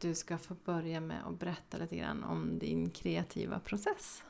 du 0.00 0.14
ska 0.14 0.38
få 0.38 0.54
börja 0.54 1.00
med 1.00 1.26
att 1.26 1.38
berätta 1.38 1.78
lite 1.78 1.96
grann 1.96 2.24
om 2.24 2.58
din 2.58 2.90
kreativa 2.90 3.58
process. 3.58 4.24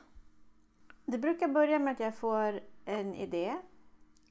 Det 1.05 1.17
brukar 1.17 1.47
börja 1.47 1.79
med 1.79 1.91
att 1.91 1.99
jag 1.99 2.15
får 2.15 2.59
en 2.85 3.15
idé. 3.15 3.57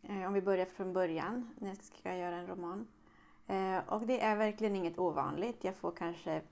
Eh, 0.02 0.26
om 0.26 0.32
vi 0.32 0.42
börjar 0.42 0.66
från 0.66 0.92
början 0.92 1.50
när 1.58 1.68
jag 1.68 1.76
ska 1.82 2.16
göra 2.16 2.36
en 2.36 2.46
roman. 2.46 2.86
Eh, 3.46 3.78
och 3.86 4.06
det 4.06 4.20
är 4.20 4.36
verkligen 4.36 4.76
inget 4.76 4.98
ovanligt. 4.98 5.64
Jag 5.64 5.76
får 5.76 5.92
kanske 5.92 6.42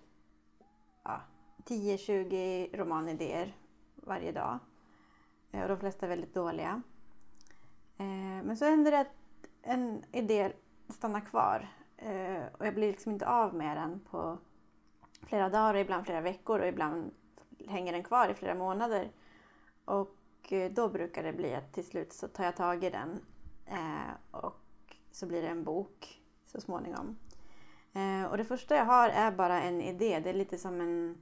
ja, 1.02 1.20
10-20 1.64 2.77
romanidéer 2.77 3.57
varje 3.95 4.32
dag. 4.32 4.59
Eh, 5.50 5.62
och 5.62 5.68
de 5.68 5.79
flesta 5.79 6.07
är 6.07 6.11
väldigt 6.11 6.34
dåliga. 6.34 6.82
Men 8.45 8.57
så 8.57 8.64
händer 8.64 8.91
det 8.91 9.00
att 9.00 9.14
en 9.62 10.05
idé 10.12 10.52
stannar 10.89 11.20
kvar. 11.20 11.68
Och 12.59 12.66
jag 12.66 12.75
blir 12.75 12.91
liksom 12.91 13.12
inte 13.12 13.29
av 13.29 13.55
med 13.55 13.77
den 13.77 14.00
på 14.11 14.39
flera 15.21 15.48
dagar, 15.48 15.75
och 15.75 15.80
ibland 15.80 16.05
flera 16.05 16.21
veckor 16.21 16.61
och 16.61 16.67
ibland 16.67 17.11
hänger 17.67 17.93
den 17.93 18.03
kvar 18.03 18.29
i 18.29 18.35
flera 18.35 18.54
månader. 18.54 19.11
Och 19.85 20.53
eh, 20.53 20.72
då 20.72 20.89
brukar 20.89 21.22
det 21.22 21.32
bli 21.32 21.54
att 21.54 21.72
till 21.72 21.85
slut 21.85 22.13
så 22.13 22.29
tar 22.29 22.45
jag 22.45 22.57
tag 22.57 22.85
i 22.85 22.90
den 22.90 23.21
eh, 23.67 24.11
och 24.31 24.54
så 25.11 25.26
blir 25.26 25.43
det 25.43 25.49
en 25.49 25.64
bok 25.64 26.23
så 26.46 26.61
småningom. 26.61 27.18
Eh, 27.93 28.25
och 28.31 28.36
det 28.36 28.45
första 28.45 28.76
jag 28.76 28.85
har 28.85 29.09
är 29.09 29.32
bara 29.32 29.62
en 29.62 29.81
idé. 29.81 30.21
Det 30.21 30.31
är 30.31 30.35
lite 30.35 30.59
som, 30.59 30.81
en, 30.81 31.18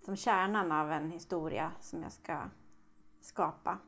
som 0.00 0.16
kärnan 0.16 0.72
av 0.72 0.92
en 0.92 1.10
historia 1.10 1.72
som 1.80 2.02
jag 2.02 2.12
ska 2.12 2.42
skapa. 3.20 3.78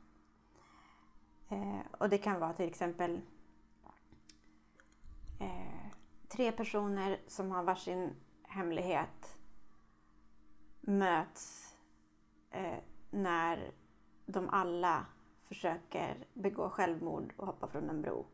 och 1.90 2.08
det 2.08 2.18
kan 2.18 2.40
vara 2.40 2.52
till 2.52 2.68
exempel 2.68 3.20
tre 6.28 6.52
personer 6.52 7.20
som 7.26 7.50
har 7.50 7.62
varsin 7.62 8.14
hemlighet 8.56 9.38
möts 10.80 11.74
eh, 12.50 12.78
när 13.10 13.72
de 14.26 14.48
alla 14.48 15.06
försöker 15.42 16.26
begå 16.34 16.70
självmord 16.70 17.32
och 17.36 17.46
hoppa 17.46 17.68
från 17.68 17.90
en 17.90 18.02
bro. 18.02 18.26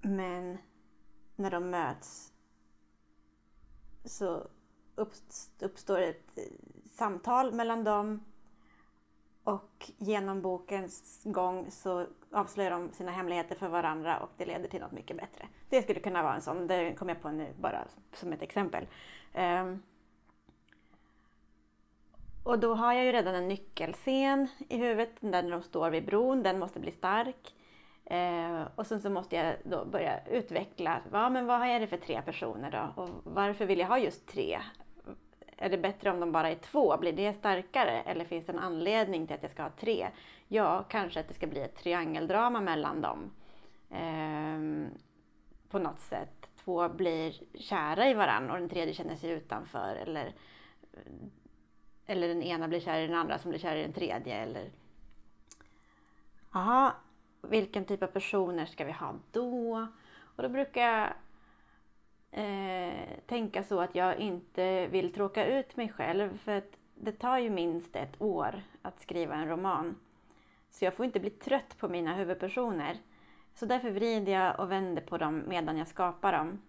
Men 0.00 0.58
när 1.36 1.50
de 1.50 1.70
möts 1.70 2.32
så 4.04 4.48
uppstår 5.58 6.00
ett 6.00 6.38
samtal 6.90 7.54
mellan 7.54 7.84
dem 7.84 8.24
och 9.48 9.90
genom 9.98 10.42
bokens 10.42 11.22
gång 11.24 11.70
så 11.70 12.06
avslöjar 12.32 12.70
de 12.70 12.92
sina 12.92 13.10
hemligheter 13.10 13.56
för 13.56 13.68
varandra 13.68 14.18
och 14.18 14.30
det 14.36 14.46
leder 14.46 14.68
till 14.68 14.80
något 14.80 14.92
mycket 14.92 15.16
bättre. 15.16 15.48
Det 15.68 15.82
skulle 15.82 16.00
kunna 16.00 16.22
vara 16.22 16.34
en 16.34 16.40
sån, 16.40 16.66
det 16.66 16.94
kom 16.94 17.08
jag 17.08 17.22
på 17.22 17.30
nu 17.30 17.54
bara 17.60 17.84
som 18.12 18.32
ett 18.32 18.42
exempel. 18.42 18.86
Um, 19.34 19.82
och 22.44 22.58
då 22.58 22.74
har 22.74 22.92
jag 22.92 23.04
ju 23.04 23.12
redan 23.12 23.34
en 23.34 23.48
nyckelscen 23.48 24.48
i 24.68 24.76
huvudet, 24.76 25.12
där 25.20 25.50
de 25.50 25.62
står 25.62 25.90
vid 25.90 26.06
bron, 26.06 26.42
den 26.42 26.58
måste 26.58 26.80
bli 26.80 26.90
stark. 26.90 27.54
Eh, 28.04 28.62
och 28.74 28.86
sen 28.86 29.00
så 29.00 29.10
måste 29.10 29.36
jag 29.36 29.56
då 29.64 29.84
börja 29.84 30.26
utveckla, 30.26 31.00
ja, 31.12 31.30
men 31.30 31.46
vad 31.46 31.62
är 31.62 31.80
det 31.80 31.86
för 31.86 31.96
tre 31.96 32.22
personer 32.22 32.70
då? 32.70 33.02
Och 33.02 33.08
varför 33.24 33.66
vill 33.66 33.78
jag 33.78 33.86
ha 33.86 33.98
just 33.98 34.26
tre? 34.26 34.58
Är 35.60 35.70
det 35.70 35.78
bättre 35.78 36.10
om 36.10 36.20
de 36.20 36.32
bara 36.32 36.50
är 36.50 36.54
två? 36.54 36.96
Blir 36.96 37.12
det 37.12 37.32
starkare? 37.32 38.02
Eller 38.02 38.24
finns 38.24 38.46
det 38.46 38.52
en 38.52 38.58
anledning 38.58 39.26
till 39.26 39.36
att 39.36 39.42
jag 39.42 39.50
ska 39.50 39.62
ha 39.62 39.70
tre? 39.70 40.08
Ja, 40.48 40.84
kanske 40.88 41.20
att 41.20 41.28
det 41.28 41.34
ska 41.34 41.46
bli 41.46 41.60
ett 41.60 41.76
triangeldrama 41.76 42.60
mellan 42.60 43.00
dem. 43.00 43.30
Eh, 43.90 44.90
på 45.70 45.78
något 45.78 46.00
sätt. 46.00 46.50
Två 46.64 46.88
blir 46.88 47.34
kära 47.54 48.08
i 48.08 48.14
varandra 48.14 48.52
och 48.52 48.60
den 48.60 48.68
tredje 48.68 48.94
känner 48.94 49.16
sig 49.16 49.30
utanför. 49.30 49.96
Eller, 49.96 50.34
eller 52.06 52.28
den 52.28 52.42
ena 52.42 52.68
blir 52.68 52.80
kär 52.80 53.00
i 53.00 53.06
den 53.06 53.16
andra 53.16 53.38
som 53.38 53.50
blir 53.50 53.60
kär 53.60 53.76
i 53.76 53.82
den 53.82 53.92
tredje. 53.92 54.34
Eller... 54.34 54.70
Aha, 56.52 56.94
vilken 57.42 57.84
typ 57.84 58.02
av 58.02 58.06
personer 58.06 58.66
ska 58.66 58.84
vi 58.84 58.92
ha 58.92 59.14
då? 59.32 59.86
Och 60.36 60.42
då 60.42 60.48
brukar 60.48 60.82
jag 60.82 61.08
eh, 62.30 63.18
tänka 63.26 63.62
så 63.62 63.80
att 63.80 63.94
jag 63.94 64.18
inte 64.18 64.86
vill 64.86 65.12
tråka 65.12 65.46
ut 65.46 65.76
mig 65.76 65.88
själv 65.88 66.38
för 66.38 66.52
att 66.58 66.78
det 66.94 67.12
tar 67.12 67.38
ju 67.38 67.50
minst 67.50 67.96
ett 67.96 68.22
år 68.22 68.62
att 68.82 69.00
skriva 69.00 69.34
en 69.34 69.48
roman. 69.48 69.96
Så 70.70 70.84
jag 70.84 70.94
får 70.94 71.06
inte 71.06 71.20
bli 71.20 71.30
trött 71.30 71.78
på 71.78 71.88
mina 71.88 72.14
huvudpersoner. 72.14 72.96
Så 73.54 73.66
därför 73.66 73.90
vrider 73.90 74.32
jag 74.32 74.60
och 74.60 74.72
vänder 74.72 75.02
på 75.02 75.18
dem 75.18 75.42
medan 75.46 75.76
jag 75.76 75.88
skapar 75.88 76.32
dem. 76.32 76.62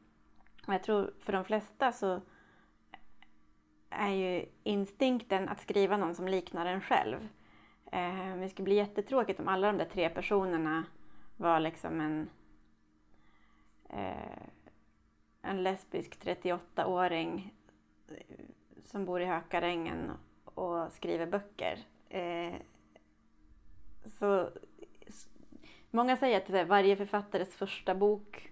Och 0.67 0.73
jag 0.73 0.83
tror 0.83 1.13
för 1.19 1.33
de 1.33 1.45
flesta 1.45 1.91
så 1.91 2.21
är 3.89 4.09
ju 4.09 4.45
instinkten 4.63 5.49
att 5.49 5.61
skriva 5.61 5.97
någon 5.97 6.15
som 6.15 6.27
liknar 6.27 6.65
en 6.65 6.81
själv. 6.81 7.27
Eh, 7.91 8.35
det 8.35 8.49
skulle 8.49 8.63
bli 8.63 8.75
jättetråkigt 8.75 9.39
om 9.39 9.47
alla 9.47 9.67
de 9.67 9.77
där 9.77 9.85
tre 9.85 10.09
personerna 10.09 10.83
var 11.37 11.59
liksom 11.59 12.01
en 12.01 12.29
eh, 13.89 14.43
en 15.41 15.63
lesbisk 15.63 16.25
38-åring 16.25 17.53
eh, 18.07 18.15
som 18.85 19.05
bor 19.05 19.21
i 19.21 19.25
Hökarängen 19.25 20.11
och 20.43 20.91
skriver 20.91 21.25
böcker. 21.25 21.79
Eh, 22.09 22.53
så 24.05 24.49
Många 25.91 26.17
säger 26.17 26.37
att 26.37 26.67
varje 26.67 26.95
författares 26.95 27.55
första 27.55 27.95
bok 27.95 28.51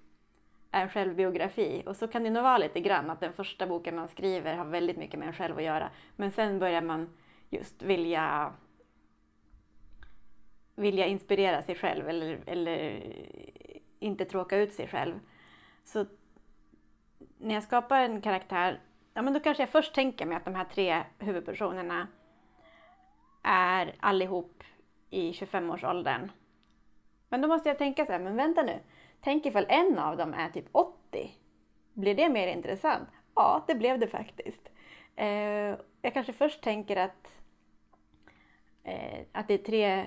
är 0.71 0.81
en 0.81 0.89
självbiografi 0.89 1.83
och 1.85 1.95
så 1.95 2.07
kan 2.07 2.23
det 2.23 2.29
nog 2.29 2.43
vara 2.43 2.57
lite 2.57 2.79
grann 2.79 3.09
att 3.09 3.19
den 3.19 3.33
första 3.33 3.67
boken 3.67 3.95
man 3.95 4.07
skriver 4.07 4.53
har 4.53 4.65
väldigt 4.65 4.97
mycket 4.97 5.19
med 5.19 5.27
en 5.27 5.33
själv 5.33 5.57
att 5.57 5.63
göra. 5.63 5.89
Men 6.15 6.31
sen 6.31 6.59
börjar 6.59 6.81
man 6.81 7.09
just 7.49 7.81
vilja 7.81 8.53
vilja 10.75 11.05
inspirera 11.05 11.61
sig 11.61 11.75
själv 11.75 12.09
eller, 12.09 12.39
eller 12.45 13.03
inte 13.99 14.25
tråka 14.25 14.57
ut 14.57 14.73
sig 14.73 14.87
själv. 14.87 15.19
Så 15.83 16.05
när 17.37 17.53
jag 17.53 17.63
skapar 17.63 17.99
en 17.99 18.21
karaktär, 18.21 18.79
ja 19.13 19.21
men 19.21 19.33
då 19.33 19.39
kanske 19.39 19.63
jag 19.63 19.69
först 19.69 19.95
tänker 19.95 20.25
mig 20.25 20.37
att 20.37 20.45
de 20.45 20.55
här 20.55 20.65
tre 20.65 21.03
huvudpersonerna 21.19 22.07
är 23.43 23.95
allihop 23.99 24.63
i 25.09 25.31
25-årsåldern. 25.31 26.31
Men 27.29 27.41
då 27.41 27.47
måste 27.47 27.69
jag 27.69 27.77
tänka 27.77 28.05
så 28.05 28.11
här, 28.11 28.19
men 28.19 28.35
vänta 28.35 28.63
nu. 28.63 28.79
Tänk 29.21 29.45
ifall 29.45 29.65
en 29.69 29.99
av 29.99 30.17
dem 30.17 30.33
är 30.33 30.49
typ 30.49 30.65
80. 30.71 31.31
Blir 31.93 32.15
det 32.15 32.29
mer 32.29 32.47
intressant? 32.47 33.09
Ja, 33.35 33.63
det 33.67 33.75
blev 33.75 33.99
det 33.99 34.07
faktiskt. 34.07 34.69
Eh, 35.15 35.75
jag 36.01 36.13
kanske 36.13 36.33
först 36.33 36.61
tänker 36.61 36.95
att, 36.97 37.41
eh, 38.83 39.19
att 39.31 39.47
det 39.47 39.53
är 39.53 39.57
tre, 39.57 39.85
eh, 39.95 40.05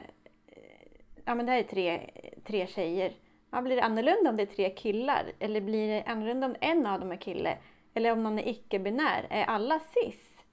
ja 1.25 1.35
men 1.35 1.47
det 1.47 1.53
här 1.53 1.59
är 1.59 1.63
tre, 1.63 2.11
tre 2.45 2.67
tjejer 2.67 3.13
Ja, 3.51 3.63
blir 3.63 3.77
det 3.77 3.83
annorlunda 3.83 4.31
om 4.31 4.37
det 4.37 4.43
är 4.43 4.47
tre 4.47 4.71
killar? 4.71 5.33
Eller 5.39 5.61
blir 5.61 5.89
det 5.89 6.05
annorlunda 6.07 6.47
om 6.47 6.57
en 6.61 6.87
av 6.87 7.01
dem 7.01 7.13
är 7.13 7.17
kille? 7.17 7.59
Eller 7.95 8.13
om 8.13 8.23
någon 8.23 8.39
är 8.39 8.49
icke-binär? 8.49 9.27
Är 9.31 9.45
alla 9.45 9.81
cis? 9.81 10.45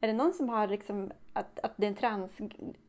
Är 0.00 0.06
det 0.06 0.12
någon 0.12 0.32
som 0.32 0.48
har 0.48 0.68
liksom 0.68 1.12
att, 1.32 1.58
att 1.58 1.72
det 1.76 1.86
är 1.86 1.90
en, 1.90 1.96
trans, 1.96 2.40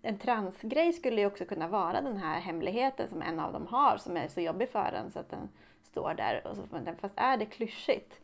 en 0.01 0.17
transgrej 0.17 0.93
skulle 0.93 1.21
ju 1.21 1.27
också 1.27 1.45
kunna 1.45 1.67
vara 1.67 2.01
den 2.01 2.17
här 2.17 2.39
hemligheten 2.39 3.09
som 3.09 3.21
en 3.21 3.39
av 3.39 3.53
dem 3.53 3.67
har 3.67 3.97
som 3.97 4.17
är 4.17 4.27
så 4.27 4.41
jobbig 4.41 4.69
för 4.69 4.93
en 4.93 5.11
så 5.11 5.19
att 5.19 5.29
den 5.29 5.49
står 5.83 6.13
där. 6.13 6.47
Och 6.47 6.55
så, 6.55 6.63
fast 7.01 7.13
är 7.17 7.37
det 7.37 7.45
klyschigt 7.45 8.21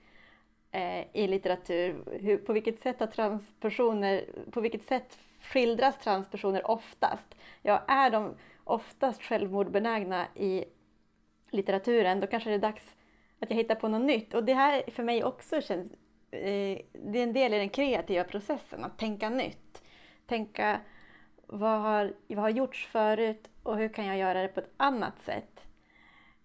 eh, 0.72 1.06
i 1.14 1.28
litteratur? 1.28 2.04
Hur, 2.22 2.38
på 2.38 2.54
vilket 2.54 2.80
sätt 2.80 3.00
har 3.00 3.08
transpersoner, 3.08 4.26
på 4.52 4.62
vilket 4.62 4.84
sätt 4.84 5.18
skildras 5.42 5.98
transpersoner 5.98 6.72
oftast? 6.72 7.36
Ja, 7.62 7.84
är 7.88 8.10
de 8.10 8.36
oftast 8.64 9.22
självmordbenägna 9.22 10.26
i 10.36 10.66
litteraturen, 11.52 12.20
då 12.20 12.28
kanske 12.28 12.50
det 12.50 12.56
är 12.56 12.60
dags 12.60 12.96
att 13.40 13.50
jag 13.50 13.58
hittar 13.58 13.76
på 13.76 13.88
något 13.88 14.02
nytt. 14.02 14.34
Och 14.34 14.44
det 14.44 14.54
här 14.54 14.84
för 14.92 15.04
mig 15.04 15.24
också 15.24 15.62
känns, 15.62 15.92
eh, 16.32 16.82
det 16.94 17.20
är 17.20 17.24
en 17.24 17.34
del 17.34 17.54
i 17.54 17.58
den 17.58 17.70
kreativa 17.70 18.24
processen, 18.24 18.84
att 18.84 18.98
tänka 18.98 19.30
nytt. 19.30 19.84
Tänka 20.26 20.80
vad 21.48 21.82
har, 21.82 22.14
vad 22.28 22.38
har 22.38 22.50
gjorts 22.50 22.88
förut 22.88 23.50
och 23.64 23.78
hur 23.78 23.90
kan 23.90 24.06
jag 24.06 24.18
göra 24.18 24.42
det 24.42 24.48
på 24.48 24.60
ett 24.60 24.74
annat 24.78 25.22
sätt? 25.22 25.68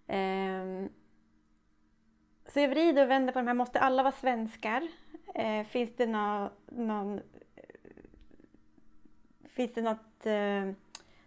Eh, 0.06 0.86
så 2.48 2.60
jag 2.60 2.68
vrider 2.68 3.02
och 3.02 3.10
vänder 3.10 3.32
på 3.32 3.38
de 3.38 3.46
här, 3.46 3.54
måste 3.54 3.80
alla 3.80 4.02
vara 4.02 4.12
svenskar? 4.12 4.88
Eh, 5.34 5.64
finns 5.64 5.96
det 5.96 6.06
någon, 6.06 6.50
någon 6.66 7.20
Finns 9.56 9.74
det 9.74 9.82
något 9.82 10.26
eh, 10.26 10.72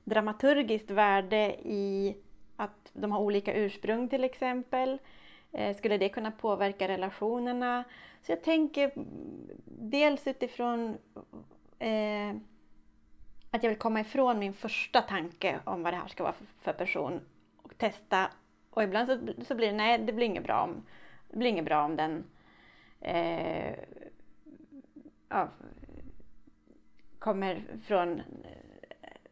dramaturgiskt 0.04 0.92
värde 0.92 1.56
i 1.64 2.18
att 2.60 2.92
de 2.94 3.12
har 3.12 3.20
olika 3.20 3.54
ursprung 3.54 4.10
till 4.10 4.24
exempel. 4.24 5.00
Eh, 5.52 5.76
skulle 5.76 5.98
det 5.98 6.10
kunna 6.10 6.32
påverka 6.32 6.88
relationerna? 6.88 7.84
Så 8.22 8.32
jag 8.32 8.44
tänker 8.44 8.92
dels 9.66 10.28
utifrån 10.28 10.98
eh, 11.80 12.30
att 13.52 13.64
jag 13.64 13.70
vill 13.70 13.80
komma 13.80 14.00
ifrån 14.00 14.40
min 14.40 14.54
första 14.54 15.02
tanke 15.02 15.60
om 15.64 15.84
vad 15.84 15.94
det 15.94 15.98
här 15.98 16.08
ska 16.08 16.24
vara 16.24 16.36
för, 16.62 16.74
person 16.74 17.22
och 17.58 17.78
testa. 17.78 18.32
Och 18.70 18.84
ibland 18.84 19.08
så, 19.08 19.44
så 19.44 19.56
blir 19.56 19.68
det 19.68 19.78
nej, 19.78 19.98
det 19.98 20.14
blir 20.14 20.26
inget 20.26 20.44
bra 20.44 20.62
om, 20.62 20.86
Det 21.30 21.38
blir 21.38 21.50
inget 21.50 21.66
bra 21.66 21.86
om 21.86 21.96
den 21.96 22.24
eh, 23.02 23.76
ja, 25.30 25.50
kommer 27.20 27.64
från 27.84 28.22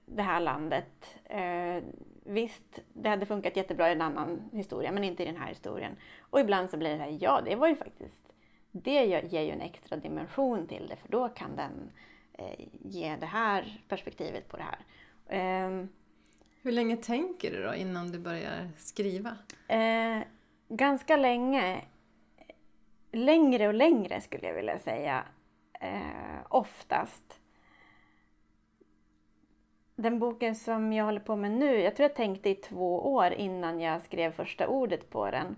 det 0.05 0.21
här 0.21 0.39
landet. 0.39 1.17
Eh, 1.23 1.83
visst, 2.27 2.79
det 2.93 3.09
hade 3.09 3.25
funkat 3.25 3.55
jättebra 3.57 3.89
i 3.89 3.91
en 3.91 4.01
annan 4.01 4.49
historia, 4.53 4.91
men 4.91 5.03
inte 5.03 5.23
i 5.23 5.25
den 5.25 5.37
här 5.37 5.47
historien. 5.47 5.95
Och 6.19 6.39
ibland 6.39 6.69
så 6.69 6.77
blir 6.77 6.89
det 6.89 6.95
här, 7.03 7.17
ja, 7.21 7.41
det 7.45 7.55
var 7.55 7.67
ju 7.67 7.75
faktiskt, 7.75 8.23
det 8.71 9.05
ger 9.05 9.41
ju 9.41 9.51
en 9.51 9.61
extra 9.61 9.97
dimension 9.97 10.67
till 10.67 10.87
det, 10.87 10.95
för 10.95 11.09
då 11.09 11.29
kan 11.29 11.55
den 11.55 11.91
eh, 12.33 12.67
ge 12.71 13.15
det 13.15 13.25
här 13.25 13.81
perspektivet 13.87 14.47
på 14.47 14.57
det 14.57 14.63
här. 14.63 14.79
Eh, 15.27 15.85
Hur 16.61 16.71
länge 16.71 16.97
tänker 16.97 17.51
du 17.51 17.63
då 17.63 17.75
innan 17.75 18.11
du 18.11 18.19
börjar 18.19 18.69
skriva? 18.77 19.37
Eh, 19.67 20.19
ganska 20.69 21.17
länge. 21.17 21.81
Längre 23.11 23.67
och 23.67 23.73
längre 23.73 24.21
skulle 24.21 24.47
jag 24.47 24.53
vilja 24.53 24.79
säga. 24.79 25.23
Eh, 25.81 26.39
oftast. 26.49 27.39
Den 29.99 30.19
boken 30.19 30.55
som 30.55 30.93
jag 30.93 31.05
håller 31.05 31.19
på 31.19 31.35
med 31.35 31.51
nu, 31.51 31.79
jag 31.79 31.95
tror 31.95 32.09
jag 32.09 32.15
tänkte 32.15 32.49
i 32.49 32.55
två 32.55 33.13
år 33.13 33.31
innan 33.31 33.79
jag 33.79 34.01
skrev 34.01 34.31
första 34.31 34.67
ordet 34.67 35.09
på 35.09 35.31
den. 35.31 35.55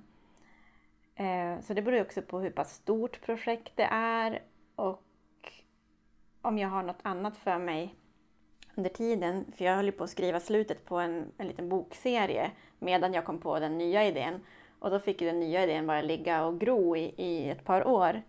Eh, 1.16 1.62
så 1.62 1.74
det 1.74 1.82
beror 1.82 2.02
också 2.02 2.22
på 2.22 2.40
hur 2.40 2.50
pass 2.50 2.74
stort 2.74 3.22
projekt 3.22 3.72
det 3.76 3.88
är 3.92 4.42
och 4.76 5.04
om 6.42 6.58
jag 6.58 6.70
har 6.70 6.84
något 6.84 7.00
annat 7.02 7.38
för 7.38 7.58
mig 7.58 7.96
under 8.76 8.90
tiden. 8.90 9.46
För 9.58 9.66
jag 9.66 9.76
höll 9.76 9.86
ju 9.86 9.92
på 9.92 10.04
att 10.04 10.10
skriva 10.10 10.40
slutet 10.40 10.86
på 10.86 10.98
en, 10.98 11.32
en 11.38 11.48
liten 11.48 11.70
bokserie 11.70 12.52
medan 12.80 13.14
jag 13.14 13.26
kom 13.26 13.40
på 13.40 13.60
den 13.60 13.78
nya 13.78 14.08
idén. 14.08 14.46
Och 14.80 14.90
då 14.90 15.00
fick 15.00 15.22
ju 15.22 15.28
den 15.28 15.40
nya 15.40 15.64
idén 15.64 15.88
bara 15.88 16.02
ligga 16.02 16.46
och 16.46 16.60
gro 16.60 16.96
i, 16.98 17.14
i 17.18 17.50
ett 17.50 17.66
par 17.66 17.88
år. 17.88 18.22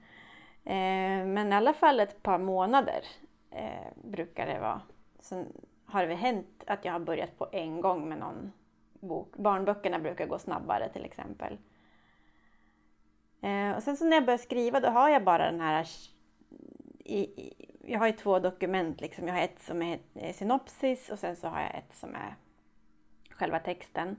Eh, 0.65 1.25
men 1.27 1.53
i 1.53 1.57
alla 1.57 1.73
fall 1.73 2.01
ett 2.01 2.23
par 2.23 2.39
månader 2.39 3.05
eh, 3.51 3.93
brukar 4.05 4.47
det 4.47 4.61
vara. 4.61 4.81
Sen 5.19 5.53
har 5.91 6.07
det 6.07 6.15
hänt 6.15 6.65
att 6.67 6.85
jag 6.85 6.93
har 6.93 7.01
börjat 7.01 7.39
på 7.39 7.49
en 7.53 7.81
gång 7.81 8.09
med 8.09 8.19
någon 8.19 8.53
bok. 9.01 9.37
Barnböckerna 9.37 9.99
brukar 9.99 10.27
gå 10.27 10.39
snabbare 10.39 10.89
till 10.89 11.05
exempel. 11.05 11.59
Eh, 13.41 13.77
och 13.77 13.83
sen 13.83 13.97
så 13.97 14.05
när 14.05 14.17
jag 14.17 14.25
börjar 14.25 14.39
skriva 14.39 14.81
då 14.81 14.89
har 14.89 15.09
jag 15.09 15.25
bara 15.25 15.51
den 15.51 15.61
här... 15.61 15.87
I, 16.99 17.19
i, 17.19 17.55
jag 17.85 17.99
har 17.99 18.07
ju 18.07 18.13
två 18.13 18.39
dokument. 18.39 19.01
Liksom. 19.01 19.27
Jag 19.27 19.35
har 19.35 19.43
ett 19.43 19.63
som 19.63 19.83
är 19.83 19.99
eh, 20.15 20.35
synopsis 20.35 21.11
och 21.11 21.19
sen 21.19 21.37
så 21.37 21.49
har 21.49 21.61
jag 21.61 21.75
ett 21.75 21.95
som 21.95 22.15
är 22.15 22.35
själva 23.31 23.59
texten. 23.59 24.17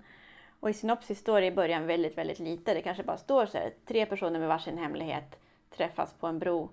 Och 0.59 0.69
i 0.69 0.73
synopsis 0.73 1.19
står 1.19 1.41
det 1.41 1.47
i 1.47 1.51
början 1.51 1.87
väldigt, 1.87 2.17
väldigt 2.17 2.39
lite. 2.39 2.73
Det 2.73 2.81
kanske 2.81 3.03
bara 3.03 3.17
står 3.17 3.45
så 3.45 3.57
här, 3.57 3.73
tre 3.85 4.05
personer 4.05 4.39
med 4.39 4.47
varsin 4.47 4.77
hemlighet 4.77 5.39
träffas 5.69 6.13
på 6.13 6.27
en 6.27 6.39
bro 6.39 6.69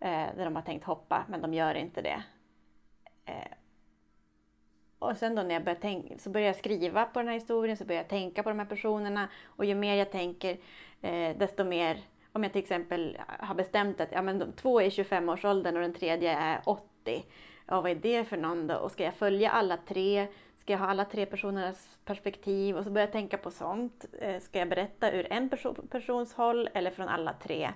eh, 0.00 0.26
där 0.36 0.44
de 0.44 0.56
har 0.56 0.62
tänkt 0.62 0.84
hoppa, 0.84 1.24
men 1.28 1.40
de 1.40 1.54
gör 1.54 1.74
inte 1.74 2.02
det. 2.02 2.22
Eh, 3.24 3.52
och 5.02 5.16
sen 5.16 5.34
då 5.34 5.42
när 5.42 5.54
jag 5.54 5.64
börjar 5.64 5.78
tänka, 5.78 6.18
så 6.18 6.30
börjar 6.30 6.46
jag 6.46 6.56
skriva 6.56 7.04
på 7.04 7.18
den 7.18 7.28
här 7.28 7.34
historien, 7.34 7.76
så 7.76 7.84
börjar 7.84 8.00
jag 8.00 8.08
tänka 8.08 8.42
på 8.42 8.48
de 8.48 8.58
här 8.58 8.66
personerna. 8.66 9.28
Och 9.46 9.64
ju 9.64 9.74
mer 9.74 9.94
jag 9.94 10.10
tänker, 10.10 10.56
eh, 11.00 11.36
desto 11.36 11.64
mer, 11.64 11.98
om 12.32 12.42
jag 12.42 12.52
till 12.52 12.62
exempel 12.62 13.18
har 13.38 13.54
bestämt 13.54 14.00
att 14.00 14.12
ja, 14.12 14.22
men 14.22 14.38
de 14.38 14.52
två 14.52 14.80
är 14.80 14.84
i 14.84 14.88
25-årsåldern 14.88 15.76
och 15.76 15.82
den 15.82 15.94
tredje 15.94 16.32
är 16.32 16.60
80. 16.64 17.24
Ja, 17.66 17.80
vad 17.80 17.90
är 17.90 17.94
det 17.94 18.24
för 18.24 18.36
någon 18.36 18.66
då? 18.66 18.74
Och 18.74 18.90
ska 18.90 19.04
jag 19.04 19.14
följa 19.14 19.50
alla 19.50 19.76
tre? 19.76 20.26
Ska 20.56 20.72
jag 20.72 20.80
ha 20.80 20.86
alla 20.86 21.04
tre 21.04 21.26
personernas 21.26 21.98
perspektiv? 22.04 22.76
Och 22.76 22.84
så 22.84 22.90
börjar 22.90 23.06
jag 23.06 23.12
tänka 23.12 23.38
på 23.38 23.50
sånt. 23.50 24.04
Eh, 24.20 24.40
ska 24.40 24.58
jag 24.58 24.68
berätta 24.68 25.12
ur 25.12 25.32
en 25.32 25.48
person, 25.48 25.88
persons 25.90 26.34
håll 26.34 26.68
eller 26.74 26.90
från 26.90 27.08
alla 27.08 27.32
tre? 27.32 27.70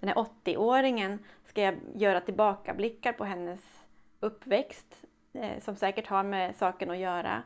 Den 0.00 0.08
här 0.08 0.26
80-åringen, 0.44 1.18
ska 1.44 1.62
jag 1.62 1.74
göra 1.94 2.20
tillbakablickar 2.20 3.12
på 3.12 3.24
hennes 3.24 3.86
uppväxt? 4.20 5.06
Eh, 5.32 5.60
som 5.60 5.76
säkert 5.76 6.06
har 6.06 6.22
med 6.22 6.56
saken 6.56 6.90
att 6.90 6.98
göra. 6.98 7.42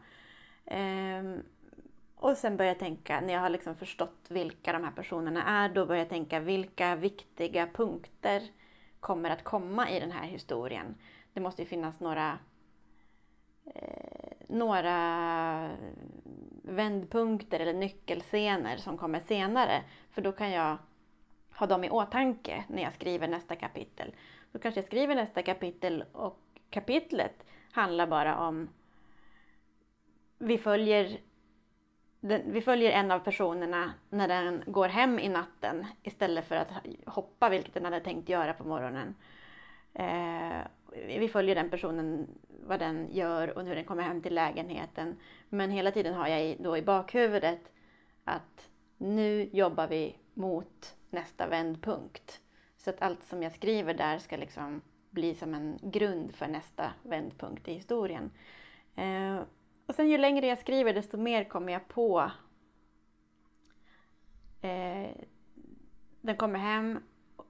Ehm, 0.67 1.43
och 2.17 2.37
sen 2.37 2.57
börjar 2.57 2.71
jag 2.71 2.79
tänka, 2.79 3.21
när 3.21 3.33
jag 3.33 3.41
har 3.41 3.51
liksom 3.51 3.77
förstått 3.77 4.27
vilka 4.29 4.73
de 4.73 4.85
här 4.85 4.93
personerna 4.93 5.45
är, 5.45 5.69
då 5.69 5.87
börjar 5.87 6.03
jag 6.03 6.09
tänka 6.09 6.41
vilka 6.41 6.97
viktiga 6.97 7.67
punkter 7.67 8.43
kommer 9.01 9.31
att 9.31 9.45
komma 9.45 9.91
i 9.91 10.01
den 10.01 10.11
här 10.11 10.27
historien. 10.27 10.95
Det 11.33 11.41
måste 11.41 11.63
ju 11.63 11.69
finnas 11.69 12.01
några 12.01 12.39
eh, 13.75 14.17
några 14.49 15.71
vändpunkter 16.63 17.61
eller 17.61 17.75
nyckelscener 17.75 18.77
som 18.77 18.99
kommer 18.99 19.21
senare. 19.21 19.83
För 20.11 20.23
då 20.23 20.33
kan 20.33 20.51
jag 20.51 20.79
ha 21.51 21.67
dem 21.67 21.85
i 21.85 21.91
åtanke 21.91 22.65
när 22.69 22.83
jag 22.83 22.93
skriver 22.93 23.29
nästa 23.29 23.57
kapitel. 23.57 24.15
Då 24.53 24.59
kanske 24.59 24.81
jag 24.81 24.87
skriver 24.87 25.15
nästa 25.15 25.43
kapitel 25.43 26.05
och 26.13 26.41
kapitlet 26.71 27.45
handlar 27.77 28.07
bara 28.07 28.39
om 28.39 28.69
vi 30.39 30.59
följer, 30.59 31.21
den, 32.21 32.53
vi 32.53 32.61
följer 32.61 32.91
en 32.91 33.11
av 33.11 33.19
personerna 33.19 33.93
när 34.11 34.29
den 34.29 34.63
går 34.67 34.89
hem 34.89 35.19
i 35.19 35.29
natten 35.29 35.87
istället 36.03 36.49
för 36.49 36.57
att 36.57 36.69
hoppa, 37.07 37.49
vilket 37.49 37.75
den 37.75 37.85
hade 37.85 38.01
tänkt 38.01 38.29
göra 38.29 38.53
på 38.53 38.65
morgonen. 38.65 39.15
Eh, 39.95 40.67
vi 41.07 41.29
följer 41.29 41.55
den 41.55 41.71
personen, 41.71 42.27
vad 42.67 42.79
den 42.79 43.09
gör 43.13 43.59
och 43.59 43.65
hur 43.65 43.75
den 43.75 43.85
kommer 43.85 44.03
hem 44.03 44.23
till 44.23 44.35
lägenheten. 44.35 45.17
Men 45.49 45.71
hela 45.71 45.91
tiden 45.91 46.15
har 46.15 46.29
jag 46.29 46.57
då 46.61 46.77
i 46.77 46.83
bakhuvudet 46.83 47.73
att 48.25 48.71
nu 48.97 49.49
jobbar 49.53 49.89
vi 49.89 50.17
mot 50.35 50.97
nästa 51.11 51.47
vändpunkt. 51.47 52.41
Så 52.77 52.91
att 52.91 53.03
allt 53.03 53.25
som 53.25 53.43
jag 53.43 53.53
skriver 53.53 53.95
där 53.95 54.19
ska 54.19 54.37
liksom 54.37 54.83
bli 55.17 55.35
som 55.35 55.55
en 55.55 55.79
grund 55.83 56.35
för 56.35 56.47
nästa 56.47 56.93
vändpunkt 57.03 57.69
i 57.69 57.73
historien. 57.73 58.31
Eh, 58.97 59.39
och 59.87 59.95
sen 59.95 60.09
ju 60.09 60.19
längre 60.19 60.47
jag 60.47 60.59
skriver 60.59 60.95
desto 60.95 61.17
mer 61.17 61.45
kommer 61.45 61.73
jag 61.73 61.89
på 61.89 62.31
eh, 64.63 65.11
den 66.21 66.37
kommer 66.37 66.59
hem 66.59 67.01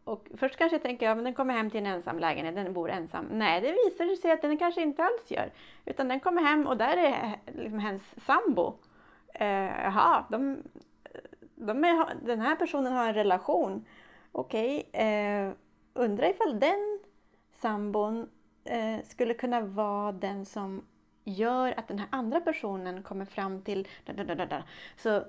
och 0.04 0.28
först 0.34 0.56
kanske 0.56 0.74
jag 0.74 0.82
tänker, 0.82 1.06
ja 1.06 1.14
den 1.14 1.34
kommer 1.34 1.54
hem 1.54 1.70
till 1.70 1.80
en 1.80 1.86
ensam 1.86 2.18
lägenhet, 2.18 2.54
den 2.54 2.72
bor 2.72 2.90
ensam. 2.90 3.26
Nej, 3.30 3.60
det 3.60 3.72
visar 3.72 4.16
sig 4.16 4.32
att 4.32 4.42
den 4.42 4.58
kanske 4.58 4.82
inte 4.82 5.04
alls 5.04 5.30
gör. 5.30 5.52
Utan 5.84 6.08
den 6.08 6.20
kommer 6.20 6.42
hem 6.42 6.66
och 6.66 6.76
där 6.76 6.96
är 6.96 7.36
liksom 7.46 7.78
hennes 7.78 8.24
sambo. 8.26 8.78
Eh, 9.34 9.84
jaha, 9.84 10.24
de, 10.30 10.62
de 11.54 11.84
är, 11.84 12.14
den 12.22 12.40
här 12.40 12.56
personen 12.56 12.92
har 12.92 13.08
en 13.08 13.14
relation. 13.14 13.86
Okej, 14.32 14.88
okay, 14.88 15.06
eh, 15.06 15.52
undrar 15.94 16.30
ifall 16.30 16.60
den 16.60 16.95
sambon 17.56 18.28
eh, 18.64 19.04
skulle 19.04 19.34
kunna 19.34 19.60
vara 19.60 20.12
den 20.12 20.44
som 20.44 20.86
gör 21.24 21.74
att 21.76 21.88
den 21.88 21.98
här 21.98 22.08
andra 22.10 22.40
personen 22.40 23.02
kommer 23.02 23.24
fram 23.24 23.62
till... 23.62 23.88
Så, 24.96 25.24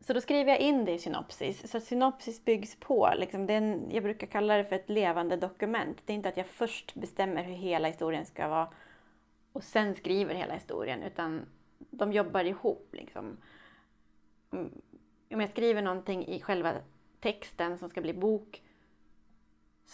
så 0.00 0.12
då 0.12 0.20
skriver 0.20 0.52
jag 0.52 0.60
in 0.60 0.84
det 0.84 0.92
i 0.92 0.98
synopsis. 0.98 1.70
Så 1.70 1.80
synopsis 1.80 2.44
byggs 2.44 2.76
på. 2.80 3.10
Liksom, 3.16 3.50
en, 3.50 3.90
jag 3.90 4.02
brukar 4.02 4.26
kalla 4.26 4.56
det 4.56 4.64
för 4.64 4.76
ett 4.76 4.90
levande 4.90 5.36
dokument. 5.36 6.02
Det 6.06 6.12
är 6.12 6.14
inte 6.14 6.28
att 6.28 6.36
jag 6.36 6.46
först 6.46 6.94
bestämmer 6.94 7.42
hur 7.42 7.54
hela 7.54 7.88
historien 7.88 8.26
ska 8.26 8.48
vara 8.48 8.68
och 9.52 9.62
sen 9.62 9.94
skriver 9.94 10.34
hela 10.34 10.54
historien, 10.54 11.02
utan 11.02 11.46
de 11.78 12.12
jobbar 12.12 12.44
ihop. 12.44 12.88
Liksom. 12.92 13.36
Mm, 14.52 14.72
om 15.30 15.40
jag 15.40 15.50
skriver 15.50 15.82
någonting 15.82 16.26
i 16.26 16.40
själva 16.40 16.74
texten 17.20 17.78
som 17.78 17.88
ska 17.88 18.00
bli 18.00 18.14
bok 18.14 18.62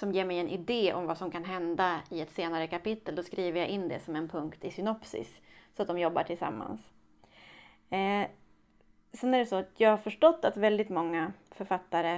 som 0.02 0.12
ger 0.12 0.24
mig 0.24 0.38
en 0.38 0.48
idé 0.48 0.92
om 0.94 1.06
vad 1.06 1.18
som 1.18 1.30
kan 1.30 1.44
hända 1.44 2.00
i 2.10 2.20
ett 2.20 2.30
senare 2.30 2.66
kapitel, 2.66 3.14
då 3.14 3.22
skriver 3.22 3.60
jag 3.60 3.68
in 3.68 3.88
det 3.88 4.00
som 4.00 4.16
en 4.16 4.28
punkt 4.28 4.64
i 4.64 4.70
synopsis 4.70 5.40
så 5.76 5.82
att 5.82 5.88
de 5.88 5.98
jobbar 5.98 6.22
tillsammans. 6.22 6.90
Eh, 7.90 8.26
sen 9.12 9.34
är 9.34 9.38
det 9.38 9.46
så 9.46 9.56
att 9.56 9.70
jag 9.76 9.90
har 9.90 9.96
förstått 9.96 10.44
att 10.44 10.56
väldigt 10.56 10.88
många 10.88 11.32
författare 11.50 12.14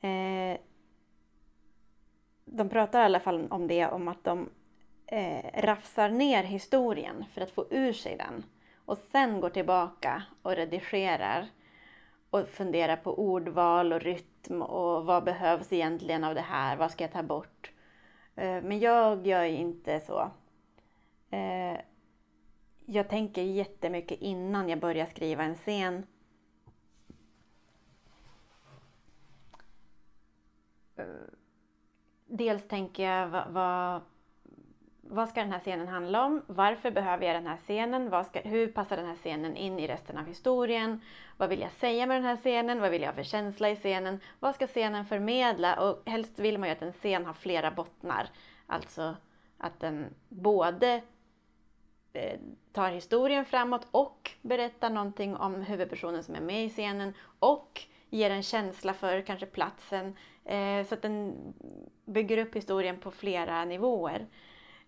eh, 0.00 0.58
de 2.44 2.68
pratar 2.68 3.00
i 3.00 3.04
alla 3.04 3.20
fall 3.20 3.46
om 3.50 3.68
det, 3.68 3.86
om 3.86 4.08
att 4.08 4.24
de 4.24 4.50
eh, 5.06 5.62
rafsar 5.62 6.08
ner 6.08 6.42
historien 6.42 7.24
för 7.32 7.40
att 7.40 7.50
få 7.50 7.66
ur 7.70 7.92
sig 7.92 8.16
den 8.16 8.44
och 8.76 8.98
sen 8.98 9.40
går 9.40 9.50
tillbaka 9.50 10.22
och 10.42 10.56
redigerar 10.56 11.48
och 12.32 12.48
fundera 12.48 12.96
på 12.96 13.18
ordval 13.18 13.92
och 13.92 14.00
rytm 14.00 14.62
och 14.62 15.04
vad 15.04 15.24
behövs 15.24 15.72
egentligen 15.72 16.24
av 16.24 16.34
det 16.34 16.40
här, 16.40 16.76
vad 16.76 16.90
ska 16.90 17.04
jag 17.04 17.12
ta 17.12 17.22
bort? 17.22 17.72
Eh, 18.34 18.62
men 18.62 18.78
jag 18.78 19.26
gör 19.26 19.44
inte 19.44 20.00
så. 20.00 20.30
Eh, 21.30 21.80
jag 22.86 23.08
tänker 23.08 23.42
jättemycket 23.42 24.20
innan 24.20 24.68
jag 24.68 24.80
börjar 24.80 25.06
skriva 25.06 25.44
en 25.44 25.54
scen. 25.54 26.06
Eh, 30.96 31.04
dels 32.26 32.68
tänker 32.68 33.02
jag 33.02 33.28
vad, 33.48 34.00
vad, 35.12 35.28
ska 35.28 35.40
den 35.40 35.52
här 35.52 35.58
scenen 35.58 35.88
handla 35.88 36.24
om? 36.24 36.42
Varför 36.46 36.90
behöver 36.90 37.26
jag 37.26 37.36
den 37.36 37.46
här 37.46 37.56
scenen? 37.56 38.10
Vad 38.10 38.26
ska, 38.26 38.40
hur 38.40 38.66
passar 38.66 38.96
den 38.96 39.06
här 39.06 39.14
scenen 39.14 39.56
in 39.56 39.78
i 39.78 39.86
resten 39.86 40.18
av 40.18 40.26
historien? 40.26 41.00
Vad 41.36 41.48
vill 41.48 41.60
jag 41.60 41.72
säga 41.72 42.06
med 42.06 42.16
den 42.16 42.24
här 42.24 42.36
scenen? 42.36 42.80
Vad 42.80 42.90
vill 42.90 43.02
jag 43.02 43.08
ha 43.08 43.14
för 43.14 43.22
känsla 43.22 43.70
i 43.70 43.76
scenen? 43.76 44.20
Vad 44.40 44.54
ska 44.54 44.66
scenen 44.66 45.04
förmedla? 45.04 45.80
Och 45.80 46.02
helst 46.06 46.38
vill 46.38 46.58
man 46.58 46.68
ju 46.68 46.72
att 46.72 46.82
en 46.82 46.92
scen 46.92 47.26
har 47.26 47.32
flera 47.32 47.70
bottnar. 47.70 48.28
Alltså 48.66 49.16
att 49.58 49.80
den 49.80 50.06
både 50.28 51.02
eh, 52.12 52.40
tar 52.72 52.90
historien 52.90 53.44
framåt 53.44 53.86
och 53.90 54.30
berättar 54.42 54.90
någonting 54.90 55.36
om 55.36 55.62
huvudpersonen 55.62 56.24
som 56.24 56.34
är 56.34 56.40
med 56.40 56.64
i 56.64 56.68
scenen 56.68 57.14
och 57.38 57.82
ger 58.10 58.30
en 58.30 58.42
känsla 58.42 58.94
för 58.94 59.20
kanske 59.20 59.46
platsen. 59.46 60.16
Eh, 60.44 60.86
så 60.86 60.94
att 60.94 61.02
den 61.02 61.36
bygger 62.04 62.38
upp 62.38 62.56
historien 62.56 63.00
på 63.00 63.10
flera 63.10 63.64
nivåer. 63.64 64.26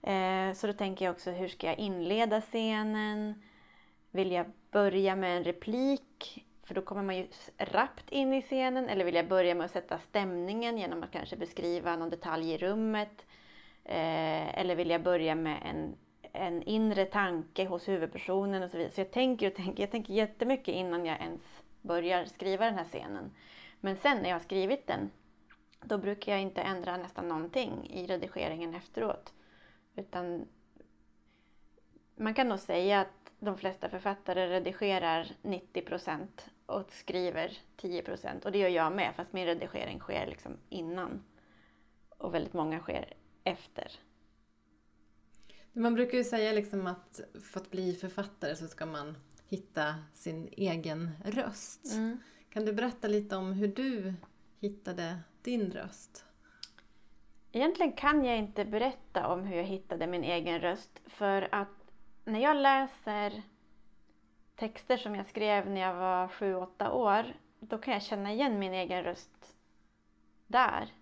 Eh, 0.07 0.53
så 0.53 0.67
då 0.67 0.73
tänker 0.73 1.05
jag 1.05 1.13
också, 1.13 1.31
hur 1.31 1.49
ska 1.49 1.67
jag 1.67 1.79
inleda 1.79 2.41
scenen? 2.41 3.43
Vill 4.11 4.33
jag 4.33 4.47
börja 4.71 5.17
med 5.17 5.37
en 5.37 5.45
replik? 5.45 6.45
För 6.65 6.75
då 6.75 6.83
kommer 6.83 7.03
man 7.03 7.17
ju 7.17 7.27
rappt 7.59 8.11
in 8.11 8.35
i 8.35 8.43
scenen. 8.43 8.89
Eller 8.89 9.05
vill 9.05 9.15
jag 9.15 9.29
börja 9.29 9.55
med 9.55 9.65
att 9.65 9.71
sätta 9.71 9.99
stämningen 9.99 10.79
genom 10.79 11.03
att 11.03 11.11
kanske 11.11 11.37
beskriva 11.37 11.97
någon 11.97 12.11
detalj 12.11 12.53
i 12.53 12.59
rummet? 12.59 13.27
Eh, 13.85 14.59
eller 14.59 14.75
vill 14.77 14.91
jag 14.91 15.03
börja 15.03 15.35
med 15.35 15.59
en, 15.65 15.97
en 16.33 16.63
inre 16.63 17.05
tanke 17.05 17.65
hos 17.65 17.89
huvudpersonen 17.89 18.63
och 18.63 18.71
så 18.71 18.77
vidare. 18.77 18.93
Så 18.95 19.01
jag 19.01 19.11
tänker 19.11 19.47
och 19.47 19.55
tänker, 19.55 19.83
jag 19.83 19.91
tänker 19.91 20.15
jättemycket 20.15 20.75
innan 20.75 21.07
jag 21.07 21.21
ens 21.21 21.63
börjar 21.83 22.25
skriva 22.25 22.65
den 22.65 22.79
här 22.79 22.85
scenen. 22.85 23.31
Men 23.81 23.97
sen 23.97 24.19
när 24.19 24.29
jag 24.29 24.35
har 24.35 24.41
skrivit 24.41 24.87
den, 24.87 25.11
då 25.83 25.99
brukar 25.99 26.33
jag 26.33 26.41
inte 26.41 26.63
ändra 26.63 26.97
nästan 26.97 27.29
någonting 27.29 27.91
i 27.91 28.07
redigeringen 28.07 28.75
efteråt. 28.75 29.33
Utan 29.97 30.49
man 32.17 32.35
kan 32.35 32.49
nog 32.49 32.59
säga 32.59 33.01
att 33.01 33.33
de 33.39 33.59
flesta 33.59 33.89
författare 33.89 34.49
redigerar 34.49 35.37
90 35.43 35.83
procent 35.83 36.51
och 36.67 36.93
skriver 36.93 37.59
10 37.77 38.03
procent. 38.03 38.45
Och 38.45 38.53
det 38.53 38.59
gör 38.59 38.69
jag 38.69 38.97
med, 38.97 39.15
fast 39.17 39.33
min 39.33 39.47
redigering 39.47 40.01
sker 40.01 40.27
liksom 40.27 40.57
innan. 40.69 41.25
Och 42.09 42.35
väldigt 42.35 42.53
många 42.53 42.81
sker 42.81 43.15
efter. 43.45 43.93
Man 45.73 45.95
brukar 45.95 46.19
ju 46.19 46.25
säga 46.25 46.53
liksom 46.53 46.87
att 46.87 47.21
för 47.53 47.61
att 47.61 47.71
bli 47.71 47.95
författare 47.95 48.57
så 48.57 48.69
ska 48.69 48.87
man 48.87 49.17
hitta 49.49 49.95
sin 50.13 50.49
egen 50.53 51.11
röst. 51.25 51.95
Mm. 51.95 52.19
Kan 52.49 52.65
du 52.65 52.73
berätta 52.73 53.09
lite 53.09 53.37
om 53.37 53.53
hur 53.53 53.69
du 53.69 54.15
hittade 54.61 55.19
din 55.43 55.71
röst? 55.71 56.25
Egentligen 57.57 57.93
kan 57.93 58.25
jag 58.25 58.39
inte 58.39 58.65
berätta 58.65 59.29
om 59.29 59.45
hur 59.45 59.57
jag 59.57 59.65
hittade 59.65 60.07
min 60.07 60.25
egen 60.25 60.61
röst 60.61 61.01
för 61.07 61.49
att 61.53 61.93
när 62.25 62.41
jag 62.41 62.57
läser 62.57 63.43
texter 64.57 64.97
som 64.97 65.15
jag 65.15 65.27
skrev 65.27 65.71
när 65.71 65.81
jag 65.81 65.95
var 65.95 66.29
sju 66.29 66.55
åtta 66.55 66.93
år, 66.93 67.25
då 67.61 67.79
kan 67.79 67.95
jag 67.95 68.03
känna 68.03 68.33
igen 68.33 68.59
min 68.59 68.75
egen 68.75 69.05
röst 69.05 69.57
där. 70.47 70.93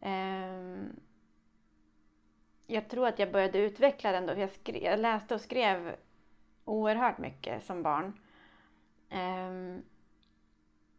Ehm, 0.00 1.00
jag 2.66 2.88
tror 2.88 3.06
att 3.06 3.18
jag 3.18 3.32
började 3.32 3.58
utveckla 3.58 4.12
den 4.12 4.26
då. 4.26 4.34
Jag, 4.34 4.50
skrev, 4.50 4.82
jag 4.82 5.00
läste 5.00 5.34
och 5.34 5.40
skrev 5.40 5.96
oerhört 6.64 7.18
mycket 7.18 7.64
som 7.64 7.82
barn. 7.82 8.20
Ehm, 9.10 9.82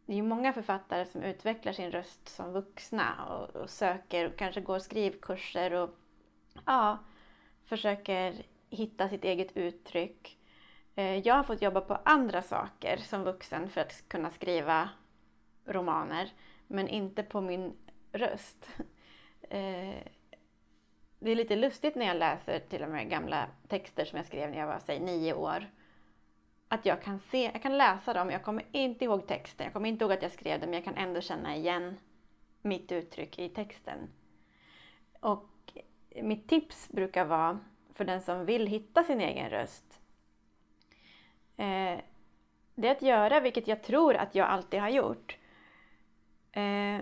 det 0.06 0.12
är 0.12 0.16
ju 0.16 0.22
många 0.22 0.52
författare 0.52 1.06
som 1.06 1.22
utvecklar 1.22 1.72
sin 1.72 1.90
röst 1.90 2.28
som 2.28 2.52
vuxna 2.52 3.26
och, 3.26 3.56
och 3.56 3.70
söker 3.70 4.26
och 4.26 4.36
kanske 4.36 4.60
går 4.60 4.78
skrivkurser 4.78 5.72
och 5.72 5.90
ja, 6.66 6.98
försöker 7.64 8.34
hitta 8.70 9.08
sitt 9.08 9.24
eget 9.24 9.56
uttryck. 9.56 10.38
Eh, 10.94 11.16
jag 11.18 11.34
har 11.34 11.42
fått 11.42 11.62
jobba 11.62 11.80
på 11.80 11.98
andra 12.04 12.42
saker 12.42 12.96
som 12.96 13.24
vuxen 13.24 13.70
för 13.70 13.80
att 13.80 14.08
kunna 14.08 14.30
skriva 14.30 14.88
romaner, 15.64 16.32
men 16.66 16.88
inte 16.88 17.22
på 17.22 17.40
min 17.40 17.76
röst. 18.12 18.68
Eh, 19.48 19.96
det 21.18 21.30
är 21.30 21.36
lite 21.36 21.56
lustigt 21.56 21.94
när 21.94 22.06
jag 22.06 22.16
läser 22.16 22.58
till 22.58 22.82
och 22.82 22.88
med 22.88 23.10
gamla 23.10 23.46
texter 23.68 24.04
som 24.04 24.16
jag 24.16 24.26
skrev 24.26 24.50
när 24.50 24.58
jag 24.58 24.66
var, 24.66 24.78
säg 24.78 25.00
nio 25.00 25.34
år 25.34 25.66
att 26.72 26.86
jag 26.86 27.02
kan 27.02 27.18
se, 27.18 27.50
jag 27.52 27.62
kan 27.62 27.78
läsa 27.78 28.12
dem, 28.12 28.30
jag 28.30 28.44
kommer 28.44 28.64
inte 28.72 29.04
ihåg 29.04 29.26
texten, 29.26 29.64
jag 29.64 29.72
kommer 29.72 29.88
inte 29.88 30.04
ihåg 30.04 30.12
att 30.12 30.22
jag 30.22 30.32
skrev 30.32 30.60
dem, 30.60 30.70
men 30.70 30.76
jag 30.76 30.84
kan 30.84 30.96
ändå 30.96 31.20
känna 31.20 31.56
igen 31.56 31.96
mitt 32.62 32.92
uttryck 32.92 33.38
i 33.38 33.48
texten. 33.48 33.98
Och 35.20 35.78
mitt 36.22 36.48
tips 36.48 36.88
brukar 36.88 37.24
vara, 37.24 37.58
för 37.94 38.04
den 38.04 38.22
som 38.22 38.44
vill 38.44 38.66
hitta 38.66 39.04
sin 39.04 39.20
egen 39.20 39.50
röst, 39.50 40.00
eh, 41.56 41.98
det 42.74 42.88
är 42.88 42.92
att 42.92 43.02
göra, 43.02 43.40
vilket 43.40 43.68
jag 43.68 43.82
tror 43.82 44.16
att 44.16 44.34
jag 44.34 44.48
alltid 44.48 44.80
har 44.80 44.88
gjort, 44.88 45.36
eh, 46.52 46.98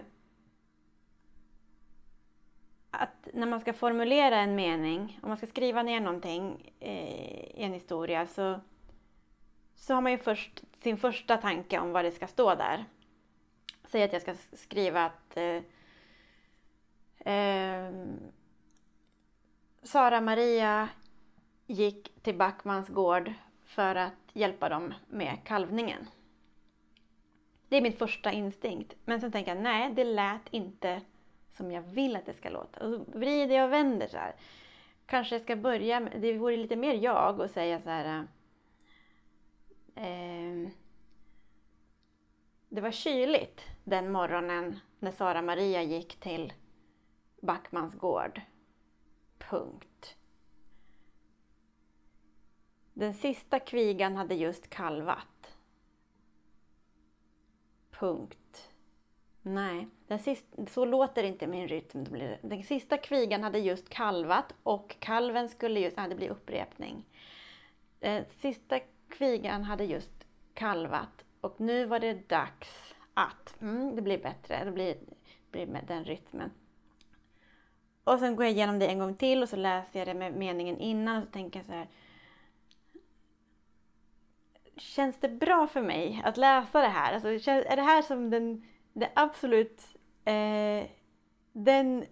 att 2.90 3.28
när 3.34 3.46
man 3.46 3.60
ska 3.60 3.72
formulera 3.72 4.36
en 4.36 4.54
mening, 4.54 5.18
om 5.22 5.28
man 5.28 5.36
ska 5.36 5.46
skriva 5.46 5.82
ner 5.82 6.00
någonting 6.00 6.72
eh, 6.80 7.58
i 7.58 7.62
en 7.62 7.72
historia, 7.72 8.26
så 8.26 8.60
så 9.80 9.94
har 9.94 10.00
man 10.00 10.12
ju 10.12 10.18
först 10.18 10.62
sin 10.82 10.96
första 10.96 11.36
tanke 11.36 11.78
om 11.78 11.92
vad 11.92 12.04
det 12.04 12.10
ska 12.10 12.26
stå 12.26 12.54
där. 12.54 12.84
Säg 13.84 14.02
att 14.02 14.12
jag 14.12 14.22
ska 14.22 14.34
skriva 14.52 15.04
att 15.04 15.36
eh, 15.36 15.62
eh, 17.34 17.92
Sara 19.82 20.20
Maria 20.20 20.88
gick 21.66 22.22
till 22.22 22.36
Backmans 22.36 22.88
gård 22.88 23.32
för 23.64 23.94
att 23.94 24.12
hjälpa 24.32 24.68
dem 24.68 24.94
med 25.08 25.38
kalvningen. 25.44 26.06
Det 27.68 27.76
är 27.76 27.82
min 27.82 27.96
första 27.96 28.32
instinkt. 28.32 28.94
Men 29.04 29.20
sen 29.20 29.32
tänker 29.32 29.54
jag, 29.54 29.62
nej, 29.62 29.92
det 29.94 30.04
lät 30.04 30.48
inte 30.50 31.00
som 31.50 31.72
jag 31.72 31.82
vill 31.82 32.16
att 32.16 32.26
det 32.26 32.34
ska 32.34 32.48
låta. 32.48 32.86
Och 32.86 32.90
så 32.90 33.18
vrider 33.18 33.56
jag 33.56 33.64
och 33.64 33.72
vänder 33.72 34.08
så 34.08 34.16
här. 34.16 34.34
Kanske 35.06 35.34
jag 35.34 35.42
ska 35.42 35.56
börja 35.56 36.00
med, 36.00 36.20
det 36.20 36.38
vore 36.38 36.56
lite 36.56 36.76
mer 36.76 36.94
jag 36.94 37.40
och 37.40 37.50
säga 37.50 37.80
så 37.80 37.90
här 37.90 38.18
eh, 38.18 38.24
eh, 40.00 40.70
det 42.68 42.80
var 42.80 42.90
kyligt 42.90 43.66
den 43.84 44.12
morgonen 44.12 44.80
när 44.98 45.10
Sara-Maria 45.10 45.82
gick 45.82 46.20
till 46.20 46.52
Backmans 47.40 47.94
gård. 47.94 48.40
Punkt. 49.38 50.16
Den 52.92 53.14
sista 53.14 53.58
kvigan 53.58 54.16
hade 54.16 54.34
just 54.34 54.70
kalvat. 54.70 55.56
Punkt. 57.90 58.70
Nej, 59.42 59.88
den 60.06 60.18
sista, 60.18 60.66
så 60.66 60.84
låter 60.84 61.22
inte 61.22 61.46
min 61.46 61.68
rytm. 61.68 62.04
Den 62.42 62.62
sista 62.62 62.98
kvigan 62.98 63.42
hade 63.42 63.58
just 63.58 63.88
kalvat 63.88 64.54
och 64.62 64.96
kalven 64.98 65.48
skulle 65.48 65.80
just... 65.80 65.96
Nej, 65.96 66.08
det 66.08 66.14
blir 66.14 66.30
upprepning. 66.30 67.04
Den 67.98 68.24
sista 68.40 68.80
kvigan 69.10 69.64
hade 69.64 69.84
just 69.84 70.24
kalvat 70.54 71.24
och 71.40 71.60
nu 71.60 71.86
var 71.86 71.98
det 71.98 72.28
dags 72.28 72.94
att, 73.14 73.60
mm, 73.60 73.96
det 73.96 74.02
blir 74.02 74.18
bättre, 74.18 74.64
det 74.64 74.72
blir, 74.72 74.96
blir 75.50 75.66
med 75.66 75.84
den 75.88 76.04
rytmen. 76.04 76.50
Och 78.04 78.18
sen 78.18 78.36
går 78.36 78.44
jag 78.44 78.52
igenom 78.52 78.78
det 78.78 78.86
en 78.86 78.98
gång 78.98 79.14
till 79.14 79.42
och 79.42 79.48
så 79.48 79.56
läser 79.56 79.98
jag 79.98 80.08
det 80.08 80.14
med 80.14 80.32
meningen 80.36 80.78
innan 80.78 81.16
och 81.16 81.24
så 81.24 81.30
tänker 81.30 81.58
jag 81.58 81.66
så 81.66 81.72
här. 81.72 81.88
Känns 84.76 85.18
det 85.20 85.28
bra 85.28 85.66
för 85.66 85.82
mig 85.82 86.22
att 86.24 86.36
läsa 86.36 86.80
det 86.80 86.88
här? 86.88 87.12
Alltså, 87.12 87.28
är 87.28 87.76
det 87.76 87.82
här 87.82 88.02
som 88.02 88.30
den, 88.30 88.66
det 88.92 89.10
absolut 89.14 89.82
eh, 90.24 90.86
den 91.52 92.04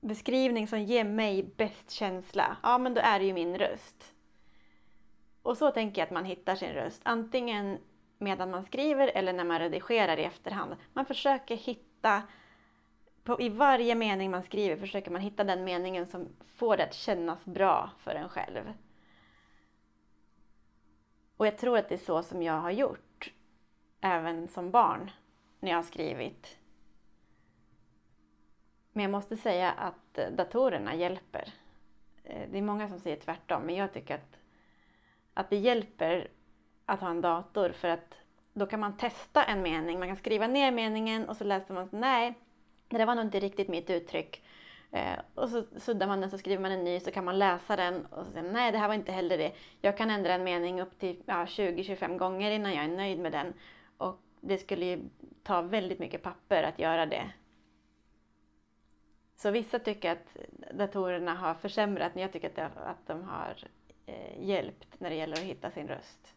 beskrivning 0.00 0.68
som 0.68 0.82
ger 0.82 1.04
mig 1.04 1.42
bäst 1.56 1.90
känsla? 1.90 2.56
Ja, 2.62 2.78
men 2.78 2.94
då 2.94 3.00
är 3.00 3.18
det 3.18 3.24
ju 3.24 3.32
min 3.32 3.58
röst. 3.58 4.15
Och 5.46 5.58
så 5.58 5.70
tänker 5.70 6.00
jag 6.00 6.06
att 6.06 6.12
man 6.12 6.24
hittar 6.24 6.56
sin 6.56 6.72
röst, 6.72 7.00
antingen 7.04 7.78
medan 8.18 8.50
man 8.50 8.64
skriver 8.64 9.08
eller 9.08 9.32
när 9.32 9.44
man 9.44 9.58
redigerar 9.58 10.16
i 10.16 10.24
efterhand. 10.24 10.76
Man 10.92 11.04
försöker 11.04 11.56
hitta, 11.56 12.22
på, 13.24 13.40
i 13.40 13.48
varje 13.48 13.94
mening 13.94 14.30
man 14.30 14.42
skriver 14.42 14.76
försöker 14.76 15.10
man 15.10 15.20
hitta 15.20 15.44
den 15.44 15.64
meningen 15.64 16.06
som 16.06 16.28
får 16.56 16.76
det 16.76 16.84
att 16.84 16.94
kännas 16.94 17.44
bra 17.44 17.90
för 17.98 18.14
en 18.14 18.28
själv. 18.28 18.72
Och 21.36 21.46
jag 21.46 21.58
tror 21.58 21.78
att 21.78 21.88
det 21.88 21.94
är 21.94 21.98
så 21.98 22.22
som 22.22 22.42
jag 22.42 22.60
har 22.60 22.70
gjort, 22.70 23.32
även 24.00 24.48
som 24.48 24.70
barn, 24.70 25.10
när 25.60 25.70
jag 25.70 25.78
har 25.78 25.82
skrivit. 25.82 26.58
Men 28.92 29.02
jag 29.02 29.10
måste 29.10 29.36
säga 29.36 29.72
att 29.72 30.18
datorerna 30.32 30.94
hjälper. 30.94 31.52
Eh, 32.24 32.48
det 32.50 32.58
är 32.58 32.62
många 32.62 32.88
som 32.88 32.98
säger 32.98 33.16
tvärtom, 33.16 33.62
men 33.62 33.74
jag 33.74 33.92
tycker 33.92 34.14
att 34.14 34.40
att 35.36 35.50
det 35.50 35.56
hjälper 35.56 36.28
att 36.86 37.00
ha 37.00 37.10
en 37.10 37.20
dator 37.20 37.70
för 37.70 37.88
att 37.88 38.18
då 38.52 38.66
kan 38.66 38.80
man 38.80 38.96
testa 38.96 39.44
en 39.44 39.62
mening. 39.62 39.98
Man 39.98 40.08
kan 40.08 40.16
skriva 40.16 40.46
ner 40.46 40.72
meningen 40.72 41.28
och 41.28 41.36
så 41.36 41.44
läser 41.44 41.74
man 41.74 41.88
nej, 41.92 42.34
det 42.88 42.98
där 42.98 43.06
var 43.06 43.14
nog 43.14 43.24
inte 43.24 43.40
riktigt 43.40 43.68
mitt 43.68 43.90
uttryck. 43.90 44.42
Eh, 44.90 45.18
och 45.34 45.48
så 45.48 45.64
suddar 45.76 46.06
man 46.06 46.20
den 46.20 46.30
så 46.30 46.38
skriver 46.38 46.62
man 46.62 46.72
en 46.72 46.84
ny 46.84 47.00
så 47.00 47.10
kan 47.10 47.24
man 47.24 47.38
läsa 47.38 47.76
den 47.76 48.06
och 48.06 48.26
säga 48.26 48.42
nej 48.42 48.72
det 48.72 48.78
här 48.78 48.88
var 48.88 48.94
inte 48.94 49.12
heller 49.12 49.38
det. 49.38 49.52
Jag 49.80 49.96
kan 49.96 50.10
ändra 50.10 50.34
en 50.34 50.44
mening 50.44 50.80
upp 50.80 50.98
till 50.98 51.22
ja, 51.26 51.44
20-25 51.44 52.18
gånger 52.18 52.50
innan 52.50 52.74
jag 52.74 52.84
är 52.84 52.96
nöjd 52.96 53.18
med 53.18 53.32
den. 53.32 53.54
Och 53.96 54.20
det 54.40 54.58
skulle 54.58 54.84
ju 54.84 55.00
ta 55.42 55.62
väldigt 55.62 55.98
mycket 55.98 56.22
papper 56.22 56.62
att 56.62 56.78
göra 56.78 57.06
det. 57.06 57.30
Så 59.36 59.50
vissa 59.50 59.78
tycker 59.78 60.12
att 60.12 60.36
datorerna 60.74 61.34
har 61.34 61.54
försämrat 61.54 62.14
men 62.14 62.22
jag 62.22 62.32
tycker 62.32 62.62
att, 62.62 63.06
de 63.06 63.22
har 63.22 63.56
hjälpt 64.38 65.00
när 65.00 65.10
det 65.10 65.16
gäller 65.16 65.36
att 65.36 65.42
hitta 65.42 65.70
sin 65.70 65.88
röst. 65.88 66.34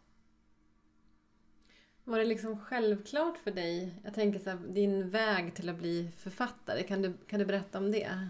Var 2.03 2.19
det 2.19 2.25
liksom 2.25 2.59
självklart 2.59 3.37
för 3.37 3.51
dig, 3.51 3.93
jag 4.03 4.13
tänker 4.13 4.39
så 4.39 4.49
här, 4.49 4.57
din 4.57 5.09
väg 5.09 5.55
till 5.55 5.69
att 5.69 5.75
bli 5.75 6.11
författare, 6.17 6.83
kan 6.83 7.01
du, 7.01 7.13
kan 7.27 7.39
du 7.39 7.45
berätta 7.45 7.77
om 7.77 7.91
det? 7.91 8.27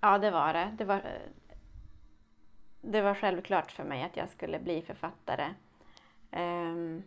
Ja, 0.00 0.18
det 0.18 0.30
var 0.30 0.52
det. 0.52 0.74
Det 0.78 0.84
var, 0.84 1.02
det 2.80 3.02
var 3.02 3.14
självklart 3.14 3.72
för 3.72 3.84
mig 3.84 4.02
att 4.02 4.16
jag 4.16 4.28
skulle 4.28 4.58
bli 4.58 4.82
författare. 4.82 5.54
Um, 6.32 7.02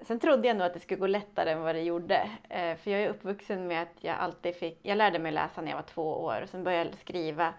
sen 0.00 0.20
trodde 0.20 0.48
jag 0.48 0.56
nog 0.56 0.66
att 0.66 0.74
det 0.74 0.80
skulle 0.80 1.00
gå 1.00 1.06
lättare 1.06 1.50
än 1.50 1.60
vad 1.60 1.74
det 1.74 1.82
gjorde. 1.82 2.30
Uh, 2.44 2.76
för 2.76 2.90
jag 2.90 3.00
är 3.00 3.08
uppvuxen 3.08 3.66
med 3.66 3.82
att 3.82 4.04
jag 4.04 4.16
alltid 4.16 4.56
fick... 4.56 4.78
Jag 4.82 4.98
lärde 4.98 5.18
mig 5.18 5.32
läsa 5.32 5.60
när 5.60 5.70
jag 5.70 5.76
var 5.76 5.86
två 5.86 6.24
år 6.24 6.42
och 6.42 6.48
sen 6.48 6.64
började 6.64 6.90
jag 6.90 6.98
skriva. 6.98 7.54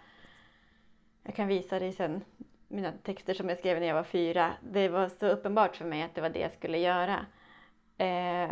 Jag 1.28 1.36
kan 1.36 1.48
visa 1.48 1.80
dig 1.80 1.94
sen 1.94 2.24
mina 2.68 2.92
texter 2.92 3.34
som 3.34 3.50
jag 3.50 3.58
skrev 3.58 3.80
när 3.80 3.88
jag 3.88 3.96
var 3.96 4.04
fyra. 4.04 4.54
Det 4.62 4.90
var 4.90 5.10
så 5.10 5.28
uppenbart 5.28 5.76
för 5.76 5.86
mig 5.86 6.02
att 6.02 6.16
det 6.16 6.22
var 6.22 6.30
det 6.30 6.40
jag 6.40 6.52
skulle 6.52 6.78
göra. 6.78 7.26
Eh, 7.98 8.52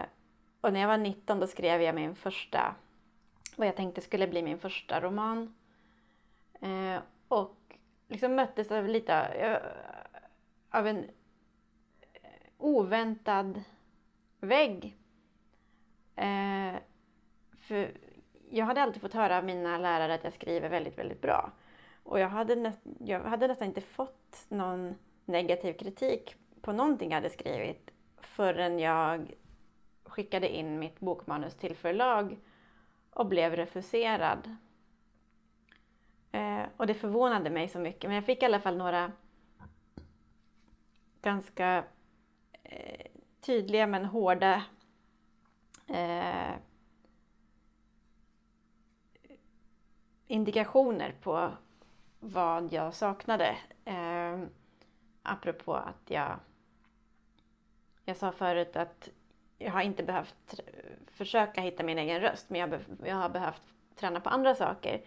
och 0.61 0.73
när 0.73 0.79
jag 0.79 0.87
var 0.87 0.97
19 0.97 1.39
då 1.39 1.47
skrev 1.47 1.81
jag 1.81 1.95
min 1.95 2.15
första 2.15 2.75
vad 3.55 3.67
jag 3.67 3.75
tänkte 3.75 4.01
skulle 4.01 4.27
bli 4.27 4.43
min 4.43 4.59
första 4.59 5.01
roman. 5.01 5.55
Eh, 6.61 7.01
och 7.27 7.77
liksom 8.07 8.35
möttes 8.35 8.71
av 8.71 8.87
lite 8.87 9.19
av 10.69 10.87
eh, 10.87 10.91
en 10.91 10.97
eh, 10.97 11.09
oväntad 12.57 13.63
vägg. 14.39 14.97
Eh, 16.15 16.75
för 17.57 17.91
jag 18.49 18.65
hade 18.65 18.81
alltid 18.81 19.01
fått 19.01 19.13
höra 19.13 19.37
av 19.37 19.45
mina 19.45 19.77
lärare 19.77 20.13
att 20.13 20.23
jag 20.23 20.33
skriver 20.33 20.69
väldigt, 20.69 20.97
väldigt 20.97 21.21
bra. 21.21 21.51
Och 22.05 22.19
jag 22.19 22.29
hade, 22.29 22.55
nä 22.55 22.73
jag 22.99 23.19
hade 23.19 23.47
nästan 23.47 23.67
inte 23.67 23.81
fått 23.81 24.45
någon 24.49 24.95
negativ 25.25 25.73
kritik 25.73 26.35
på 26.61 26.71
någonting 26.71 27.09
jag 27.09 27.17
hade 27.17 27.29
skrivit 27.29 27.91
förrän 28.17 28.79
jag 28.79 29.33
skickade 30.03 30.55
in 30.55 30.79
mitt 30.79 30.99
bokmanus 30.99 31.55
till 31.55 31.75
förlag 31.75 32.37
och 33.09 33.25
blev 33.25 33.55
refuserad. 33.55 34.55
Eh, 36.31 36.63
och 36.77 36.87
det 36.87 36.93
förvånade 36.93 37.49
mig 37.49 37.67
så 37.67 37.79
mycket, 37.79 38.03
men 38.03 38.15
jag 38.15 38.25
fick 38.25 38.41
i 38.41 38.45
alla 38.45 38.59
fall 38.59 38.77
några 38.77 39.11
ganska 41.21 41.83
eh, 42.63 43.05
tydliga 43.41 43.87
men 43.87 44.05
hårda 44.05 44.63
eh, 45.87 46.53
indikationer 50.27 51.15
på 51.21 51.51
vad 52.25 52.73
jag 52.73 52.93
saknade. 52.93 53.57
Eh, 53.85 54.39
apropå 55.23 55.73
att 55.73 56.01
jag, 56.05 56.39
jag 58.05 58.17
sa 58.17 58.31
förut 58.31 58.75
att 58.75 59.09
jag 59.57 59.71
har 59.71 59.81
inte 59.81 60.03
behövt 60.03 60.59
försöka 61.07 61.61
hitta 61.61 61.83
min 61.83 61.97
egen 61.97 62.21
röst, 62.21 62.49
men 62.49 62.61
jag, 62.61 62.79
jag 63.05 63.15
har 63.15 63.29
behövt 63.29 63.61
träna 63.95 64.19
på 64.19 64.29
andra 64.29 64.55
saker. 64.55 65.01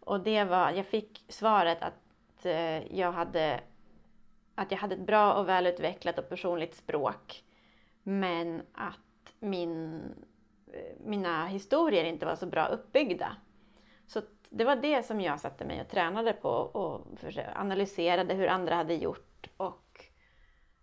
Och 0.00 0.20
det 0.20 0.44
var, 0.44 0.70
jag 0.70 0.86
fick 0.86 1.24
svaret 1.28 1.82
att 1.82 2.46
eh, 2.46 2.96
jag 2.96 3.12
hade 3.12 3.60
att 4.54 4.70
jag 4.70 4.78
hade 4.78 4.94
ett 4.94 5.06
bra 5.06 5.34
och 5.34 5.48
välutvecklat 5.48 6.18
och 6.18 6.28
personligt 6.28 6.74
språk. 6.74 7.44
Men 8.02 8.62
att 8.72 9.34
min, 9.38 10.02
eh, 10.72 10.96
mina 11.04 11.46
historier 11.46 12.04
inte 12.04 12.26
var 12.26 12.36
så 12.36 12.46
bra 12.46 12.66
uppbyggda. 12.66 13.36
Så 14.06 14.22
det 14.50 14.64
var 14.64 14.76
det 14.76 15.02
som 15.02 15.20
jag 15.20 15.40
satte 15.40 15.64
mig 15.64 15.80
och 15.80 15.88
tränade 15.88 16.32
på 16.32 16.50
och 16.50 17.06
analyserade 17.54 18.34
hur 18.34 18.48
andra 18.48 18.74
hade 18.74 18.94
gjort 18.94 19.46
och 19.56 20.04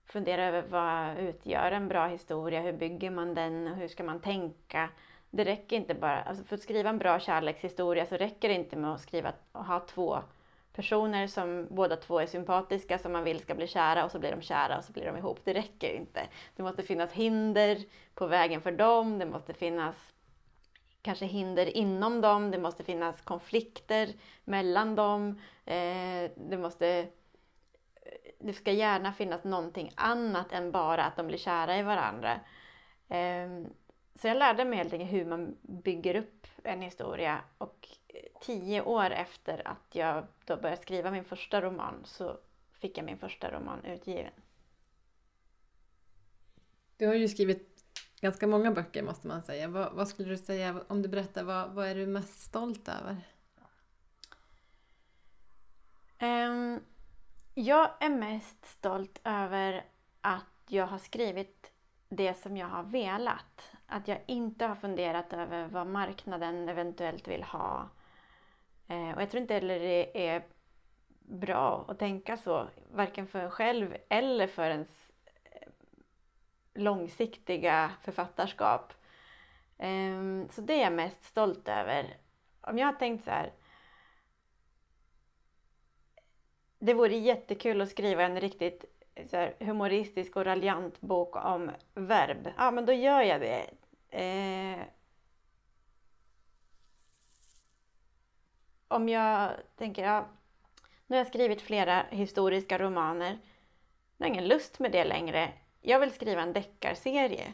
funderade 0.06 0.48
över 0.48 0.64
vad 0.70 1.18
utgör 1.18 1.72
en 1.72 1.88
bra 1.88 2.08
historia, 2.08 2.62
hur 2.62 2.74
bygger 2.74 3.12
man 3.12 3.34
den, 3.34 3.68
hur 3.68 3.88
ska 3.88 4.04
man 4.04 4.22
tänka? 4.22 4.90
Det 5.30 5.44
räcker 5.44 5.76
inte 5.76 5.94
bara, 5.94 6.22
alltså 6.22 6.44
för 6.44 6.56
att 6.56 6.62
skriva 6.62 6.90
en 6.90 6.98
bra 6.98 7.20
kärlekshistoria 7.20 8.06
så 8.06 8.18
räcker 8.18 8.50
det 8.50 8.56
inte 8.56 8.76
med 8.76 8.94
att 8.94 9.02
skriva 9.02 9.34
och 9.52 9.66
ha 9.66 9.80
två 9.80 10.20
personer 10.74 11.28
som 11.28 11.68
båda 11.70 11.96
två 11.96 12.20
är 12.20 12.26
sympatiska 12.26 12.98
som 12.98 13.12
man 13.12 13.24
vill 13.24 13.40
ska 13.40 13.56
bli 13.56 13.68
kära 13.68 14.06
och 14.06 14.12
så 14.12 14.20
blir 14.20 14.32
de 14.32 14.42
kära 14.42 14.78
och 14.78 14.84
så 14.84 14.92
blir 14.92 15.06
de 15.06 15.18
ihop. 15.18 15.40
Det 15.44 15.54
räcker 15.54 15.94
inte. 15.94 16.28
Det 16.56 16.64
måste 16.64 16.84
finnas 16.84 17.12
hinder 17.12 17.78
på 18.16 18.28
vägen 18.28 18.62
för 18.62 18.72
dem, 18.72 19.20
det 19.20 19.26
måste 19.26 19.54
finnas 19.54 20.14
kanske 21.08 21.26
hinder 21.26 21.78
inom 21.78 22.22
dem, 22.22 22.52
det 22.52 22.60
måste 22.60 22.84
finnas 22.84 23.22
konflikter 23.22 24.14
mellan 24.44 24.96
dem, 24.96 25.42
eh, 25.66 26.32
det 26.36 26.58
måste 26.58 27.08
det 28.40 28.54
ska 28.54 28.72
gärna 28.72 29.14
finnas 29.14 29.44
någonting 29.44 29.92
annat 29.96 30.52
än 30.52 30.72
bara 30.72 31.04
att 31.04 31.16
de 31.16 31.28
blir 31.28 31.38
kära 31.38 31.78
i 31.78 31.84
varandra. 31.84 32.40
Ehm, 33.08 33.66
så 34.16 34.28
jag 34.28 34.38
lärde 34.38 34.66
mig 34.66 34.78
helt 34.78 34.94
enkelt 34.94 35.12
hur 35.12 35.26
man 35.26 35.58
bygger 35.62 36.16
upp 36.16 36.48
en 36.64 36.82
historia 36.82 37.40
och 37.58 37.88
tio 38.42 38.82
år 38.82 39.10
efter 39.12 39.68
att 39.68 39.96
jag 39.96 40.28
då 40.46 40.56
började 40.56 40.82
skriva 40.82 41.12
min 41.12 41.24
första 41.24 41.62
roman 41.62 42.02
så 42.04 42.38
fick 42.80 42.98
jag 42.98 43.06
min 43.06 43.18
första 43.18 43.52
roman 43.52 43.86
utgiven. 43.86 44.34
Du 46.98 47.08
har 47.08 47.14
ju 47.14 47.28
skrivit 47.28 47.77
ganska 48.22 48.48
många 48.48 48.72
böcker 48.72 49.04
måste 49.04 49.28
man 49.28 49.44
säga. 49.44 49.68
Vad, 49.68 49.94
vad 49.94 50.08
skulle 50.08 50.30
du 50.30 50.38
säga, 50.38 50.82
om 50.88 51.02
du 51.02 51.10
berättar, 51.10 51.44
vad, 51.44 51.72
vad 51.72 51.88
är 51.88 51.96
du 51.96 52.08
mest 52.08 52.42
stolt 52.42 52.90
över? 52.90 53.18
Um, 56.22 56.80
jag 57.54 57.90
är 58.00 58.10
mest 58.10 58.66
stolt 58.66 59.22
över 59.24 59.86
att 60.22 60.44
jag 60.68 60.88
har 60.88 60.98
skrivit 60.98 61.72
det 62.10 62.34
som 62.34 62.58
jag 62.58 62.68
har 62.68 62.84
velat. 62.84 63.72
Att 63.86 64.08
jag 64.08 64.20
inte 64.26 64.66
har 64.66 64.76
funderat 64.76 65.34
över 65.34 65.68
vad 65.68 65.88
marknaden 65.88 66.70
eventuellt 66.70 67.28
vill 67.28 67.44
ha. 67.44 67.90
Eh, 68.88 69.12
och 69.12 69.22
jag 69.22 69.30
tror 69.30 69.42
inte 69.42 69.54
heller 69.54 69.80
det 69.80 70.28
är 70.28 70.46
bra 71.20 71.86
att 71.88 72.00
tänka 72.00 72.38
så, 72.38 72.68
varken 72.92 73.28
för 73.28 73.40
en 73.40 73.52
själv 73.52 73.98
eller 74.10 74.48
för 74.48 74.70
ens 74.70 75.07
långsiktiga 76.78 77.92
författarskap. 78.04 78.94
Ehm, 79.78 80.48
så 80.52 80.62
det 80.62 80.74
är 80.74 80.84
jag 80.84 80.94
mest 80.94 81.24
stolt 81.24 81.68
över. 81.68 82.18
Om 82.62 82.78
jag 82.78 82.88
har 82.88 82.94
tänkt 82.94 83.24
så 83.24 83.32
här, 83.32 83.54
det 86.80 86.94
vore 86.94 87.16
jättekul 87.16 87.82
att 87.82 87.90
skriva 87.90 88.24
en 88.24 88.42
riktigt 88.42 88.86
här, 89.32 89.56
humoristisk 89.60 90.36
och 90.36 90.46
raljant 90.46 91.02
bok 91.02 91.36
om 91.36 91.72
verb. 91.94 92.50
Ja, 92.58 92.72
men 92.72 92.86
då 92.86 92.94
gör 92.94 93.22
jag 93.22 93.42
det. 93.42 93.70
Eh, 94.10 94.80
om 98.88 99.10
jag 99.10 99.52
tänker, 99.76 100.04
ja, 100.04 100.28
nu 101.08 101.16
har 101.16 101.18
jag 101.18 101.28
skrivit 101.28 101.62
flera 101.62 102.06
historiska 102.10 102.78
romaner. 102.78 103.38
Jag 104.18 104.26
har 104.28 104.34
ingen 104.34 104.48
lust 104.48 104.80
med 104.80 104.92
det 104.92 105.04
längre. 105.04 105.54
Jag 105.88 106.00
vill 106.00 106.12
skriva 106.12 106.42
en 106.42 106.54
deckarserie. 106.54 107.54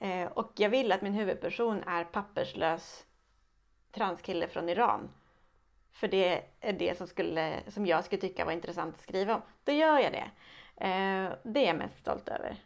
Eh, 0.00 0.26
och 0.26 0.52
jag 0.56 0.70
vill 0.70 0.92
att 0.92 1.02
min 1.02 1.14
huvudperson 1.14 1.82
är 1.82 2.04
papperslös 2.04 3.06
transkille 3.92 4.48
från 4.48 4.68
Iran 4.68 5.08
för 5.96 6.08
det 6.08 6.44
är 6.60 6.72
det 6.72 6.98
som, 6.98 7.06
skulle, 7.06 7.62
som 7.68 7.86
jag 7.86 8.04
skulle 8.04 8.20
tycka 8.20 8.44
var 8.44 8.52
intressant 8.52 8.94
att 8.94 9.00
skriva 9.00 9.34
om, 9.34 9.42
då 9.64 9.72
gör 9.72 9.98
jag 9.98 10.12
det. 10.12 10.30
Eh, 10.76 11.32
det 11.44 11.60
är 11.60 11.66
jag 11.66 11.76
mest 11.76 11.98
stolt 11.98 12.28
över. 12.28 12.64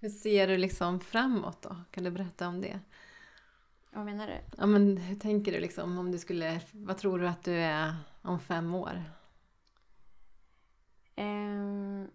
Hur 0.00 0.08
ser 0.08 0.48
du 0.48 0.56
liksom 0.56 1.00
framåt 1.00 1.62
då? 1.62 1.76
Kan 1.90 2.04
du 2.04 2.10
berätta 2.10 2.48
om 2.48 2.60
det? 2.60 2.80
Vad 3.90 4.04
menar 4.04 4.26
du? 4.26 4.36
Ja, 4.56 4.66
men 4.66 4.96
hur 4.96 5.16
tänker 5.16 5.52
du 5.52 5.60
liksom 5.60 5.98
om 5.98 6.12
du 6.12 6.18
skulle, 6.18 6.60
vad 6.72 6.98
tror 6.98 7.18
du 7.18 7.28
att 7.28 7.44
du 7.44 7.54
är 7.54 7.94
om 8.22 8.40
fem 8.40 8.74
år? 8.74 9.02
Ehm, 11.16 12.10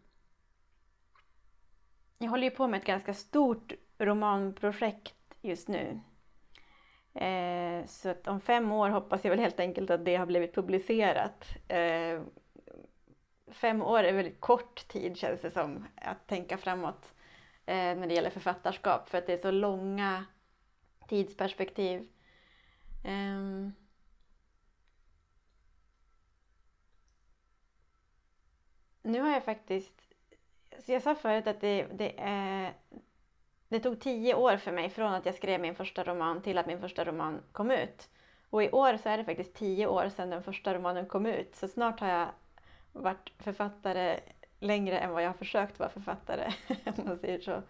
jag 2.17 2.29
håller 2.29 2.43
ju 2.43 2.51
på 2.51 2.67
med 2.67 2.77
ett 2.77 2.87
ganska 2.87 3.13
stort 3.13 3.73
romanprojekt 3.97 5.15
just 5.41 5.67
nu. 5.67 5.99
Eh, 7.13 7.85
så 7.85 8.09
att 8.09 8.27
om 8.27 8.41
fem 8.41 8.71
år 8.71 8.89
hoppas 8.89 9.23
jag 9.23 9.29
väl 9.29 9.39
helt 9.39 9.59
enkelt 9.59 9.89
att 9.89 10.05
det 10.05 10.15
har 10.15 10.25
blivit 10.25 10.55
publicerat. 10.55 11.45
Eh, 11.67 12.21
fem 13.47 13.81
år 13.81 14.03
är 14.03 14.13
väldigt 14.13 14.41
kort 14.41 14.87
tid 14.87 15.17
känns 15.17 15.41
det 15.41 15.51
som 15.51 15.85
att 15.95 16.27
tänka 16.27 16.57
framåt. 16.57 17.13
Eh, 17.65 17.75
när 17.75 18.07
det 18.07 18.13
gäller 18.13 18.29
författarskap 18.29 19.09
för 19.09 19.17
att 19.17 19.27
det 19.27 19.33
är 19.33 19.37
så 19.37 19.51
långa 19.51 20.25
tidsperspektiv. 21.07 22.07
Um, 23.05 23.73
nu 29.01 29.21
har 29.21 29.29
jag 29.29 29.43
faktiskt, 29.43 30.01
så 30.79 30.91
jag 30.91 31.01
sa 31.01 31.15
förut 31.15 31.47
att 31.47 31.61
det, 31.61 31.83
det, 31.83 32.09
eh, 32.09 32.69
det 33.67 33.79
tog 33.79 33.99
tio 33.99 34.35
år 34.35 34.57
för 34.57 34.71
mig 34.71 34.89
från 34.89 35.13
att 35.13 35.25
jag 35.25 35.35
skrev 35.35 35.61
min 35.61 35.75
första 35.75 36.03
roman 36.03 36.41
till 36.41 36.57
att 36.57 36.67
min 36.67 36.81
första 36.81 37.05
roman 37.05 37.41
kom 37.51 37.71
ut. 37.71 38.09
Och 38.49 38.63
i 38.63 38.71
år 38.71 38.97
så 38.97 39.09
är 39.09 39.17
det 39.17 39.25
faktiskt 39.25 39.55
tio 39.55 39.87
år 39.87 40.09
sedan 40.09 40.29
den 40.29 40.43
första 40.43 40.73
romanen 40.73 41.05
kom 41.05 41.25
ut, 41.25 41.55
så 41.55 41.67
snart 41.67 41.99
har 41.99 42.07
jag 42.07 42.27
varit 42.91 43.31
författare 43.39 44.19
längre 44.59 44.99
än 44.99 45.11
vad 45.11 45.23
jag 45.23 45.29
har 45.29 45.37
försökt 45.37 45.79
vara 45.79 45.89
författare, 45.89 46.53
om 46.85 47.05
man 47.05 47.17
säger 47.19 47.39
så. 47.39 47.61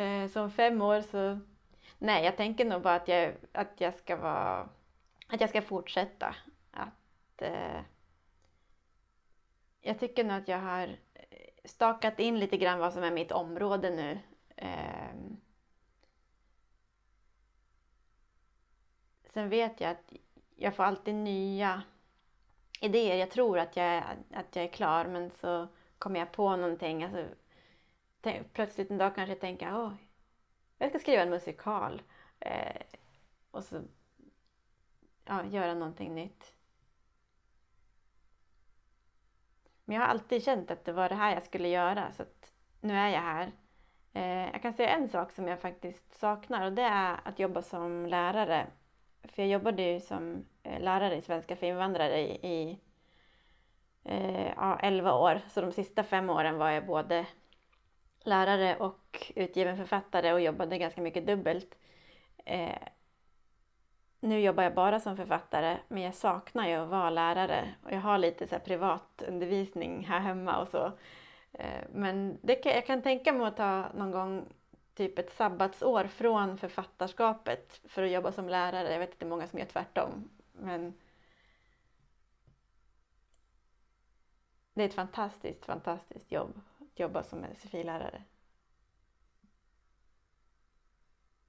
Eh, 0.00 0.28
så 0.28 0.42
om 0.42 0.50
fem 0.50 0.82
år 0.82 1.00
så... 1.00 1.38
Nej, 1.98 2.24
jag 2.24 2.36
tänker 2.36 2.64
nog 2.64 2.82
bara 2.82 2.94
att 2.94 3.08
jag, 3.08 3.34
att 3.52 3.80
jag 3.80 3.94
ska 3.94 4.16
vara... 4.16 4.68
Att 5.28 5.40
jag 5.40 5.50
ska 5.50 5.62
fortsätta. 5.62 6.34
Att... 6.70 7.42
Eh, 7.42 7.80
jag 9.82 9.98
tycker 9.98 10.24
nog 10.24 10.36
att 10.36 10.48
jag 10.48 10.58
har 10.58 10.88
eh, 11.14 11.48
stakat 11.64 12.20
in 12.20 12.38
lite 12.38 12.56
grann 12.56 12.78
vad 12.78 12.92
som 12.92 13.02
är 13.02 13.10
mitt 13.10 13.32
område 13.32 13.90
nu. 13.90 14.18
Eh, 14.56 15.14
sen 19.24 19.48
vet 19.48 19.80
jag 19.80 19.90
att 19.90 20.12
jag 20.56 20.76
får 20.76 20.84
alltid 20.84 21.14
nya 21.14 21.82
idéer. 22.80 23.16
Jag 23.16 23.30
tror 23.30 23.58
att 23.58 23.76
jag, 23.76 23.86
är, 23.86 24.16
att 24.30 24.56
jag 24.56 24.64
är 24.64 24.72
klar 24.72 25.04
men 25.04 25.30
så 25.30 25.68
kommer 25.98 26.20
jag 26.20 26.32
på 26.32 26.56
någonting. 26.56 27.04
Alltså, 27.04 27.24
tänk, 28.20 28.52
plötsligt 28.52 28.90
en 28.90 28.98
dag 28.98 29.14
kanske 29.14 29.32
jag 29.32 29.40
tänker 29.40 29.74
oh, 29.74 29.92
jag 30.78 30.90
ska 30.90 30.98
skriva 30.98 31.22
en 31.22 31.30
musikal. 31.30 32.02
Eh, 32.40 32.82
och 33.50 33.64
så 33.64 33.82
ja, 35.24 35.44
göra 35.44 35.74
någonting 35.74 36.14
nytt. 36.14 36.54
Men 39.84 39.96
jag 39.96 40.02
har 40.02 40.08
alltid 40.08 40.44
känt 40.44 40.70
att 40.70 40.84
det 40.84 40.92
var 40.92 41.08
det 41.08 41.14
här 41.14 41.34
jag 41.34 41.42
skulle 41.42 41.68
göra 41.68 42.12
så 42.12 42.22
att 42.22 42.52
nu 42.80 42.94
är 42.94 43.08
jag 43.08 43.20
här. 43.20 43.52
Eh, 44.12 44.50
jag 44.52 44.62
kan 44.62 44.72
säga 44.72 44.88
en 44.88 45.08
sak 45.08 45.32
som 45.32 45.48
jag 45.48 45.60
faktiskt 45.60 46.14
saknar 46.14 46.66
och 46.66 46.72
det 46.72 46.82
är 46.82 47.20
att 47.24 47.38
jobba 47.38 47.62
som 47.62 48.06
lärare. 48.06 48.66
För 49.22 49.42
jag 49.42 49.50
jobbade 49.50 49.82
ju 49.82 50.00
som 50.00 50.44
eh, 50.62 50.80
lärare 50.80 51.16
i 51.16 51.22
svenska 51.22 51.56
för 51.56 51.66
invandrare 51.66 52.20
i, 52.20 52.46
i 52.46 52.78
eh, 54.04 54.46
ja, 54.56 54.78
11 54.82 55.14
år. 55.14 55.40
Så 55.48 55.60
de 55.60 55.72
sista 55.72 56.02
fem 56.04 56.30
åren 56.30 56.58
var 56.58 56.70
jag 56.70 56.86
både 56.86 57.26
lärare 58.24 58.76
och 58.76 59.32
utgiven 59.34 59.76
författare 59.76 60.32
och 60.32 60.40
jobbade 60.40 60.78
ganska 60.78 61.00
mycket 61.00 61.26
dubbelt. 61.26 61.78
Eh, 62.44 62.88
nu 64.24 64.40
jobbar 64.40 64.62
jag 64.62 64.74
bara 64.74 65.00
som 65.00 65.16
författare, 65.16 65.78
men 65.88 66.02
jag 66.02 66.14
saknar 66.14 66.68
ju 66.68 66.74
att 66.74 66.88
vara 66.88 67.10
lärare. 67.10 67.74
Och 67.82 67.92
jag 67.92 68.00
har 68.00 68.18
lite 68.18 68.46
så 68.46 68.54
här 68.54 68.62
privatundervisning 68.62 70.04
här 70.04 70.20
hemma 70.20 70.58
och 70.58 70.68
så. 70.68 70.92
Eh, 71.52 71.84
men 71.92 72.38
det 72.42 72.54
kan, 72.54 72.72
jag 72.72 72.86
kan 72.86 73.02
tänka 73.02 73.32
mig 73.32 73.46
att 73.46 73.56
ta 73.56 73.88
någon 73.94 74.10
gång 74.10 74.44
typ 74.94 75.18
ett 75.18 75.30
sabbatsår 75.32 76.04
från 76.04 76.58
författarskapet 76.58 77.80
för 77.84 78.02
att 78.02 78.10
jobba 78.10 78.32
som 78.32 78.48
lärare. 78.48 78.92
Jag 78.92 78.98
vet 78.98 79.12
att 79.12 79.18
det 79.18 79.26
är 79.26 79.30
många 79.30 79.46
som 79.46 79.58
gör 79.58 79.66
tvärtom. 79.66 80.28
Men 80.52 80.94
det 84.74 84.82
är 84.82 84.88
ett 84.88 84.94
fantastiskt, 84.94 85.64
fantastiskt 85.64 86.32
jobb 86.32 86.60
att 86.78 87.00
jobba 87.00 87.22
som 87.22 87.44
sfi-lärare. 87.56 88.22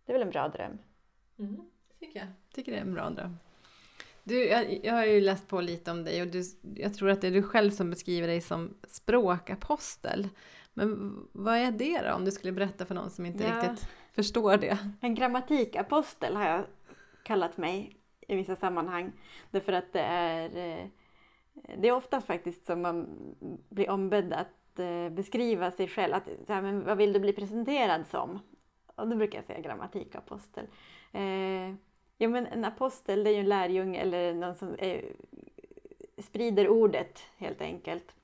Det 0.06 0.12
är 0.12 0.14
väl 0.14 0.28
en 0.28 0.32
bra 0.32 0.48
dröm? 0.48 0.80
Mm 1.38 1.73
tycker 2.06 2.20
jag. 2.20 2.28
tycker 2.54 2.72
det 2.72 2.78
är 2.78 2.82
en 2.82 2.94
bra 2.94 3.10
dröm. 3.10 3.38
Du, 4.24 4.46
jag, 4.46 4.86
jag 4.86 4.94
har 4.94 5.06
ju 5.06 5.22
läst 5.22 5.48
på 5.48 5.62
lite 5.62 5.92
om 5.92 6.04
dig 6.04 6.22
och 6.22 6.28
du, 6.28 6.44
jag 6.76 6.94
tror 6.94 7.10
att 7.10 7.22
det 7.22 7.28
är 7.28 7.32
du 7.32 7.44
själv 7.44 7.72
som 7.72 7.90
beskriver 7.90 8.28
dig 8.28 8.42
som 8.42 8.74
språkapostel. 8.88 10.30
Men 10.74 11.20
vad 11.32 11.58
är 11.58 11.72
det 11.72 12.02
då, 12.02 12.14
om 12.14 12.26
du 12.26 12.32
skulle 12.32 12.54
berätta 12.54 12.86
för 12.86 12.96
någon 12.96 13.10
som 13.10 13.26
inte 13.26 13.44
ja. 13.44 13.56
riktigt 13.56 13.90
förstår 14.14 14.58
det? 14.58 14.78
En 15.02 15.16
grammatikapostel 15.16 16.36
har 16.36 16.46
jag 16.46 16.66
kallat 17.24 17.58
mig 17.58 17.98
i 18.28 18.36
vissa 18.36 18.56
sammanhang. 18.56 19.12
Därför 19.52 19.74
att 19.74 19.94
det 19.94 20.02
är, 20.02 20.46
eh, 20.46 20.86
det 21.78 21.88
är 21.88 21.92
ofta 21.92 22.22
faktiskt 22.22 22.66
som 22.66 22.82
man 22.82 23.08
blir 23.70 23.90
ombedd 23.90 24.34
att 24.34 24.80
eh, 24.80 25.10
beskriva 25.10 25.72
sig 25.72 25.88
själv. 25.88 26.14
Att, 26.14 26.30
så 26.48 26.54
här, 26.54 26.62
men 26.62 26.86
vad 26.86 26.98
vill 26.98 27.14
du 27.14 27.20
bli 27.20 27.34
presenterad 27.34 28.08
som? 28.08 28.40
Och 28.96 29.08
då 29.08 29.16
brukar 29.16 29.38
jag 29.38 29.46
säga 29.46 29.60
grammatikapostel. 29.60 30.68
Eh, 31.12 31.76
Ja, 32.18 32.30
men 32.30 32.48
en 32.48 32.66
apostel 32.66 33.24
det 33.24 33.30
är 33.30 33.34
ju 33.34 33.40
en 33.40 33.50
lärjunge 33.50 34.00
eller 34.00 34.34
någon 34.34 34.56
som 34.56 34.76
är, 34.80 35.14
sprider 36.18 36.70
ordet 36.70 37.20
helt 37.38 37.62
enkelt. 37.62 38.16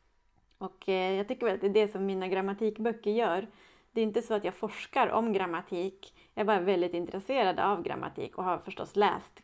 Och 0.57 0.89
eh, 0.89 1.13
jag 1.13 1.27
tycker 1.27 1.45
väl 1.45 1.55
att 1.55 1.61
det 1.61 1.67
är 1.67 1.85
det 1.85 1.87
som 1.87 2.05
mina 2.05 2.27
grammatikböcker 2.27 3.11
gör. 3.11 3.47
Det 3.91 4.01
är 4.01 4.05
inte 4.05 4.21
så 4.21 4.33
att 4.33 4.43
jag 4.43 4.55
forskar 4.55 5.07
om 5.07 5.33
grammatik. 5.33 6.15
Jag 6.33 6.41
är 6.41 6.45
bara 6.45 6.59
väldigt 6.59 6.93
intresserad 6.93 7.59
av 7.59 7.83
grammatik 7.83 8.37
och 8.37 8.43
har 8.43 8.57
förstås 8.57 8.95
läst 8.95 9.43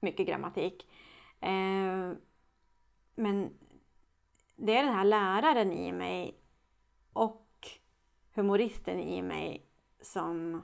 mycket 0.00 0.26
grammatik. 0.26 0.88
Eh, 1.40 2.12
men 3.14 3.50
det 4.56 4.76
är 4.76 4.82
den 4.82 4.94
här 4.94 5.04
läraren 5.04 5.72
i 5.72 5.92
mig 5.92 6.34
och 7.12 7.68
humoristen 8.34 9.00
i 9.00 9.22
mig 9.22 9.66
som 10.00 10.62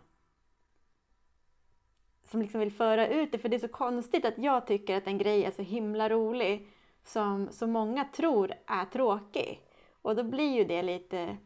som 2.34 2.42
liksom 2.42 2.60
vill 2.60 2.72
föra 2.72 3.08
ut 3.08 3.32
det. 3.32 3.38
För 3.38 3.48
det 3.48 3.56
är 3.56 3.60
så 3.60 3.68
konstigt 3.68 4.24
att 4.24 4.38
jag 4.38 4.66
tycker 4.66 4.96
att 4.96 5.06
en 5.06 5.18
grej 5.18 5.44
är 5.44 5.50
så 5.50 5.62
himla 5.62 6.08
rolig 6.08 6.68
som 7.04 7.48
så 7.52 7.66
många 7.66 8.04
tror 8.04 8.52
är 8.66 8.84
tråkig. 8.84 9.60
Och 10.02 10.16
då 10.16 10.22
blir 10.22 10.56
ju 10.56 10.64
det 10.64 10.82
lite 10.82 11.36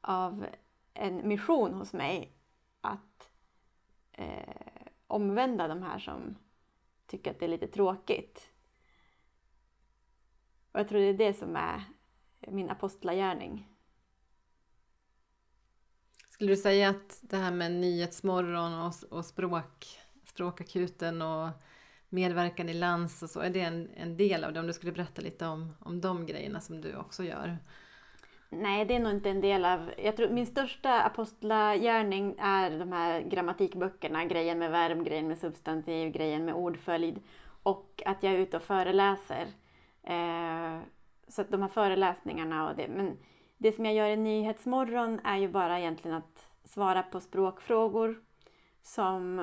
av 0.00 0.46
en 0.94 1.28
mission 1.28 1.74
hos 1.74 1.92
mig 1.92 2.32
att 2.80 3.30
eh, 4.12 4.86
omvända 5.06 5.68
de 5.68 5.82
här 5.82 5.98
som 5.98 6.36
tycker 7.06 7.30
att 7.30 7.38
det 7.38 7.46
är 7.46 7.48
lite 7.48 7.68
tråkigt. 7.68 8.50
Och 10.72 10.80
jag 10.80 10.88
tror 10.88 11.00
det 11.00 11.06
är 11.06 11.14
det 11.14 11.34
som 11.34 11.56
är 11.56 11.84
min 12.40 12.70
apostlagärning. 12.70 13.69
Skulle 16.40 16.52
du 16.52 16.56
säga 16.56 16.88
att 16.88 17.20
det 17.22 17.36
här 17.36 17.50
med 17.50 17.72
Nyhetsmorgon 17.72 18.74
och, 18.74 19.18
och 19.18 19.24
språk, 19.24 19.86
Språkakuten 20.24 21.22
och 21.22 21.48
medverkan 22.08 22.68
i 22.68 22.74
Lans 22.74 23.22
och 23.22 23.30
så, 23.30 23.40
är 23.40 23.50
det 23.50 23.60
en, 23.60 23.90
en 23.96 24.16
del 24.16 24.44
av 24.44 24.52
det? 24.52 24.60
Om 24.60 24.66
du 24.66 24.72
skulle 24.72 24.92
berätta 24.92 25.22
lite 25.22 25.46
om, 25.46 25.74
om 25.80 26.00
de 26.00 26.26
grejerna 26.26 26.60
som 26.60 26.80
du 26.80 26.96
också 26.96 27.24
gör? 27.24 27.58
Nej, 28.50 28.84
det 28.84 28.94
är 28.94 29.00
nog 29.00 29.12
inte 29.12 29.30
en 29.30 29.40
del 29.40 29.64
av... 29.64 29.90
Jag 30.04 30.16
tror 30.16 30.28
min 30.28 30.46
största 30.46 31.02
apostlagärning 31.02 32.36
är 32.38 32.78
de 32.78 32.92
här 32.92 33.20
grammatikböckerna. 33.20 34.24
Grejen 34.24 34.58
med 34.58 34.70
verb, 34.70 35.04
grejen 35.04 35.28
med 35.28 35.38
substantiv, 35.38 36.12
grejen 36.12 36.44
med 36.44 36.54
ordföljd. 36.54 37.20
Och 37.62 38.02
att 38.06 38.22
jag 38.22 38.32
är 38.32 38.38
ute 38.38 38.56
och 38.56 38.62
föreläser. 38.62 39.46
Eh, 40.02 40.80
så 41.28 41.40
att 41.40 41.50
de 41.50 41.62
här 41.62 41.68
föreläsningarna 41.68 42.70
och 42.70 42.76
det. 42.76 42.88
Men 42.88 43.16
det 43.60 43.72
som 43.72 43.84
jag 43.84 43.94
gör 43.94 44.08
i 44.08 44.16
Nyhetsmorgon 44.16 45.20
är 45.24 45.36
ju 45.36 45.48
bara 45.48 45.78
egentligen 45.78 46.16
att 46.16 46.50
svara 46.64 47.02
på 47.02 47.20
språkfrågor 47.20 48.20
som, 48.82 49.38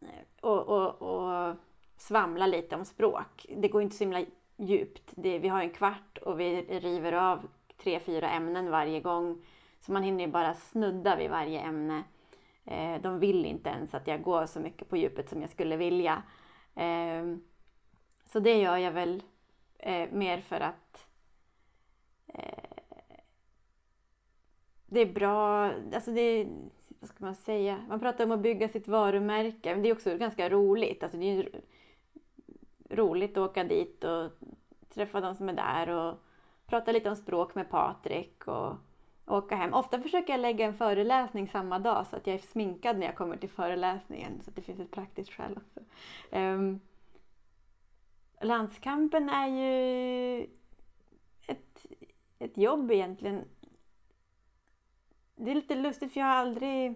eh, 0.00 0.40
och, 0.40 0.68
och, 0.68 1.02
och 1.02 1.56
svamla 1.96 2.46
lite 2.46 2.76
om 2.76 2.84
språk. 2.84 3.46
Det 3.56 3.68
går 3.68 3.82
inte 3.82 3.96
så 3.96 4.04
himla 4.04 4.24
djupt. 4.56 5.12
Det, 5.16 5.38
vi 5.38 5.48
har 5.48 5.60
en 5.60 5.70
kvart 5.70 6.18
och 6.18 6.40
vi 6.40 6.62
river 6.62 7.12
av 7.12 7.48
tre, 7.76 8.00
fyra 8.00 8.30
ämnen 8.30 8.70
varje 8.70 9.00
gång. 9.00 9.42
Så 9.80 9.92
man 9.92 10.02
hinner 10.02 10.26
ju 10.26 10.30
bara 10.30 10.54
snudda 10.54 11.16
vid 11.16 11.30
varje 11.30 11.60
ämne. 11.60 12.02
Eh, 12.64 13.00
de 13.00 13.18
vill 13.18 13.44
inte 13.44 13.70
ens 13.70 13.94
att 13.94 14.06
jag 14.06 14.22
går 14.22 14.46
så 14.46 14.60
mycket 14.60 14.88
på 14.88 14.96
djupet 14.96 15.28
som 15.28 15.40
jag 15.40 15.50
skulle 15.50 15.76
vilja. 15.76 16.22
Eh, 16.74 17.36
så 18.26 18.40
det 18.40 18.58
gör 18.58 18.76
jag 18.76 18.92
väl 18.92 19.22
eh, 19.78 20.10
mer 20.12 20.40
för 20.40 20.60
att 20.60 21.08
eh, 22.26 22.65
det 24.96 25.02
är 25.02 25.12
bra, 25.12 25.72
alltså 25.94 26.10
det 26.10 26.20
är, 26.20 26.48
vad 27.00 27.10
ska 27.10 27.24
man 27.24 27.34
säga, 27.34 27.84
man 27.88 28.00
pratar 28.00 28.24
om 28.24 28.32
att 28.32 28.40
bygga 28.40 28.68
sitt 28.68 28.88
varumärke, 28.88 29.74
men 29.74 29.82
det 29.82 29.88
är 29.88 29.92
också 29.92 30.16
ganska 30.16 30.50
roligt. 30.50 31.02
Alltså 31.02 31.18
det 31.18 31.24
är 31.24 31.48
roligt 32.90 33.30
att 33.36 33.50
åka 33.50 33.64
dit 33.64 34.04
och 34.04 34.30
träffa 34.94 35.20
de 35.20 35.34
som 35.34 35.48
är 35.48 35.52
där 35.52 35.88
och 35.88 36.14
prata 36.66 36.92
lite 36.92 37.10
om 37.10 37.16
språk 37.16 37.54
med 37.54 37.70
Patrik 37.70 38.48
och 38.48 38.74
åka 39.26 39.56
hem. 39.56 39.74
Ofta 39.74 40.00
försöker 40.00 40.32
jag 40.32 40.40
lägga 40.40 40.66
en 40.66 40.74
föreläsning 40.74 41.48
samma 41.48 41.78
dag 41.78 42.06
så 42.06 42.16
att 42.16 42.26
jag 42.26 42.34
är 42.34 42.40
sminkad 42.40 42.98
när 42.98 43.06
jag 43.06 43.16
kommer 43.16 43.36
till 43.36 43.50
föreläsningen 43.50 44.40
så 44.42 44.50
att 44.50 44.56
det 44.56 44.62
finns 44.62 44.80
ett 44.80 44.90
praktiskt 44.90 45.32
skäl 45.32 45.56
också. 45.56 45.80
Um, 46.30 46.80
landskampen 48.40 49.28
är 49.28 49.48
ju 49.48 50.46
ett, 51.46 51.86
ett 52.38 52.56
jobb 52.56 52.92
egentligen 52.92 53.44
det 55.36 55.50
är 55.50 55.54
lite 55.54 55.74
lustigt 55.74 56.12
för 56.12 56.20
jag 56.20 56.26
har 56.26 56.34
aldrig, 56.34 56.94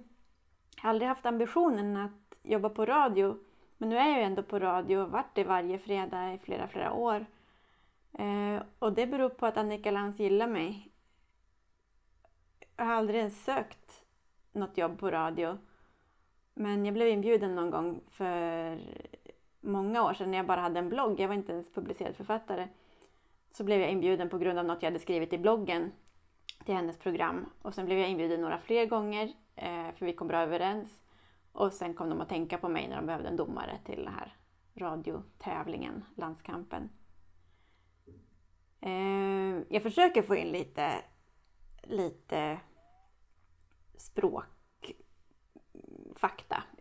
aldrig 0.82 1.08
haft 1.08 1.26
ambitionen 1.26 1.96
att 1.96 2.40
jobba 2.42 2.68
på 2.68 2.86
radio. 2.86 3.38
Men 3.78 3.88
nu 3.88 3.98
är 3.98 4.08
jag 4.08 4.18
ju 4.18 4.24
ändå 4.24 4.42
på 4.42 4.58
radio 4.58 4.98
och 4.98 5.10
varit 5.10 5.34
det 5.34 5.44
varje 5.44 5.78
fredag 5.78 6.34
i 6.34 6.38
flera, 6.38 6.68
flera 6.68 6.92
år. 6.92 7.26
Eh, 8.12 8.62
och 8.78 8.92
det 8.92 9.06
beror 9.06 9.28
på 9.28 9.46
att 9.46 9.56
Annika 9.56 9.90
Lantz 9.90 10.20
gillar 10.20 10.46
mig. 10.46 10.92
Jag 12.76 12.84
har 12.84 12.94
aldrig 12.94 13.18
ens 13.18 13.44
sökt 13.44 14.04
något 14.52 14.78
jobb 14.78 14.98
på 14.98 15.10
radio. 15.10 15.58
Men 16.54 16.84
jag 16.84 16.94
blev 16.94 17.08
inbjuden 17.08 17.54
någon 17.54 17.70
gång 17.70 18.00
för 18.10 18.78
många 19.60 20.04
år 20.04 20.14
sedan 20.14 20.30
när 20.30 20.38
jag 20.38 20.46
bara 20.46 20.60
hade 20.60 20.78
en 20.78 20.88
blogg. 20.88 21.20
Jag 21.20 21.28
var 21.28 21.34
inte 21.34 21.52
ens 21.52 21.72
publicerad 21.72 22.16
författare. 22.16 22.68
Så 23.52 23.64
blev 23.64 23.80
jag 23.80 23.90
inbjuden 23.90 24.28
på 24.28 24.38
grund 24.38 24.58
av 24.58 24.64
något 24.64 24.82
jag 24.82 24.90
hade 24.90 25.02
skrivit 25.02 25.32
i 25.32 25.38
bloggen 25.38 25.92
till 26.64 26.74
hennes 26.74 26.98
program. 26.98 27.46
Och 27.62 27.74
sen 27.74 27.86
blev 27.86 27.98
jag 27.98 28.10
inbjuden 28.10 28.40
några 28.40 28.58
fler 28.58 28.86
gånger 28.86 29.32
eh, 29.56 29.92
för 29.96 30.06
vi 30.06 30.12
kom 30.12 30.28
bra 30.28 30.40
överens. 30.40 31.02
Och 31.52 31.72
sen 31.72 31.94
kom 31.94 32.08
de 32.08 32.20
att 32.20 32.28
tänka 32.28 32.58
på 32.58 32.68
mig 32.68 32.88
när 32.88 32.96
de 32.96 33.06
behövde 33.06 33.28
en 33.28 33.36
domare 33.36 33.78
till 33.84 34.04
den 34.04 34.14
här 34.14 34.34
radiotävlingen, 34.74 36.04
Landskampen. 36.14 36.90
Eh, 38.80 39.62
jag 39.68 39.82
försöker 39.82 40.22
få 40.22 40.36
in 40.36 40.48
lite, 40.48 41.04
lite 41.82 42.60
språkfakta 43.96 44.52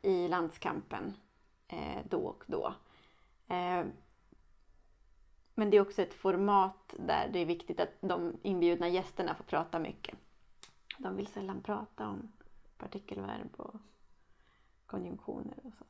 i 0.02 0.28
Landskampen 0.28 1.14
eh, 1.68 2.00
då 2.10 2.20
och 2.20 2.44
då. 2.48 2.74
Eh, 3.48 3.86
men 5.60 5.70
det 5.70 5.78
är 5.78 5.82
också 5.82 6.02
ett 6.02 6.14
format 6.14 6.96
där 6.98 7.30
det 7.34 7.40
är 7.40 7.46
viktigt 7.46 7.80
att 7.80 7.90
de 8.02 8.40
inbjudna 8.44 8.90
gästerna 8.90 9.36
får 9.36 9.44
prata 9.44 9.80
mycket. 9.80 10.18
De 10.98 11.16
vill 11.16 11.28
sällan 11.28 11.64
prata 11.64 12.08
om 12.08 12.32
partikelverb 12.78 13.56
och 13.58 13.76
konjunktioner 14.86 15.60
och 15.64 15.74
så. 15.74 15.86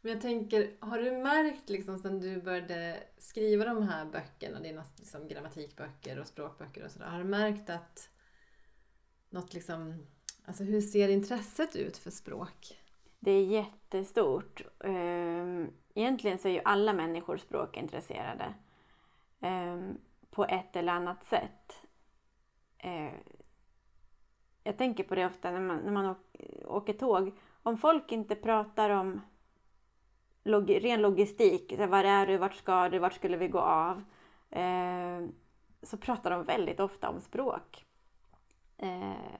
Men 0.00 0.12
jag 0.12 0.20
tänker, 0.20 0.76
har 0.80 0.98
du 0.98 1.12
märkt 1.12 1.70
liksom 1.70 1.98
sen 1.98 2.20
du 2.20 2.42
började 2.42 3.02
skriva 3.18 3.64
de 3.64 3.82
här 3.82 4.04
böckerna, 4.04 4.60
dina 4.60 4.84
liksom 4.96 5.28
grammatikböcker 5.28 6.18
och 6.18 6.26
språkböcker 6.26 6.84
och 6.84 6.90
sådär, 6.90 7.06
har 7.06 7.18
du 7.18 7.24
märkt 7.24 7.70
att 7.70 8.10
något 9.30 9.54
liksom, 9.54 10.06
alltså 10.44 10.64
hur 10.64 10.80
ser 10.80 11.08
intresset 11.08 11.76
ut 11.76 11.96
för 11.96 12.10
språk? 12.10 12.78
Det 13.18 13.30
är 13.30 13.46
jättestort. 13.46 14.62
Egentligen 16.00 16.38
så 16.38 16.48
är 16.48 16.52
ju 16.52 16.60
alla 16.64 16.92
människor 16.92 17.36
språkintresserade 17.36 18.54
eh, 19.40 19.78
på 20.30 20.44
ett 20.44 20.76
eller 20.76 20.92
annat 20.92 21.24
sätt. 21.24 21.86
Eh, 22.78 23.12
jag 24.64 24.78
tänker 24.78 25.04
på 25.04 25.14
det 25.14 25.26
ofta 25.26 25.50
när 25.50 25.60
man, 25.60 25.78
när 25.78 25.92
man 25.92 26.14
åker 26.64 26.92
tåg. 26.92 27.38
Om 27.62 27.78
folk 27.78 28.12
inte 28.12 28.34
pratar 28.34 28.90
om 28.90 29.20
log, 30.44 30.84
ren 30.84 31.02
logistik, 31.02 31.78
var 31.78 32.04
är 32.04 32.26
du, 32.26 32.36
vart 32.36 32.54
ska 32.54 32.88
du, 32.88 32.98
vart 32.98 33.14
skulle 33.14 33.36
vi 33.36 33.48
gå 33.48 33.60
av? 33.60 34.04
Eh, 34.50 35.20
så 35.82 35.96
pratar 35.96 36.30
de 36.30 36.44
väldigt 36.44 36.80
ofta 36.80 37.08
om 37.08 37.20
språk. 37.20 37.84
Eh, 38.78 39.38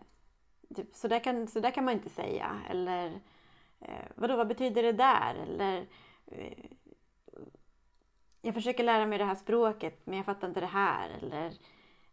typ, 0.76 0.94
så, 0.94 1.08
där 1.08 1.18
kan, 1.24 1.48
så 1.48 1.60
där 1.60 1.70
kan 1.70 1.84
man 1.84 1.94
inte 1.94 2.10
säga. 2.10 2.60
Eller 2.70 3.20
eh, 3.80 4.06
vadå, 4.14 4.36
vad 4.36 4.48
betyder 4.48 4.82
det 4.82 4.92
där? 4.92 5.34
Eller 5.34 5.86
Eh, 6.30 6.64
jag 8.42 8.54
försöker 8.54 8.84
lära 8.84 9.06
mig 9.06 9.18
det 9.18 9.24
här 9.24 9.34
språket 9.34 10.06
men 10.06 10.16
jag 10.16 10.26
fattar 10.26 10.48
inte 10.48 10.60
det 10.60 10.66
här. 10.66 11.10
Eller 11.10 11.46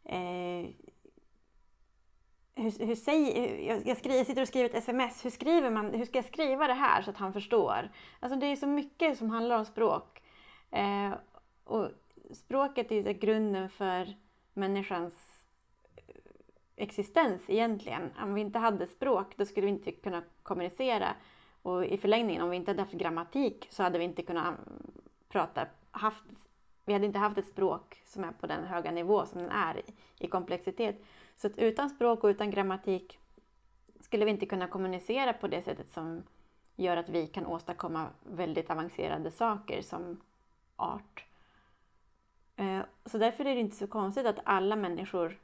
eh, 0.04 0.70
hur, 2.56 2.86
hur 2.86 2.96
säger, 2.96 3.58
jag, 3.68 3.88
jag, 3.88 3.98
skriver, 3.98 4.18
jag 4.18 4.28
sitter 4.28 4.42
och 4.42 4.48
skriver 4.48 4.70
ett 4.70 4.76
sms. 4.76 5.26
Hur, 5.26 5.30
skriver 5.30 5.70
man, 5.70 5.94
hur 5.94 6.06
ska 6.06 6.18
jag 6.18 6.26
skriva 6.26 6.68
det 6.68 6.74
här 6.74 7.02
så 7.02 7.10
att 7.10 7.18
han 7.18 7.34
förstår? 7.34 7.92
Alltså 8.20 8.40
det 8.40 8.46
är 8.46 8.56
så 8.56 8.68
mycket 8.68 9.18
som 9.18 9.30
handlar 9.30 9.58
om 9.58 9.66
språk. 9.66 10.22
Eh, 10.72 11.14
och 11.64 11.90
språket 12.32 12.92
är 12.92 13.14
grunden 13.14 13.70
för 13.70 14.16
människans 14.54 15.48
existens 16.76 17.50
egentligen. 17.50 18.12
Om 18.22 18.34
vi 18.34 18.42
inte 18.42 18.60
hade 18.60 18.88
språk 18.88 19.38
då 19.38 19.46
skulle 19.46 19.66
vi 19.66 19.72
inte 19.72 19.92
kunna 19.92 20.24
kommunicera. 20.44 21.16
Och 21.68 21.86
i 21.86 21.98
förlängningen, 21.98 22.42
om 22.42 22.50
vi 22.50 22.56
inte 22.56 22.72
hade 22.72 22.82
haft 22.82 22.94
grammatik 22.94 23.68
så 23.70 23.84
hade 23.84 23.98
vi 23.98 24.04
inte 24.04 24.22
kunnat 24.22 24.56
prata, 25.30 25.68
haft, 25.92 26.24
vi 26.86 26.94
hade 26.94 27.06
inte 27.06 27.20
haft 27.20 27.38
ett 27.38 27.48
språk 27.48 28.02
som 28.06 28.24
är 28.24 28.32
på 28.32 28.48
den 28.48 28.64
höga 28.64 28.92
nivå 28.92 29.26
som 29.26 29.42
den 29.42 29.50
är 29.50 29.78
i, 29.78 29.84
i 30.20 30.28
komplexitet. 30.28 31.04
Så 31.38 31.48
att 31.48 31.58
utan 31.58 31.90
språk 31.90 32.24
och 32.24 32.28
utan 32.28 32.52
grammatik 32.52 33.20
skulle 34.00 34.26
vi 34.26 34.32
inte 34.32 34.46
kunna 34.46 34.68
kommunicera 34.68 35.34
på 35.34 35.48
det 35.48 35.62
sättet 35.62 35.90
som 35.90 36.24
gör 36.76 36.98
att 36.98 37.10
vi 37.10 37.28
kan 37.28 37.46
åstadkomma 37.46 38.08
väldigt 38.24 38.70
avancerade 38.70 39.32
saker 39.32 39.82
som 39.82 40.22
art. 40.76 41.26
Eh, 42.56 42.82
så 43.06 43.18
därför 43.18 43.46
är 43.46 43.56
det 43.56 43.62
inte 43.62 43.78
så 43.78 43.88
konstigt 43.88 44.26
att 44.26 44.40
alla 44.44 44.76
människor 44.76 45.40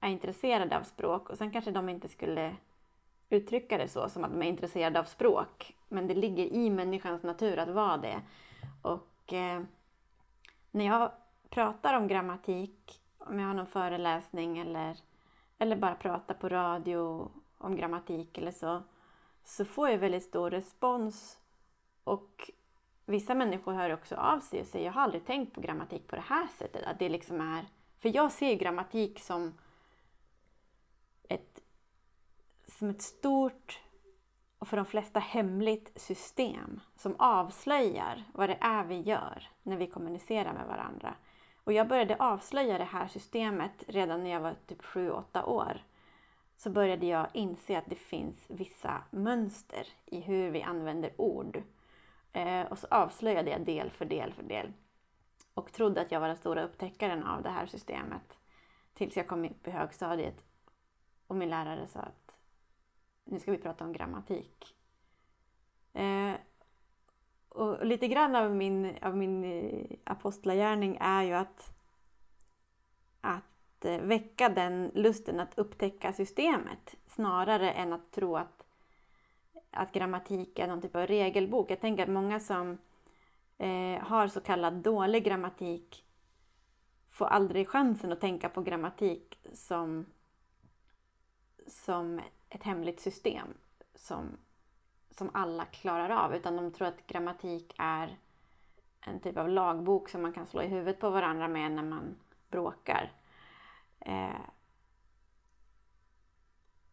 är 0.00 0.08
intresserade 0.08 0.78
av 0.78 0.82
språk 0.82 1.30
och 1.30 1.38
sen 1.38 1.50
kanske 1.50 1.70
de 1.70 1.88
inte 1.88 2.08
skulle 2.08 2.56
uttrycka 3.30 3.78
det 3.78 3.88
så, 3.88 4.08
som 4.08 4.24
att 4.24 4.30
de 4.30 4.42
är 4.42 4.46
intresserade 4.46 5.00
av 5.00 5.04
språk. 5.04 5.76
Men 5.88 6.06
det 6.06 6.14
ligger 6.14 6.44
i 6.44 6.70
människans 6.70 7.22
natur 7.22 7.58
att 7.58 7.68
vara 7.68 7.96
det. 7.96 8.22
Och 8.82 9.32
eh, 9.32 9.62
när 10.70 10.86
jag 10.86 11.12
pratar 11.50 11.94
om 11.94 12.08
grammatik, 12.08 13.00
om 13.18 13.40
jag 13.40 13.46
har 13.46 13.54
någon 13.54 13.66
föreläsning 13.66 14.58
eller, 14.58 14.96
eller 15.58 15.76
bara 15.76 15.94
pratar 15.94 16.34
på 16.34 16.48
radio 16.48 17.30
om 17.58 17.76
grammatik 17.76 18.38
eller 18.38 18.52
så, 18.52 18.82
så 19.44 19.64
får 19.64 19.88
jag 19.88 19.98
väldigt 19.98 20.24
stor 20.24 20.50
respons. 20.50 21.38
Och 22.04 22.50
vissa 23.04 23.34
människor 23.34 23.72
hör 23.72 23.92
också 23.92 24.16
av 24.16 24.40
sig 24.40 24.60
och 24.60 24.66
säger 24.66 24.86
jag 24.86 24.92
har 24.92 25.02
aldrig 25.02 25.26
tänkt 25.26 25.54
på 25.54 25.60
grammatik 25.60 26.06
på 26.08 26.16
det 26.16 26.24
här 26.26 26.46
sättet. 26.46 26.84
Att 26.86 26.98
det 26.98 27.08
liksom 27.08 27.40
är, 27.40 27.66
för 27.98 28.16
jag 28.16 28.32
ser 28.32 28.54
grammatik 28.54 29.20
som 29.20 29.58
ett 31.28 31.60
som 32.68 32.90
ett 32.90 33.02
stort 33.02 33.80
och 34.58 34.68
för 34.68 34.76
de 34.76 34.86
flesta 34.86 35.20
hemligt 35.20 36.00
system 36.00 36.80
som 36.96 37.16
avslöjar 37.18 38.24
vad 38.34 38.48
det 38.48 38.58
är 38.60 38.84
vi 38.84 39.00
gör 39.00 39.48
när 39.62 39.76
vi 39.76 39.86
kommunicerar 39.86 40.52
med 40.52 40.66
varandra. 40.66 41.14
Och 41.64 41.72
jag 41.72 41.88
började 41.88 42.16
avslöja 42.16 42.78
det 42.78 42.84
här 42.84 43.08
systemet 43.08 43.84
redan 43.88 44.24
när 44.24 44.30
jag 44.30 44.40
var 44.40 44.54
typ 44.66 44.82
7-8 44.82 45.44
år. 45.44 45.82
Så 46.56 46.70
började 46.70 47.06
jag 47.06 47.26
inse 47.34 47.78
att 47.78 47.86
det 47.86 47.96
finns 47.96 48.46
vissa 48.50 49.02
mönster 49.10 49.86
i 50.06 50.20
hur 50.20 50.50
vi 50.50 50.62
använder 50.62 51.20
ord. 51.20 51.62
Eh, 52.32 52.62
och 52.62 52.78
så 52.78 52.86
avslöjade 52.90 53.50
jag 53.50 53.64
del 53.64 53.90
för 53.90 54.04
del 54.04 54.32
för 54.32 54.42
del. 54.42 54.72
Och 55.54 55.72
trodde 55.72 56.00
att 56.00 56.12
jag 56.12 56.20
var 56.20 56.28
den 56.28 56.36
stora 56.36 56.62
upptäckaren 56.62 57.22
av 57.22 57.42
det 57.42 57.50
här 57.50 57.66
systemet. 57.66 58.38
Tills 58.94 59.16
jag 59.16 59.28
kom 59.28 59.44
upp 59.44 59.68
i 59.68 59.70
högstadiet 59.70 60.44
och 61.26 61.36
min 61.36 61.50
lärare 61.50 61.86
sa 61.86 62.00
att 62.00 62.27
nu 63.30 63.40
ska 63.40 63.50
vi 63.50 63.58
prata 63.58 63.84
om 63.84 63.92
grammatik. 63.92 64.74
Eh, 65.92 66.34
och 67.48 67.86
lite 67.86 68.08
grann 68.08 68.36
av 68.36 68.56
min, 68.56 68.96
av 69.02 69.16
min 69.16 69.44
eh, 69.44 69.96
apostlagärning 70.04 70.98
är 71.00 71.22
ju 71.22 71.32
att, 71.32 71.74
att 73.20 73.84
eh, 73.84 74.00
väcka 74.00 74.48
den 74.48 74.90
lusten 74.94 75.40
att 75.40 75.58
upptäcka 75.58 76.12
systemet 76.12 76.94
snarare 77.06 77.72
än 77.72 77.92
att 77.92 78.10
tro 78.10 78.36
att, 78.36 78.66
att 79.70 79.92
grammatik 79.92 80.58
är 80.58 80.66
någon 80.66 80.82
typ 80.82 80.96
av 80.96 81.06
regelbok. 81.06 81.70
Jag 81.70 81.80
tänker 81.80 82.02
att 82.02 82.08
många 82.08 82.40
som 82.40 82.78
eh, 83.58 84.00
har 84.00 84.28
så 84.28 84.40
kallad 84.40 84.74
dålig 84.74 85.24
grammatik 85.24 86.04
får 87.10 87.26
aldrig 87.26 87.68
chansen 87.68 88.12
att 88.12 88.20
tänka 88.20 88.48
på 88.48 88.62
grammatik 88.62 89.38
som, 89.52 90.06
som 91.66 92.20
ett 92.50 92.62
hemligt 92.62 93.00
system 93.00 93.54
som, 93.94 94.36
som 95.10 95.30
alla 95.34 95.64
klarar 95.64 96.10
av 96.10 96.34
utan 96.34 96.56
de 96.56 96.72
tror 96.72 96.88
att 96.88 97.06
grammatik 97.06 97.74
är 97.78 98.18
en 99.00 99.20
typ 99.20 99.36
av 99.36 99.48
lagbok 99.48 100.08
som 100.08 100.22
man 100.22 100.32
kan 100.32 100.46
slå 100.46 100.62
i 100.62 100.66
huvudet 100.66 101.00
på 101.00 101.10
varandra 101.10 101.48
med 101.48 101.72
när 101.72 101.82
man 101.82 102.16
bråkar. 102.50 103.12
Eh, 104.00 104.40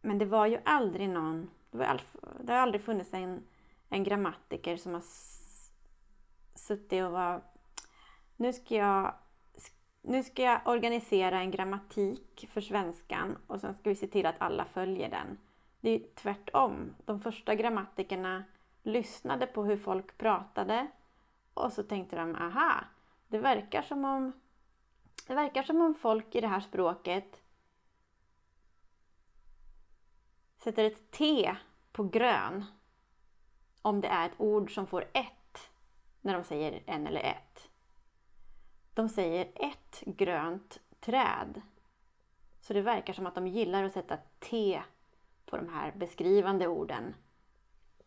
men 0.00 0.18
det 0.18 0.24
var 0.24 0.46
ju 0.46 0.58
aldrig 0.64 1.08
någon, 1.08 1.50
det, 1.70 1.78
var 1.78 2.00
det 2.40 2.52
har 2.52 2.60
aldrig 2.60 2.82
funnits 2.82 3.14
en, 3.14 3.46
en 3.88 4.04
grammatiker 4.04 4.76
som 4.76 4.94
har 4.94 5.02
suttit 6.54 7.04
och 7.04 7.12
var 7.12 7.42
nu 8.36 8.52
ska 8.52 8.74
jag 8.74 9.14
nu 10.02 10.22
ska 10.22 10.42
jag 10.42 10.60
organisera 10.64 11.40
en 11.40 11.50
grammatik 11.50 12.48
för 12.50 12.60
svenskan 12.60 13.36
och 13.46 13.60
sen 13.60 13.74
ska 13.74 13.90
vi 13.90 13.96
se 13.96 14.06
till 14.06 14.26
att 14.26 14.40
alla 14.40 14.64
följer 14.64 15.10
den. 15.10 15.38
Det 15.86 15.94
är 15.94 16.02
tvärtom. 16.14 16.94
De 17.04 17.20
första 17.20 17.54
grammatikerna 17.54 18.44
lyssnade 18.82 19.46
på 19.46 19.64
hur 19.64 19.76
folk 19.76 20.18
pratade 20.18 20.86
och 21.54 21.72
så 21.72 21.82
tänkte 21.82 22.16
de, 22.16 22.34
aha, 22.34 22.84
det 23.28 23.38
verkar 23.38 23.82
som 23.82 24.04
om, 24.04 24.32
det 25.26 25.34
verkar 25.34 25.62
som 25.62 25.80
om 25.80 25.94
folk 25.94 26.34
i 26.34 26.40
det 26.40 26.46
här 26.46 26.60
språket 26.60 27.42
sätter 30.56 30.84
ett 30.84 31.10
T 31.10 31.56
på 31.92 32.04
grön 32.04 32.64
om 33.82 34.00
det 34.00 34.08
är 34.08 34.26
ett 34.26 34.40
ord 34.40 34.74
som 34.74 34.86
får 34.86 35.04
ett 35.12 35.70
när 36.20 36.34
de 36.34 36.44
säger 36.44 36.82
en 36.86 37.06
eller 37.06 37.20
ett. 37.20 37.70
De 38.94 39.08
säger 39.08 39.52
ett 39.54 40.02
grönt 40.06 40.80
träd. 41.00 41.62
Så 42.60 42.72
det 42.72 42.82
verkar 42.82 43.12
som 43.12 43.26
att 43.26 43.34
de 43.34 43.46
gillar 43.46 43.84
att 43.84 43.92
sätta 43.92 44.16
T 44.38 44.82
på 45.46 45.56
de 45.56 45.68
här 45.68 45.92
beskrivande 45.96 46.68
orden. 46.68 47.14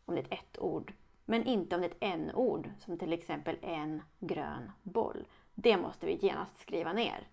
Om 0.06 0.16
det 0.16 0.22
är 0.22 0.26
ett 0.26 0.40
ett-ord. 0.40 0.94
Men 1.26 1.44
inte 1.44 1.76
om 1.76 1.82
det 1.82 1.88
är 1.88 1.92
ett 1.92 1.98
en-ord, 2.00 2.70
som 2.80 2.98
till 2.98 3.14
exempel 3.14 3.58
en 3.62 4.02
grön 4.20 4.72
boll. 4.84 5.28
Det 5.56 5.78
måste 5.78 6.06
vi 6.06 6.20
genast 6.22 6.60
skriva 6.60 6.94
ner. 6.94 7.28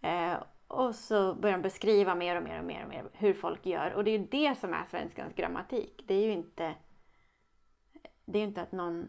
Eh, 0.00 0.42
och 0.66 0.94
så 0.94 1.34
börjar 1.34 1.56
de 1.56 1.62
beskriva 1.62 2.14
mer 2.14 2.36
och 2.36 2.42
mer 2.42 2.58
och 2.58 2.64
mer 2.64 2.82
och 2.82 2.88
mer 2.88 3.08
hur 3.12 3.34
folk 3.34 3.66
gör. 3.66 3.90
Och 3.90 4.04
det 4.04 4.10
är 4.10 4.18
ju 4.18 4.26
det 4.26 4.58
som 4.58 4.74
är 4.74 4.84
svenskans 4.84 5.34
grammatik. 5.34 6.04
Det 6.06 6.14
är 6.14 6.24
ju 6.24 6.32
inte, 6.32 6.74
det 8.24 8.38
är 8.38 8.42
inte 8.42 8.62
att 8.62 8.72
någon 8.72 9.08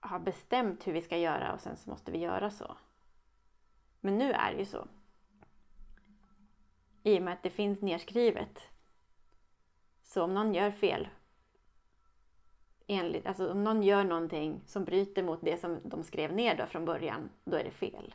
har 0.00 0.18
bestämt 0.18 0.86
hur 0.86 0.92
vi 0.92 1.02
ska 1.02 1.16
göra 1.16 1.52
och 1.52 1.60
sen 1.60 1.76
så 1.76 1.90
måste 1.90 2.12
vi 2.12 2.18
göra 2.18 2.50
så. 2.50 2.76
Men 4.00 4.18
nu 4.18 4.32
är 4.32 4.52
det 4.52 4.58
ju 4.58 4.64
så. 4.64 4.88
I 7.02 7.18
och 7.18 7.22
med 7.22 7.34
att 7.34 7.42
det 7.42 7.50
finns 7.50 7.82
nedskrivet. 7.82 8.71
Så 10.12 10.22
om 10.22 10.34
någon 10.34 10.54
gör 10.54 10.70
fel, 10.70 11.08
enligt, 12.86 13.26
alltså 13.26 13.50
om 13.50 13.64
någon 13.64 13.82
gör 13.82 14.04
någonting 14.04 14.62
som 14.66 14.84
bryter 14.84 15.22
mot 15.22 15.40
det 15.42 15.60
som 15.60 15.80
de 15.84 16.04
skrev 16.04 16.32
ner 16.32 16.56
då 16.56 16.66
från 16.66 16.84
början, 16.84 17.30
då 17.44 17.56
är 17.56 17.64
det 17.64 17.70
fel. 17.70 18.14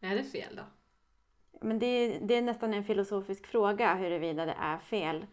Är 0.00 0.14
det 0.14 0.24
fel 0.24 0.56
då? 0.56 0.62
Men 1.60 1.78
det, 1.78 2.18
det 2.18 2.34
är 2.34 2.42
nästan 2.42 2.74
en 2.74 2.84
filosofisk 2.84 3.46
fråga 3.46 3.94
huruvida 3.94 4.46
det 4.46 4.56
är 4.58 4.78
fel. 4.78 5.26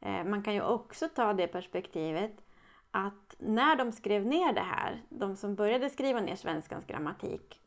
Eh, 0.00 0.24
man 0.24 0.42
kan 0.42 0.54
ju 0.54 0.62
också 0.62 1.08
ta 1.08 1.32
det 1.32 1.46
perspektivet 1.46 2.44
att 2.90 3.34
när 3.38 3.76
de 3.76 3.92
skrev 3.92 4.26
ner 4.26 4.52
det 4.52 4.60
här, 4.60 5.02
de 5.08 5.36
som 5.36 5.54
började 5.54 5.90
skriva 5.90 6.20
ner 6.20 6.36
svenskans 6.36 6.86
grammatik, 6.86 7.60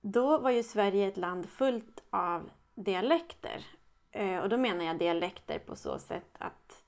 då 0.00 0.38
var 0.38 0.50
ju 0.50 0.62
Sverige 0.62 1.08
ett 1.08 1.16
land 1.16 1.48
fullt 1.48 2.02
av 2.10 2.50
dialekter. 2.74 3.66
Eh, 4.12 4.38
och 4.38 4.48
då 4.48 4.56
menar 4.56 4.84
jag 4.84 4.98
dialekter 4.98 5.58
på 5.58 5.76
så 5.76 5.98
sätt 5.98 6.36
att 6.38 6.84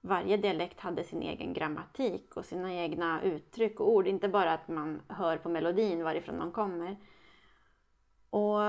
varje 0.00 0.36
dialekt 0.36 0.80
hade 0.80 1.04
sin 1.04 1.22
egen 1.22 1.52
grammatik 1.52 2.36
och 2.36 2.44
sina 2.44 2.74
egna 2.74 3.22
uttryck 3.22 3.80
och 3.80 3.88
ord. 3.88 4.06
Inte 4.06 4.28
bara 4.28 4.52
att 4.52 4.68
man 4.68 5.02
hör 5.08 5.36
på 5.36 5.48
melodin 5.48 6.04
varifrån 6.04 6.38
de 6.38 6.52
kommer. 6.52 6.96
Och 8.30 8.60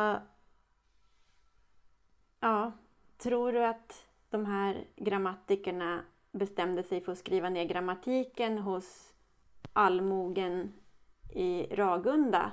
ja, 2.39 2.71
tror 3.17 3.51
du 3.51 3.65
att 3.65 4.07
de 4.29 4.45
här 4.45 4.85
grammatikerna 4.95 6.01
bestämde 6.31 6.83
sig 6.83 7.01
för 7.01 7.11
att 7.11 7.17
skriva 7.17 7.49
ner 7.49 7.65
grammatiken 7.65 8.57
hos 8.57 9.13
allmogen 9.73 10.73
i 11.33 11.75
Ragunda, 11.75 12.51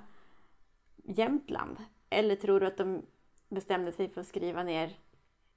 Jämtland? 0.96 1.76
Eller 2.10 2.36
tror 2.36 2.60
du 2.60 2.66
att 2.66 2.76
de 2.76 3.02
bestämde 3.48 3.92
sig 3.92 4.08
för 4.08 4.20
att 4.20 4.26
skriva 4.26 4.62
ner 4.62 4.96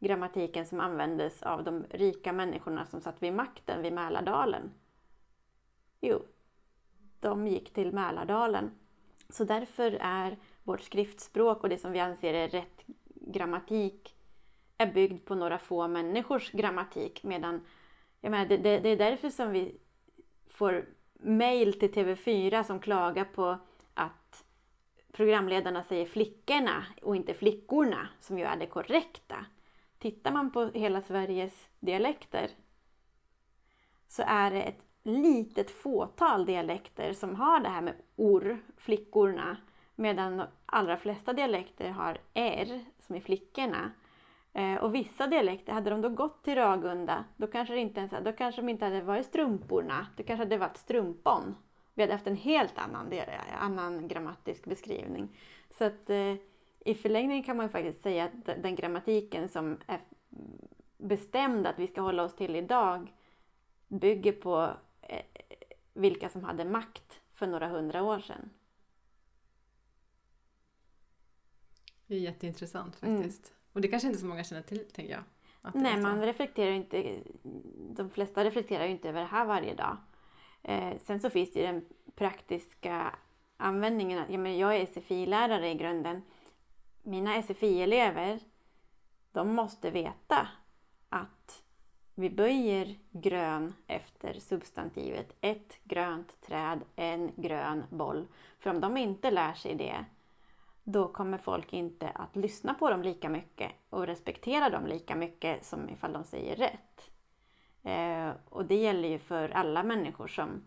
grammatiken 0.02 0.66
som 0.66 0.80
användes 0.80 1.44
av 1.44 1.64
de 1.64 1.86
rika 1.90 2.34
människorna 2.34 2.86
som 2.86 3.02
satt 3.02 3.24
vid 3.24 3.34
makten 3.34 3.82
vid 3.82 3.94
Mälardalen? 3.94 4.72
Jo, 6.02 6.26
de 7.20 7.48
gick 7.48 7.74
till 7.74 7.92
Mälardalen. 7.92 8.72
Så 9.30 9.44
därför 9.44 9.98
är 10.02 10.38
vårt 10.64 10.82
skriftspråk 10.82 11.64
och 11.64 11.70
det 11.70 11.78
som 11.78 11.92
vi 11.92 12.00
anser 12.00 12.34
är 12.34 12.50
rätt 12.50 12.84
grammatik 13.06 14.16
är 14.78 14.94
byggd 14.94 15.26
på 15.26 15.36
några 15.36 15.60
få 15.60 15.88
människors 15.88 16.52
grammatik 16.52 17.24
medan 17.24 17.66
jag 18.22 18.32
menar, 18.32 18.46
det, 18.46 18.58
det, 18.58 18.80
det 18.80 18.90
är 18.90 18.98
därför 18.98 19.30
som 19.30 19.52
vi 19.52 19.78
får 20.48 20.86
mejl 21.14 21.80
till 21.80 21.92
TV4 21.92 22.64
som 22.64 22.80
klagar 22.80 23.26
på 23.26 23.58
att 23.94 24.44
programledarna 25.12 25.84
säger 25.84 26.06
flickorna 26.06 26.86
och 27.02 27.16
inte 27.16 27.34
flickorna, 27.34 28.08
som 28.20 28.40
ju 28.40 28.46
är 28.46 28.58
det 28.58 28.68
korrekta. 28.68 29.46
Tittar 30.02 30.32
man 30.32 30.52
på 30.52 30.66
hela 30.66 31.02
Sveriges 31.02 31.70
dialekter 31.80 32.50
så 34.08 34.24
är 34.28 34.52
det 34.52 34.62
ett 34.62 34.86
litet 35.04 35.72
fåtal 35.72 36.46
dialekter 36.46 37.14
som 37.14 37.36
har 37.36 37.60
det 37.60 37.70
här 37.70 37.82
med 37.82 37.94
or, 38.16 38.60
flickorna, 38.78 39.58
medan 39.96 40.38
de 40.38 40.46
allra 40.66 40.98
flesta 40.98 41.34
dialekter 41.34 41.90
har 41.90 42.18
r, 42.34 42.86
som 43.00 43.16
är 43.16 43.20
flickorna. 43.20 43.92
Eh, 44.54 44.76
och 44.76 44.96
vissa 44.96 45.28
dialekter, 45.28 45.74
hade 45.74 45.90
de 45.90 46.02
då 46.02 46.10
gått 46.10 46.44
till 46.44 46.56
Ragunda, 46.56 47.26
då 47.38 47.48
kanske, 47.48 47.74
det 47.74 47.80
inte 47.80 48.00
ens, 48.00 48.14
då 48.24 48.32
kanske 48.32 48.62
de 48.62 48.70
inte 48.70 48.86
hade 48.86 49.02
varit 49.02 49.26
strumporna, 49.26 50.08
det 50.18 50.24
kanske 50.24 50.46
hade 50.46 50.58
varit 50.58 50.78
strumpon. 50.78 51.56
Vi 51.94 52.04
hade 52.04 52.14
haft 52.14 52.28
en 52.28 52.36
helt 52.36 52.78
annan, 52.78 53.12
eh, 53.12 53.64
annan 53.64 54.08
grammatisk 54.08 54.66
beskrivning. 54.66 55.38
Så 55.70 55.84
att 55.84 56.10
eh, 56.10 56.36
i 56.86 56.94
förlängningen 56.94 57.44
kan 57.44 57.58
man 57.58 57.70
faktiskt 57.70 58.02
säga 58.02 58.24
att 58.24 58.46
den 58.64 58.76
grammatiken 58.76 59.50
som 59.50 59.78
är 59.88 60.00
bestämd 60.98 61.68
att 61.68 61.80
vi 61.80 61.88
ska 61.88 62.02
hålla 62.02 62.24
oss 62.24 62.36
till 62.36 62.56
idag 62.56 63.14
bygger 63.88 64.32
på 64.32 64.74
eh, 65.02 65.26
vilka 65.94 66.30
som 66.30 66.44
hade 66.44 66.66
makt 66.66 67.22
för 67.34 67.48
några 67.48 67.68
hundra 67.68 68.04
år 68.04 68.20
sedan. 68.20 68.50
Det 72.08 72.16
är 72.16 72.20
jätteintressant 72.20 72.96
faktiskt. 72.96 73.48
Mm. 73.48 73.58
Och 73.74 73.82
det 73.82 73.88
kanske 73.88 74.08
inte 74.08 74.20
så 74.20 74.26
många 74.26 74.44
känner 74.44 74.62
till, 74.62 74.86
tänker 74.92 75.14
jag. 75.14 75.24
Nej, 75.74 75.98
man 75.98 76.22
reflekterar 76.22 76.72
inte, 76.72 77.20
de 77.90 78.10
flesta 78.10 78.44
reflekterar 78.44 78.86
ju 78.86 78.92
inte 78.92 79.10
över 79.10 79.22
det 79.22 79.28
här 79.28 79.46
varje 79.46 79.76
dag. 79.76 79.98
Eh, 80.64 80.98
sen 81.04 81.20
så 81.20 81.30
finns 81.30 81.52
det 81.52 81.60
ju 81.60 81.66
den 81.66 81.86
praktiska 82.16 83.16
användningen. 83.58 84.24
Ja, 84.30 84.38
men 84.38 84.58
jag 84.58 84.76
är 84.76 84.86
SFI-lärare 84.86 85.70
i 85.70 85.76
grunden. 85.76 86.22
Mina 87.04 87.42
SFI-elever, 87.42 88.40
de 89.32 89.56
måste 89.56 89.92
veta 89.92 90.48
att 91.10 91.64
vi 92.16 92.30
böjer 92.30 92.96
grön 93.12 93.74
efter 93.88 94.34
substantivet. 94.34 95.36
Ett 95.42 95.80
grönt 95.84 96.42
träd, 96.42 96.82
en 96.96 97.32
grön 97.36 97.84
boll. 97.90 98.28
För 98.60 98.70
om 98.70 98.82
de 98.82 98.98
inte 98.98 99.32
lär 99.32 99.54
sig 99.54 99.76
det, 99.76 100.06
då 100.84 101.08
kommer 101.08 101.38
folk 101.38 101.74
inte 101.74 102.10
att 102.10 102.36
lyssna 102.36 102.74
på 102.74 102.90
dem 102.90 103.02
lika 103.02 103.30
mycket 103.30 103.72
och 103.90 104.08
respektera 104.08 104.70
dem 104.70 104.88
lika 104.88 105.16
mycket 105.16 105.66
som 105.66 105.90
ifall 105.90 106.14
de 106.14 106.24
säger 106.24 106.56
rätt. 106.56 107.12
Eh, 107.84 108.32
och 108.50 108.66
det 108.66 108.76
gäller 108.76 109.10
ju 109.10 109.20
för 109.20 109.50
alla 109.50 109.84
människor 109.84 110.28
som, 110.28 110.66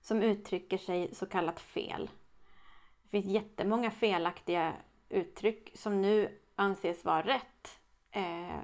som 0.00 0.22
uttrycker 0.22 0.78
sig 0.78 1.14
så 1.14 1.26
kallat 1.26 1.60
fel. 1.60 2.10
Det 3.02 3.08
finns 3.08 3.26
jättemånga 3.26 3.90
felaktiga 3.90 4.72
uttryck 5.08 5.70
som 5.74 6.02
nu 6.02 6.38
anses 6.54 7.04
vara 7.04 7.22
rätt. 7.22 7.80
Eh, 8.10 8.60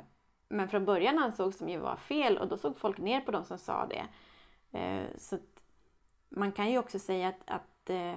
men 0.49 0.69
från 0.69 0.85
början 0.85 1.19
ansågs 1.19 1.59
de 1.59 1.69
ju 1.69 1.79
vara 1.79 1.97
fel 1.97 2.39
och 2.39 2.49
då 2.49 2.57
såg 2.57 2.79
folk 2.79 2.99
ner 2.99 3.21
på 3.21 3.31
de 3.31 3.45
som 3.45 3.59
sa 3.59 3.87
det. 3.87 4.07
Eh, 4.79 5.07
så 5.19 5.39
man 6.29 6.53
kan 6.53 6.71
ju 6.71 6.79
också 6.79 6.99
säga 6.99 7.29
att, 7.29 7.41
att 7.47 7.91
eh, 7.91 8.15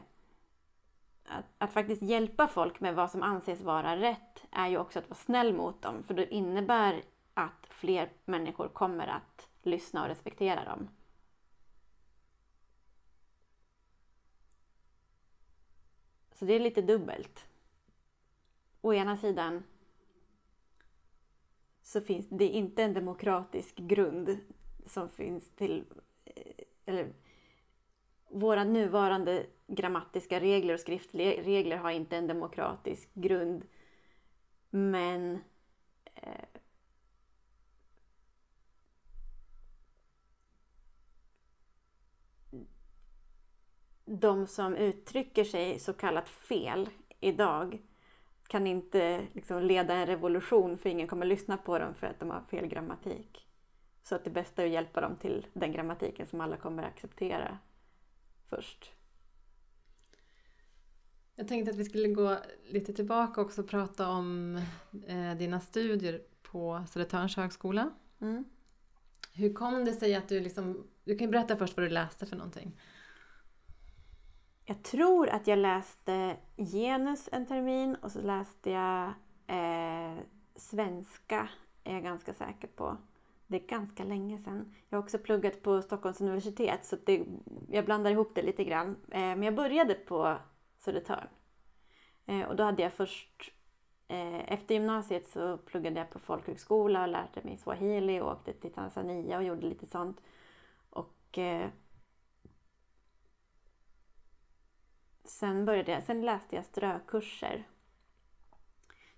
att, 1.27 1.45
att, 1.57 1.73
faktiskt 1.73 2.01
hjälpa 2.01 2.47
folk 2.47 2.79
med 2.79 2.95
vad 2.95 3.11
som 3.11 3.23
anses 3.23 3.61
vara 3.61 3.97
rätt 3.97 4.45
är 4.51 4.67
ju 4.67 4.77
också 4.77 4.99
att 4.99 5.09
vara 5.09 5.17
snäll 5.17 5.53
mot 5.53 5.81
dem. 5.81 6.03
För 6.03 6.13
det 6.13 6.33
innebär 6.33 7.03
att 7.33 7.67
fler 7.69 8.11
människor 8.25 8.67
kommer 8.67 9.07
att 9.07 9.49
lyssna 9.61 10.01
och 10.01 10.07
respektera 10.07 10.65
dem. 10.65 10.89
Så 16.33 16.45
det 16.45 16.53
är 16.53 16.59
lite 16.59 16.81
dubbelt. 16.81 17.47
Å 18.85 18.93
ena 18.93 19.17
sidan 19.17 19.63
så 21.81 22.01
finns 22.01 22.27
det 22.29 22.47
inte 22.47 22.83
en 22.83 22.93
demokratisk 22.93 23.75
grund 23.75 24.37
som 24.85 25.09
finns 25.09 25.49
till... 25.49 25.83
Eh, 26.25 26.65
eller 26.85 27.13
våra 28.29 28.63
nuvarande 28.63 29.45
grammatiska 29.67 30.39
regler 30.39 30.73
och 30.73 30.79
skriftregler 30.79 31.77
har 31.77 31.91
inte 31.91 32.17
en 32.17 32.27
demokratisk 32.27 33.09
grund. 33.13 33.65
Men 34.69 35.39
eh, 36.15 36.59
de 44.05 44.47
som 44.47 44.75
uttrycker 44.75 45.43
sig 45.43 45.79
så 45.79 45.93
kallat 45.93 46.29
fel 46.29 46.89
idag 47.19 47.81
kan 48.47 48.67
inte 48.67 49.27
liksom 49.33 49.63
leda 49.63 49.93
en 49.93 50.05
revolution 50.05 50.77
för 50.77 50.89
ingen 50.89 51.07
kommer 51.07 51.25
lyssna 51.25 51.57
på 51.57 51.79
dem 51.79 51.95
för 51.95 52.07
att 52.07 52.19
de 52.19 52.29
har 52.29 52.41
fel 52.41 52.67
grammatik. 52.67 53.47
Så 54.03 54.15
att 54.15 54.23
det 54.23 54.29
bästa 54.29 54.61
är 54.61 54.65
att 54.65 54.71
hjälpa 54.71 55.01
dem 55.01 55.15
till 55.15 55.47
den 55.53 55.71
grammatiken 55.71 56.27
som 56.27 56.41
alla 56.41 56.57
kommer 56.57 56.83
acceptera 56.83 57.57
först. 58.49 58.91
Jag 61.35 61.47
tänkte 61.47 61.71
att 61.71 61.77
vi 61.77 61.85
skulle 61.85 62.07
gå 62.07 62.37
lite 62.69 62.93
tillbaka 62.93 63.41
också 63.41 63.61
och 63.61 63.69
prata 63.69 64.09
om 64.09 64.55
eh, 65.07 65.35
dina 65.37 65.59
studier 65.59 66.21
på 66.41 66.83
Södertörns 66.89 67.35
högskola. 67.35 67.91
Mm. 68.21 68.45
Hur 69.33 69.53
kom 69.53 69.85
det 69.85 69.93
sig 69.93 70.15
att 70.15 70.29
du 70.29 70.39
liksom... 70.39 70.87
Du 71.03 71.17
kan 71.17 71.27
ju 71.27 71.31
berätta 71.31 71.57
först 71.57 71.77
vad 71.77 71.85
du 71.85 71.89
läste 71.89 72.25
för 72.25 72.35
någonting. 72.35 72.81
Jag 74.67 74.83
tror 74.83 75.29
att 75.29 75.47
jag 75.47 75.59
läste 75.59 76.37
genus 76.57 77.29
en 77.31 77.45
termin 77.45 77.95
och 77.95 78.11
så 78.11 78.21
läste 78.21 78.69
jag 78.71 79.13
eh, 79.47 80.17
svenska, 80.55 81.49
är 81.83 81.93
jag 81.93 82.03
ganska 82.03 82.33
säker 82.33 82.67
på. 82.67 82.97
Det 83.47 83.63
är 83.63 83.67
ganska 83.67 84.03
länge 84.03 84.37
sedan. 84.37 84.75
Jag 84.89 84.97
har 84.97 85.03
också 85.03 85.17
pluggat 85.17 85.61
på 85.61 85.81
Stockholms 85.81 86.21
universitet 86.21 86.85
så 86.85 86.97
det, 87.05 87.25
jag 87.69 87.85
blandar 87.85 88.11
ihop 88.11 88.35
det 88.35 88.41
lite 88.41 88.63
grann. 88.63 88.95
Eh, 89.11 89.19
men 89.19 89.43
jag 89.43 89.55
började 89.55 89.93
på 89.93 90.37
Södertörn. 90.77 91.27
Eh, 92.25 92.41
och 92.41 92.55
då 92.55 92.63
hade 92.63 92.83
jag 92.83 92.93
först, 92.93 93.51
eh, 94.07 94.53
efter 94.53 94.75
gymnasiet 94.75 95.27
så 95.27 95.57
pluggade 95.57 95.99
jag 95.99 96.09
på 96.09 96.19
folkhögskola 96.19 97.01
och 97.01 97.07
lärde 97.07 97.41
mig 97.43 97.57
swahili 97.57 98.21
och 98.21 98.31
åkte 98.31 98.53
till 98.53 98.73
Tanzania 98.73 99.37
och 99.37 99.43
gjorde 99.43 99.67
lite 99.67 99.87
sånt. 99.87 100.21
Och 100.89 101.37
eh, 101.37 101.69
sen, 105.27 105.65
började 105.65 105.91
jag, 105.91 106.03
sen 106.03 106.21
läste 106.21 106.55
jag 106.55 106.65
strökurser 106.65 107.67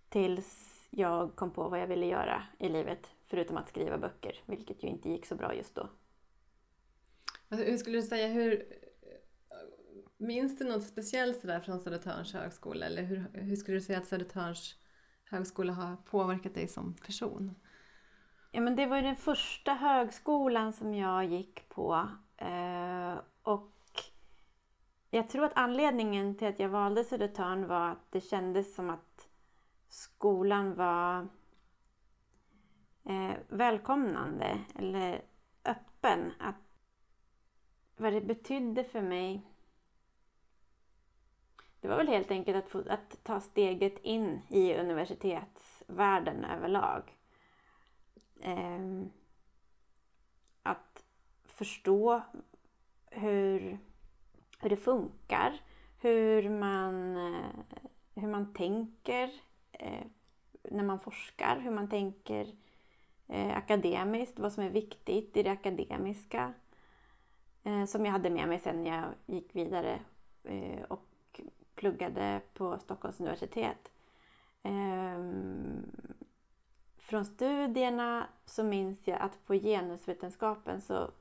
tills 0.09 0.77
jag 0.89 1.35
kom 1.35 1.51
på 1.51 1.69
vad 1.69 1.79
jag 1.79 1.87
ville 1.87 2.05
göra 2.05 2.43
i 2.59 2.69
livet, 2.69 3.11
förutom 3.27 3.57
att 3.57 3.69
skriva 3.69 3.97
böcker, 3.97 4.43
vilket 4.45 4.83
ju 4.83 4.87
inte 4.87 5.09
gick 5.09 5.25
så 5.25 5.35
bra 5.35 5.55
just 5.55 5.75
då. 5.75 5.89
Alltså, 7.49 7.67
hur 7.67 7.77
skulle 7.77 7.97
du 7.97 8.01
säga, 8.01 8.27
hur... 8.27 8.65
Minns 10.19 10.57
du 10.57 10.65
något 10.65 10.83
speciellt 10.83 11.41
sådär 11.41 11.59
från 11.59 11.79
Södertörns 11.79 12.33
högskola? 12.33 12.85
Eller 12.85 13.03
hur, 13.03 13.29
hur 13.33 13.55
skulle 13.55 13.77
du 13.77 13.81
säga 13.81 13.97
att 13.99 14.07
Södertörns 14.07 14.75
högskola 15.25 15.73
har 15.73 15.95
påverkat 15.95 16.53
dig 16.53 16.67
som 16.67 16.93
person? 16.93 17.55
Ja, 18.51 18.61
men 18.61 18.75
det 18.75 18.85
var 18.85 19.01
den 19.01 19.15
första 19.15 19.73
högskolan 19.73 20.73
som 20.73 20.93
jag 20.93 21.25
gick 21.25 21.69
på. 21.69 22.09
Eh, 22.37 23.17
och 23.41 23.76
jag 25.09 25.29
tror 25.29 25.45
att 25.45 25.57
anledningen 25.57 26.35
till 26.35 26.47
att 26.47 26.59
jag 26.59 26.69
valde 26.69 27.03
Södertörn 27.03 27.67
var 27.67 27.89
att 27.89 28.11
det 28.11 28.21
kändes 28.21 28.75
som 28.75 28.89
att 28.89 29.29
skolan 29.89 30.75
var 30.75 31.27
eh, 33.03 33.33
välkomnande 33.47 34.59
eller 34.75 35.21
öppen. 35.65 36.31
Att 36.39 36.55
vad 37.97 38.13
det 38.13 38.21
betydde 38.21 38.83
för 38.83 39.01
mig 39.01 39.41
det 41.81 41.87
var 41.87 41.97
väl 41.97 42.07
helt 42.07 42.31
enkelt 42.31 42.65
att, 42.65 42.71
få, 42.71 42.83
att 42.89 43.23
ta 43.23 43.41
steget 43.41 43.97
in 43.99 44.41
i 44.49 44.73
universitetsvärlden 44.73 46.45
överlag. 46.45 47.17
Eh, 48.39 49.03
att 50.63 51.03
förstå 51.45 52.21
hur, 53.05 53.79
hur 54.59 54.69
det 54.69 54.77
funkar, 54.77 55.61
hur 55.99 56.49
man, 56.49 57.17
eh, 57.17 57.49
hur 58.15 58.27
man 58.27 58.53
tänker 58.53 59.31
eh, 59.71 60.05
när 60.63 60.83
man 60.83 60.99
forskar, 60.99 61.59
hur 61.59 61.71
man 61.71 61.89
tänker 61.89 62.55
eh, 63.27 63.57
akademiskt, 63.57 64.39
vad 64.39 64.53
som 64.53 64.63
är 64.63 64.69
viktigt 64.69 65.37
i 65.37 65.43
det 65.43 65.51
akademiska. 65.51 66.53
Som 67.87 68.05
jag 68.05 68.11
hade 68.11 68.29
med 68.29 68.47
mig 68.47 68.59
sen 68.59 68.83
när 68.83 68.97
jag 68.97 69.05
gick 69.25 69.55
vidare 69.55 69.99
och 70.87 71.41
pluggade 71.75 72.41
på 72.53 72.79
Stockholms 72.79 73.19
universitet. 73.19 73.91
Ehm, 74.63 75.91
från 76.97 77.25
studierna 77.25 78.27
så 78.45 78.63
minns 78.63 79.07
jag 79.07 79.19
att 79.19 79.45
på 79.45 79.53
genusvetenskapen 79.53 80.81
så 80.81 81.11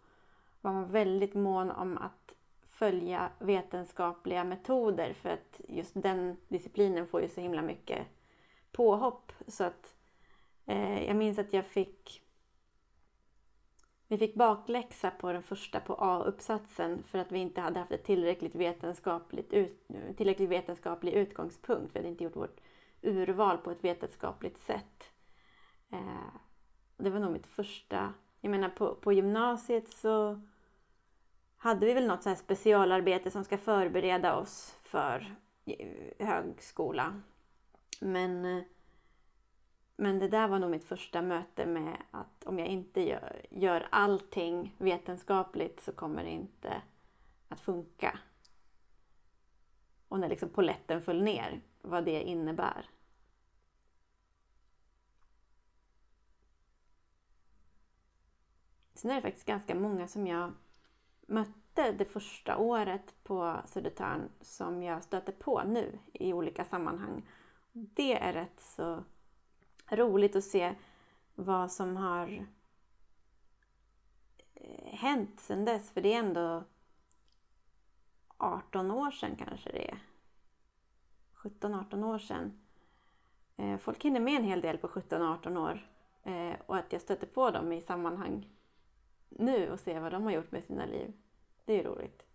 var 0.60 0.72
man 0.72 0.90
väldigt 0.90 1.34
mån 1.34 1.70
om 1.70 1.98
att 1.98 2.36
följa 2.78 3.30
vetenskapliga 3.38 4.44
metoder 4.44 5.12
för 5.12 5.28
att 5.30 5.60
just 5.68 5.92
den 5.94 6.36
disciplinen 6.48 7.06
får 7.06 7.20
ju 7.20 7.28
så 7.28 7.40
himla 7.40 7.62
mycket 7.62 8.06
påhopp. 8.72 9.32
Så 9.46 9.64
att 9.64 9.96
eh, 10.66 11.04
jag 11.04 11.16
minns 11.16 11.38
att 11.38 11.52
jag 11.52 11.66
fick 11.66 12.22
vi 14.08 14.18
fick 14.18 14.34
bakläxa 14.34 15.10
på 15.10 15.32
den 15.32 15.42
första 15.42 15.80
på 15.80 15.94
A-uppsatsen 15.94 17.02
för 17.02 17.18
att 17.18 17.32
vi 17.32 17.38
inte 17.38 17.60
hade 17.60 17.78
haft 17.78 17.92
ett 17.92 18.04
tillräckligt 18.04 18.54
vetenskapligt 18.54 19.52
ut, 19.52 19.88
tillräckligt 20.16 20.50
vetenskaplig 20.50 21.12
utgångspunkt. 21.12 21.94
Vi 21.94 21.98
hade 21.98 22.08
inte 22.08 22.24
gjort 22.24 22.36
vårt 22.36 22.60
urval 23.02 23.58
på 23.58 23.70
ett 23.70 23.84
vetenskapligt 23.84 24.58
sätt. 24.58 25.12
Eh, 25.92 26.34
det 26.96 27.10
var 27.10 27.20
nog 27.20 27.32
mitt 27.32 27.46
första... 27.46 28.14
Jag 28.40 28.50
menar 28.50 28.68
på, 28.68 28.94
på 28.94 29.12
gymnasiet 29.12 29.88
så 29.88 30.40
hade 31.56 31.86
vi 31.86 31.94
väl 31.94 32.06
något 32.06 32.22
så 32.22 32.28
här 32.28 32.36
specialarbete 32.36 33.30
som 33.30 33.44
ska 33.44 33.58
förbereda 33.58 34.36
oss 34.36 34.78
för 34.82 35.36
eh, 35.64 36.26
högskola. 36.26 37.22
Men 38.00 38.44
eh, 38.44 38.64
men 39.96 40.18
det 40.18 40.28
där 40.28 40.48
var 40.48 40.58
nog 40.58 40.70
mitt 40.70 40.84
första 40.84 41.22
möte 41.22 41.66
med 41.66 42.02
att 42.10 42.44
om 42.44 42.58
jag 42.58 42.68
inte 42.68 43.00
gör, 43.00 43.46
gör 43.50 43.88
allting 43.90 44.74
vetenskapligt 44.78 45.80
så 45.80 45.92
kommer 45.92 46.24
det 46.24 46.30
inte 46.30 46.82
att 47.48 47.60
funka. 47.60 48.18
Och 50.08 50.20
när 50.20 50.28
liksom 50.28 50.48
poletten 50.48 51.02
föll 51.02 51.22
ner, 51.22 51.60
vad 51.82 52.04
det 52.04 52.22
innebär. 52.22 52.90
Sen 58.94 59.10
är 59.10 59.14
det 59.14 59.22
faktiskt 59.22 59.46
ganska 59.46 59.74
många 59.74 60.08
som 60.08 60.26
jag 60.26 60.52
mötte 61.26 61.92
det 61.92 62.04
första 62.04 62.56
året 62.56 63.14
på 63.22 63.56
Södertörn 63.66 64.28
som 64.40 64.82
jag 64.82 65.04
stöter 65.04 65.32
på 65.32 65.62
nu 65.62 65.98
i 66.12 66.32
olika 66.32 66.64
sammanhang. 66.64 67.28
Det 67.72 68.18
är 68.18 68.32
rätt 68.32 68.60
så 68.60 69.04
roligt 69.90 70.36
att 70.36 70.44
se 70.44 70.74
vad 71.34 71.72
som 71.72 71.96
har 71.96 72.46
eh, 74.54 74.94
hänt 74.94 75.40
sedan 75.40 75.64
dess. 75.64 75.90
För 75.90 76.00
det 76.00 76.12
är 76.12 76.18
ändå 76.18 76.64
18 78.36 78.90
år 78.90 79.10
sedan 79.10 79.36
kanske 79.36 79.72
det 79.72 79.90
är. 79.90 79.98
17-18 81.34 82.04
år 82.04 82.18
sedan. 82.18 82.60
Eh, 83.56 83.78
folk 83.78 84.04
hinner 84.04 84.20
med 84.20 84.36
en 84.36 84.44
hel 84.44 84.60
del 84.60 84.78
på 84.78 84.88
17-18 84.88 85.58
år. 85.58 85.90
Eh, 86.22 86.56
och 86.66 86.76
att 86.76 86.92
jag 86.92 87.02
stöter 87.02 87.26
på 87.26 87.50
dem 87.50 87.72
i 87.72 87.80
sammanhang 87.80 88.55
nu 89.28 89.70
och 89.70 89.80
se 89.80 90.00
vad 90.00 90.12
de 90.12 90.22
har 90.22 90.30
gjort 90.30 90.52
med 90.52 90.64
sina 90.64 90.86
liv. 90.86 91.12
Det 91.64 91.72
är 91.72 91.76
ju 91.76 91.82
roligt. 91.82 92.26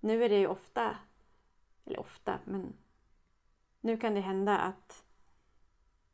Nu 0.00 0.24
är 0.24 0.28
det 0.28 0.38
ju 0.38 0.46
ofta, 0.46 0.96
eller 1.84 2.00
ofta, 2.00 2.38
men 2.44 2.72
nu 3.80 3.96
kan 3.96 4.14
det 4.14 4.20
hända 4.20 4.58
att, 4.58 5.04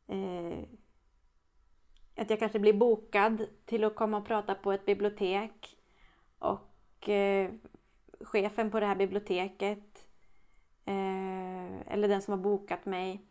eh, 0.07 0.59
att 2.15 2.29
jag 2.29 2.39
kanske 2.39 2.59
blir 2.59 2.73
bokad 2.73 3.47
till 3.65 3.83
att 3.83 3.95
komma 3.95 4.17
och 4.17 4.25
prata 4.25 4.55
på 4.55 4.71
ett 4.71 4.85
bibliotek. 4.85 5.77
Och 6.39 7.09
eh, 7.09 7.51
chefen 8.21 8.71
på 8.71 8.79
det 8.79 8.85
här 8.85 8.95
biblioteket, 8.95 10.09
eh, 10.85 11.87
eller 11.87 12.07
den 12.07 12.21
som 12.21 12.31
har 12.31 12.43
bokat 12.43 12.85
mig, 12.85 13.25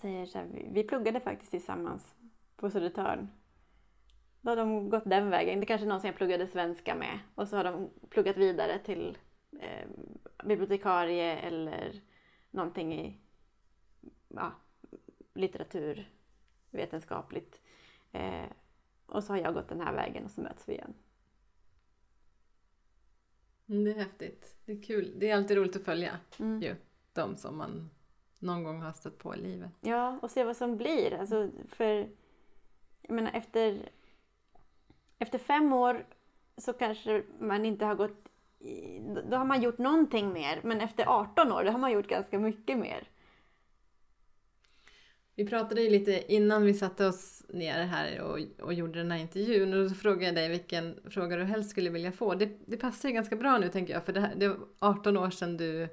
säger 0.00 0.26
så 0.26 0.38
här, 0.38 0.68
vi 0.72 0.84
pluggade 0.84 1.20
faktiskt 1.20 1.50
tillsammans 1.50 2.14
på 2.62 2.70
Södertörn. 2.70 3.28
Då 4.40 4.50
har 4.50 4.56
de 4.56 4.90
gått 4.90 5.04
den 5.04 5.30
vägen. 5.30 5.60
Det 5.60 5.66
kanske 5.66 5.86
är 5.86 5.88
någon 5.88 6.00
som 6.00 6.06
jag 6.06 6.16
pluggade 6.16 6.46
svenska 6.46 6.94
med 6.94 7.18
och 7.34 7.48
så 7.48 7.56
har 7.56 7.64
de 7.64 7.90
pluggat 8.10 8.36
vidare 8.36 8.78
till 8.78 9.18
eh, 9.60 9.88
bibliotekarie 10.44 11.36
eller 11.36 12.02
någonting 12.50 12.94
i 12.94 13.20
ja, 14.28 14.52
litteraturvetenskapligt. 15.34 17.60
Eh, 18.12 18.46
och 19.06 19.24
så 19.24 19.32
har 19.32 19.40
jag 19.40 19.54
gått 19.54 19.68
den 19.68 19.80
här 19.80 19.94
vägen 19.94 20.24
och 20.24 20.30
så 20.30 20.40
möts 20.40 20.68
vi 20.68 20.72
igen. 20.72 20.94
Mm, 23.68 23.84
det 23.84 23.90
är 23.90 23.94
häftigt. 23.94 24.56
Det 24.64 24.72
är 24.72 24.82
kul. 24.82 25.14
Det 25.18 25.30
är 25.30 25.36
alltid 25.36 25.56
roligt 25.56 25.76
att 25.76 25.84
följa 25.84 26.16
mm. 26.38 26.62
ju, 26.62 26.76
de 27.12 27.36
som 27.36 27.56
man 27.56 27.90
någon 28.38 28.64
gång 28.64 28.80
har 28.80 28.92
stött 28.92 29.18
på 29.18 29.34
i 29.34 29.38
livet. 29.38 29.70
Ja, 29.80 30.18
och 30.22 30.30
se 30.30 30.44
vad 30.44 30.56
som 30.56 30.76
blir. 30.76 31.14
Alltså, 31.14 31.50
för 31.68 32.08
jag 33.02 33.14
menar, 33.14 33.32
efter, 33.32 33.88
efter 35.18 35.38
fem 35.38 35.72
år 35.72 36.06
så 36.56 36.72
kanske 36.72 37.22
man 37.38 37.64
inte 37.64 37.84
har 37.84 37.94
gått 37.94 38.28
i, 38.58 39.00
då 39.30 39.36
har 39.36 39.44
man 39.44 39.62
gjort 39.62 39.78
någonting 39.78 40.32
mer. 40.32 40.60
Men 40.62 40.80
efter 40.80 41.04
18 41.06 41.52
år, 41.52 41.64
då 41.64 41.70
har 41.70 41.78
man 41.78 41.92
gjort 41.92 42.08
ganska 42.08 42.38
mycket 42.38 42.78
mer. 42.78 43.08
Vi 45.34 45.46
pratade 45.46 45.82
ju 45.82 45.90
lite 45.90 46.32
innan 46.34 46.64
vi 46.64 46.74
satte 46.74 47.06
oss 47.06 47.44
ner 47.48 47.84
här 47.84 48.20
och, 48.20 48.38
och 48.60 48.74
gjorde 48.74 48.98
den 48.98 49.10
här 49.10 49.18
intervjun 49.18 49.74
och 49.74 49.88
då 49.88 49.94
frågade 49.94 50.24
jag 50.24 50.34
dig 50.34 50.48
vilken 50.48 51.00
fråga 51.10 51.36
du 51.36 51.44
helst 51.44 51.70
skulle 51.70 51.90
vilja 51.90 52.12
få. 52.12 52.34
Det, 52.34 52.50
det 52.66 52.76
passar 52.76 53.08
ju 53.08 53.14
ganska 53.14 53.36
bra 53.36 53.58
nu 53.58 53.68
tänker 53.68 53.94
jag 53.94 54.04
för 54.04 54.12
det, 54.12 54.20
här, 54.20 54.34
det 54.36 54.48
var 54.48 54.58
18 54.78 55.16
år 55.16 55.30
sedan 55.30 55.56
du 55.56 55.88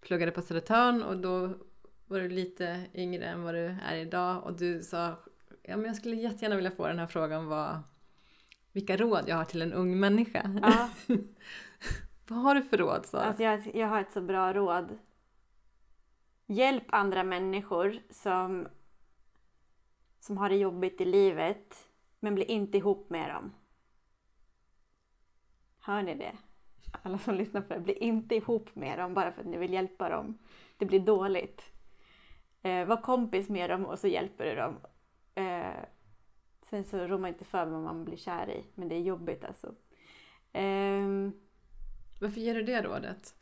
pluggade 0.00 0.32
på 0.32 0.42
Södertörn 0.42 1.02
och 1.02 1.16
då 1.16 1.54
var 2.06 2.20
du 2.20 2.28
lite 2.28 2.80
yngre 2.94 3.24
än 3.24 3.42
vad 3.42 3.54
du 3.54 3.76
är 3.86 3.96
idag 3.96 4.44
och 4.44 4.58
du 4.58 4.82
sa 4.82 5.16
ja, 5.64 5.76
men 5.76 5.86
jag 5.86 5.96
skulle 5.96 6.16
jättegärna 6.16 6.56
vilja 6.56 6.70
få 6.70 6.86
den 6.86 6.98
här 6.98 7.06
frågan 7.06 7.46
vad, 7.46 7.82
vilka 8.72 8.96
råd 8.96 9.24
jag 9.26 9.36
har 9.36 9.44
till 9.44 9.62
en 9.62 9.72
ung 9.72 10.00
människa. 10.00 10.60
Ja. 10.62 10.90
vad 12.28 12.38
har 12.38 12.54
du 12.54 12.62
för 12.62 12.76
råd? 12.76 13.06
Så? 13.06 13.16
Alltså 13.16 13.42
jag, 13.42 13.70
jag 13.74 13.88
har 13.88 14.00
ett 14.00 14.12
så 14.12 14.20
bra 14.20 14.52
råd. 14.52 14.98
Hjälp 16.46 16.84
andra 16.88 17.24
människor 17.24 17.98
som, 18.10 18.68
som 20.20 20.38
har 20.38 20.48
det 20.48 20.56
jobbigt 20.56 21.00
i 21.00 21.04
livet, 21.04 21.88
men 22.20 22.34
bli 22.34 22.44
inte 22.44 22.78
ihop 22.78 23.10
med 23.10 23.30
dem. 23.30 23.52
Hör 25.80 26.02
ni 26.02 26.14
det? 26.14 26.32
Alla 27.02 27.18
som 27.18 27.34
lyssnar 27.34 27.60
på 27.60 27.74
det, 27.74 27.80
bli 27.80 27.92
inte 27.94 28.34
ihop 28.34 28.74
med 28.74 28.98
dem 28.98 29.14
bara 29.14 29.32
för 29.32 29.40
att 29.40 29.46
ni 29.46 29.56
vill 29.56 29.72
hjälpa 29.72 30.08
dem. 30.08 30.38
Det 30.78 30.86
blir 30.86 31.00
dåligt. 31.00 31.72
Eh, 32.62 32.84
var 32.84 33.02
kompis 33.02 33.48
med 33.48 33.70
dem 33.70 33.86
och 33.86 33.98
så 33.98 34.08
hjälper 34.08 34.44
du 34.44 34.54
dem. 34.54 34.76
Eh, 35.34 35.84
sen 36.62 36.84
så 36.84 36.98
rår 37.06 37.18
man 37.18 37.28
inte 37.28 37.44
för 37.44 37.66
vad 37.66 37.82
man 37.82 38.04
blir 38.04 38.16
kär 38.16 38.50
i, 38.50 38.64
men 38.74 38.88
det 38.88 38.94
är 38.94 39.00
jobbigt 39.00 39.44
alltså. 39.44 39.74
Eh, 40.52 41.30
Varför 42.20 42.40
ger 42.40 42.54
du 42.54 42.62
det 42.62 42.82
rådet? 42.82 43.34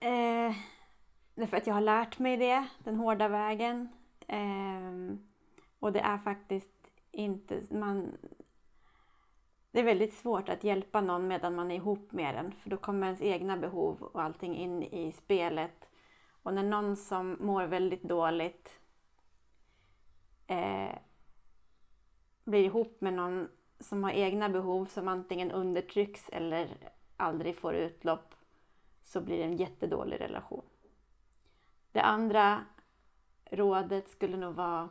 Eh, 0.00 0.54
därför 1.34 1.56
att 1.56 1.66
jag 1.66 1.74
har 1.74 1.80
lärt 1.80 2.18
mig 2.18 2.36
det, 2.36 2.66
den 2.84 2.96
hårda 2.96 3.28
vägen. 3.28 3.88
Eh, 4.28 5.16
och 5.78 5.92
det 5.92 6.00
är 6.00 6.18
faktiskt 6.18 6.90
inte... 7.12 7.62
Man, 7.70 8.16
det 9.70 9.80
är 9.80 9.84
väldigt 9.84 10.14
svårt 10.14 10.48
att 10.48 10.64
hjälpa 10.64 11.00
någon 11.00 11.28
medan 11.28 11.54
man 11.54 11.70
är 11.70 11.76
ihop 11.76 12.12
med 12.12 12.34
den, 12.34 12.52
för 12.52 12.70
då 12.70 12.76
kommer 12.76 13.06
ens 13.06 13.22
egna 13.22 13.56
behov 13.56 14.02
och 14.02 14.22
allting 14.22 14.56
in 14.56 14.82
i 14.82 15.12
spelet. 15.12 15.90
Och 16.46 16.54
när 16.54 16.62
någon 16.62 16.96
som 16.96 17.36
mår 17.40 17.66
väldigt 17.66 18.02
dåligt 18.02 18.80
eh, 20.46 20.98
blir 22.44 22.64
ihop 22.64 23.00
med 23.00 23.12
någon 23.12 23.48
som 23.80 24.04
har 24.04 24.10
egna 24.10 24.48
behov 24.48 24.86
som 24.86 25.08
antingen 25.08 25.50
undertrycks 25.50 26.28
eller 26.28 26.92
aldrig 27.16 27.56
får 27.56 27.74
utlopp 27.74 28.34
så 29.02 29.20
blir 29.20 29.38
det 29.38 29.44
en 29.44 29.56
jättedålig 29.56 30.20
relation. 30.20 30.64
Det 31.92 32.00
andra 32.00 32.64
rådet 33.44 34.08
skulle 34.08 34.36
nog 34.36 34.54
vara 34.54 34.88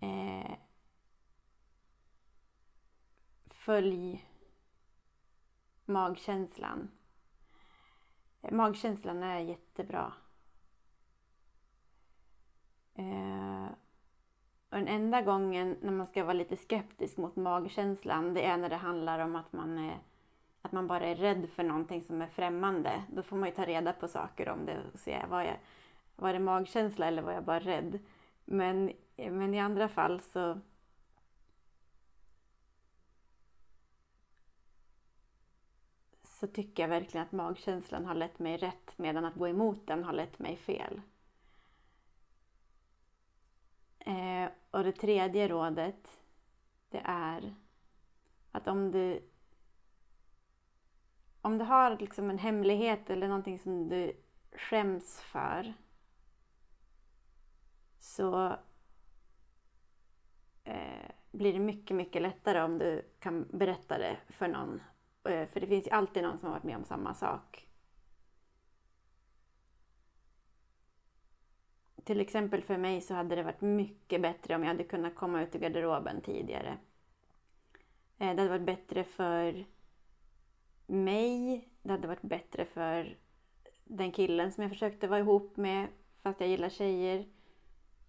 eh, 0.00 0.52
Följ 3.46 4.26
magkänslan. 5.84 6.90
Magkänslan 8.40 9.22
är 9.22 9.38
jättebra. 9.38 10.12
Eh, 12.94 13.66
och 14.70 14.76
den 14.76 14.88
enda 14.88 15.22
gången 15.22 15.76
när 15.80 15.92
man 15.92 16.06
ska 16.06 16.24
vara 16.24 16.32
lite 16.32 16.56
skeptisk 16.56 17.16
mot 17.16 17.36
magkänslan, 17.36 18.34
det 18.34 18.44
är 18.44 18.56
när 18.56 18.68
det 18.68 18.76
handlar 18.76 19.18
om 19.18 19.36
att 19.36 19.52
man, 19.52 19.78
är, 19.78 19.98
att 20.62 20.72
man 20.72 20.86
bara 20.86 21.06
är 21.06 21.14
rädd 21.14 21.48
för 21.50 21.62
någonting 21.62 22.02
som 22.02 22.22
är 22.22 22.26
främmande. 22.26 23.02
Då 23.08 23.22
får 23.22 23.36
man 23.36 23.48
ju 23.48 23.54
ta 23.54 23.64
reda 23.64 23.92
på 23.92 24.08
saker 24.08 24.48
om 24.48 24.66
det 24.66 24.78
och 24.92 24.98
se, 24.98 25.26
var, 25.28 25.42
jag, 25.42 25.56
var 26.16 26.32
det 26.32 26.38
magkänsla 26.38 27.06
eller 27.06 27.22
var 27.22 27.32
jag 27.32 27.44
bara 27.44 27.60
rädd? 27.60 27.98
Men, 28.44 28.92
men 29.16 29.54
i 29.54 29.60
andra 29.60 29.88
fall 29.88 30.20
så 30.20 30.58
så 36.40 36.46
tycker 36.46 36.82
jag 36.82 36.88
verkligen 36.88 37.26
att 37.26 37.32
magkänslan 37.32 38.04
har 38.04 38.14
lett 38.14 38.38
mig 38.38 38.56
rätt 38.56 38.98
medan 38.98 39.24
att 39.24 39.34
gå 39.34 39.48
emot 39.48 39.86
den 39.86 40.04
har 40.04 40.12
lett 40.12 40.38
mig 40.38 40.56
fel. 40.56 41.00
Eh, 43.98 44.50
och 44.70 44.84
det 44.84 44.92
tredje 44.92 45.48
rådet, 45.48 46.20
det 46.88 47.02
är 47.04 47.54
att 48.52 48.68
om 48.68 48.90
du 48.90 49.22
om 51.40 51.58
du 51.58 51.64
har 51.64 51.98
liksom 51.98 52.30
en 52.30 52.38
hemlighet 52.38 53.10
eller 53.10 53.28
någonting 53.28 53.58
som 53.58 53.88
du 53.88 54.12
skäms 54.52 55.20
för 55.20 55.74
så 57.98 58.56
eh, 60.64 61.10
blir 61.30 61.52
det 61.52 61.58
mycket, 61.58 61.96
mycket 61.96 62.22
lättare 62.22 62.62
om 62.62 62.78
du 62.78 63.02
kan 63.18 63.48
berätta 63.52 63.98
det 63.98 64.16
för 64.28 64.48
någon. 64.48 64.80
Eh, 65.24 65.46
för 65.48 65.60
det 65.60 65.66
finns 65.66 65.86
ju 65.86 65.90
alltid 65.90 66.22
någon 66.22 66.38
som 66.38 66.46
har 66.46 66.54
varit 66.54 66.64
med 66.64 66.76
om 66.76 66.84
samma 66.84 67.14
sak. 67.14 67.68
Till 72.04 72.20
exempel 72.20 72.62
för 72.62 72.76
mig 72.76 73.00
så 73.00 73.14
hade 73.14 73.36
det 73.36 73.42
varit 73.42 73.60
mycket 73.60 74.22
bättre 74.22 74.54
om 74.54 74.62
jag 74.62 74.68
hade 74.68 74.84
kunnat 74.84 75.14
komma 75.14 75.42
ut 75.42 75.54
ur 75.54 75.58
garderoben 75.58 76.20
tidigare. 76.20 76.78
Eh, 78.18 78.34
det 78.34 78.42
hade 78.42 78.48
varit 78.48 78.66
bättre 78.66 79.04
för 79.04 79.66
mig, 80.86 81.68
det 81.82 81.92
hade 81.92 82.08
varit 82.08 82.22
bättre 82.22 82.64
för 82.64 83.18
den 83.84 84.12
killen 84.12 84.52
som 84.52 84.62
jag 84.62 84.70
försökte 84.70 85.08
vara 85.08 85.20
ihop 85.20 85.56
med 85.56 85.88
fast 86.22 86.40
jag 86.40 86.48
gillar 86.48 86.68
tjejer. 86.68 87.26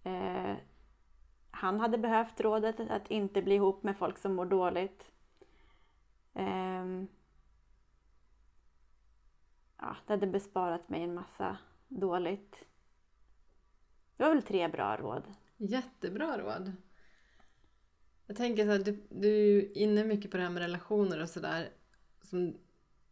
Eh, 0.04 0.54
han 1.50 1.80
hade 1.80 1.98
behövt 1.98 2.40
rådet 2.40 2.80
att 2.80 3.10
inte 3.10 3.42
bli 3.42 3.54
ihop 3.54 3.82
med 3.82 3.96
folk 3.96 4.18
som 4.18 4.34
mår 4.34 4.46
dåligt. 4.46 5.12
Eh, 6.40 7.04
ja, 9.78 9.96
det 10.06 10.12
hade 10.12 10.26
besparat 10.26 10.88
mig 10.88 11.02
en 11.02 11.14
massa 11.14 11.58
dåligt. 11.88 12.66
Det 14.16 14.24
var 14.24 14.34
väl 14.34 14.42
tre 14.42 14.68
bra 14.68 14.96
råd. 14.96 15.22
Jättebra 15.56 16.38
råd. 16.38 16.72
Jag 18.26 18.36
tänker 18.36 18.64
så 18.64 18.70
här, 18.70 18.78
du, 18.78 19.06
du 19.08 19.58
är 19.58 19.78
inne 19.78 20.04
mycket 20.04 20.30
på 20.30 20.36
det 20.36 20.42
här 20.42 20.50
med 20.50 20.62
relationer 20.62 21.22
och 21.22 21.28
sådär. 21.28 21.68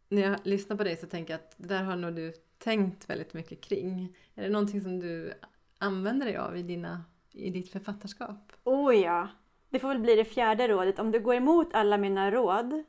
När 0.09 0.21
jag 0.21 0.39
lyssnar 0.43 0.77
på 0.77 0.83
dig 0.83 0.97
så 0.97 1.07
tänker 1.07 1.33
jag 1.33 1.39
att 1.39 1.55
det 1.57 1.67
där 1.67 1.83
har 1.83 1.95
nog 1.95 2.15
du 2.15 2.33
tänkt 2.57 3.09
väldigt 3.09 3.33
mycket 3.33 3.61
kring. 3.61 4.17
Är 4.35 4.43
det 4.43 4.49
någonting 4.49 4.81
som 4.81 4.99
du 4.99 5.33
använder 5.77 6.25
dig 6.25 6.37
av 6.37 6.57
i, 6.57 6.63
dina, 6.63 7.03
i 7.31 7.49
ditt 7.49 7.71
författarskap? 7.71 8.53
Oh 8.63 8.95
ja! 8.95 9.27
Det 9.69 9.79
får 9.79 9.87
väl 9.87 9.99
bli 9.99 10.15
det 10.15 10.25
fjärde 10.25 10.67
rådet. 10.67 10.99
Om 10.99 11.11
du 11.11 11.19
går 11.19 11.35
emot 11.35 11.73
alla 11.73 11.97
mina 11.97 12.31
råd 12.31 12.83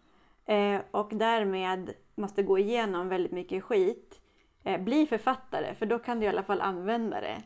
eh, 0.47 0.81
och 0.91 1.11
därmed 1.13 1.95
måste 2.15 2.43
gå 2.43 2.59
igenom 2.59 3.09
väldigt 3.09 3.33
mycket 3.33 3.65
skit, 3.65 4.21
eh, 4.65 4.81
bli 4.81 5.07
författare 5.07 5.75
för 5.75 5.87
då 5.87 5.99
kan 5.99 6.21
du 6.21 6.27
i 6.27 6.29
alla 6.29 6.43
fall 6.43 6.61
använda 6.61 7.21
det. 7.21 7.43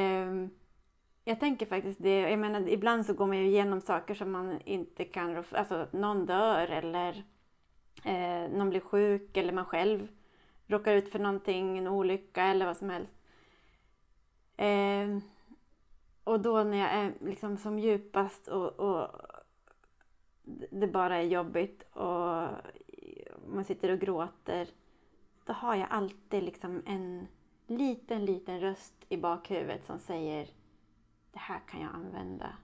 Eh, 0.00 0.48
jag 1.24 1.40
tänker 1.40 1.66
faktiskt 1.66 2.02
det, 2.02 2.20
jag 2.20 2.38
menar 2.38 2.68
ibland 2.68 3.06
så 3.06 3.12
går 3.12 3.26
man 3.26 3.38
ju 3.38 3.46
igenom 3.46 3.80
saker 3.80 4.14
som 4.14 4.30
man 4.30 4.58
inte 4.64 5.04
kan, 5.04 5.44
alltså 5.50 5.74
att 5.74 5.92
någon 5.92 6.26
dör 6.26 6.68
eller 6.68 7.24
eh, 8.04 8.50
någon 8.50 8.70
blir 8.70 8.80
sjuk 8.80 9.36
eller 9.36 9.52
man 9.52 9.64
själv 9.64 10.08
råkar 10.66 10.94
ut 10.94 11.12
för 11.12 11.18
någonting, 11.18 11.78
en 11.78 11.88
olycka 11.88 12.42
eller 12.42 12.66
vad 12.66 12.76
som 12.76 12.90
helst. 12.90 13.14
Eh, 14.56 15.18
och 16.24 16.40
då 16.40 16.64
när 16.64 16.78
jag 16.78 16.90
är 16.90 17.12
liksom 17.20 17.56
som 17.56 17.78
djupast 17.78 18.48
och, 18.48 18.80
och 18.80 19.08
det 20.70 20.86
bara 20.86 21.16
är 21.16 21.22
jobbigt 21.22 21.82
och 21.92 22.48
man 23.46 23.64
sitter 23.64 23.92
och 23.92 23.98
gråter, 23.98 24.68
då 25.44 25.52
har 25.52 25.74
jag 25.74 25.86
alltid 25.90 26.42
liksom 26.42 26.82
en 26.86 27.26
liten, 27.66 28.24
liten 28.24 28.60
röst 28.60 28.94
i 29.08 29.16
bakhuvudet 29.16 29.84
som 29.84 29.98
säger 29.98 30.48
det 31.32 31.38
här 31.38 31.60
kan 31.70 31.80
jag 31.80 31.94
använda. 31.94 32.56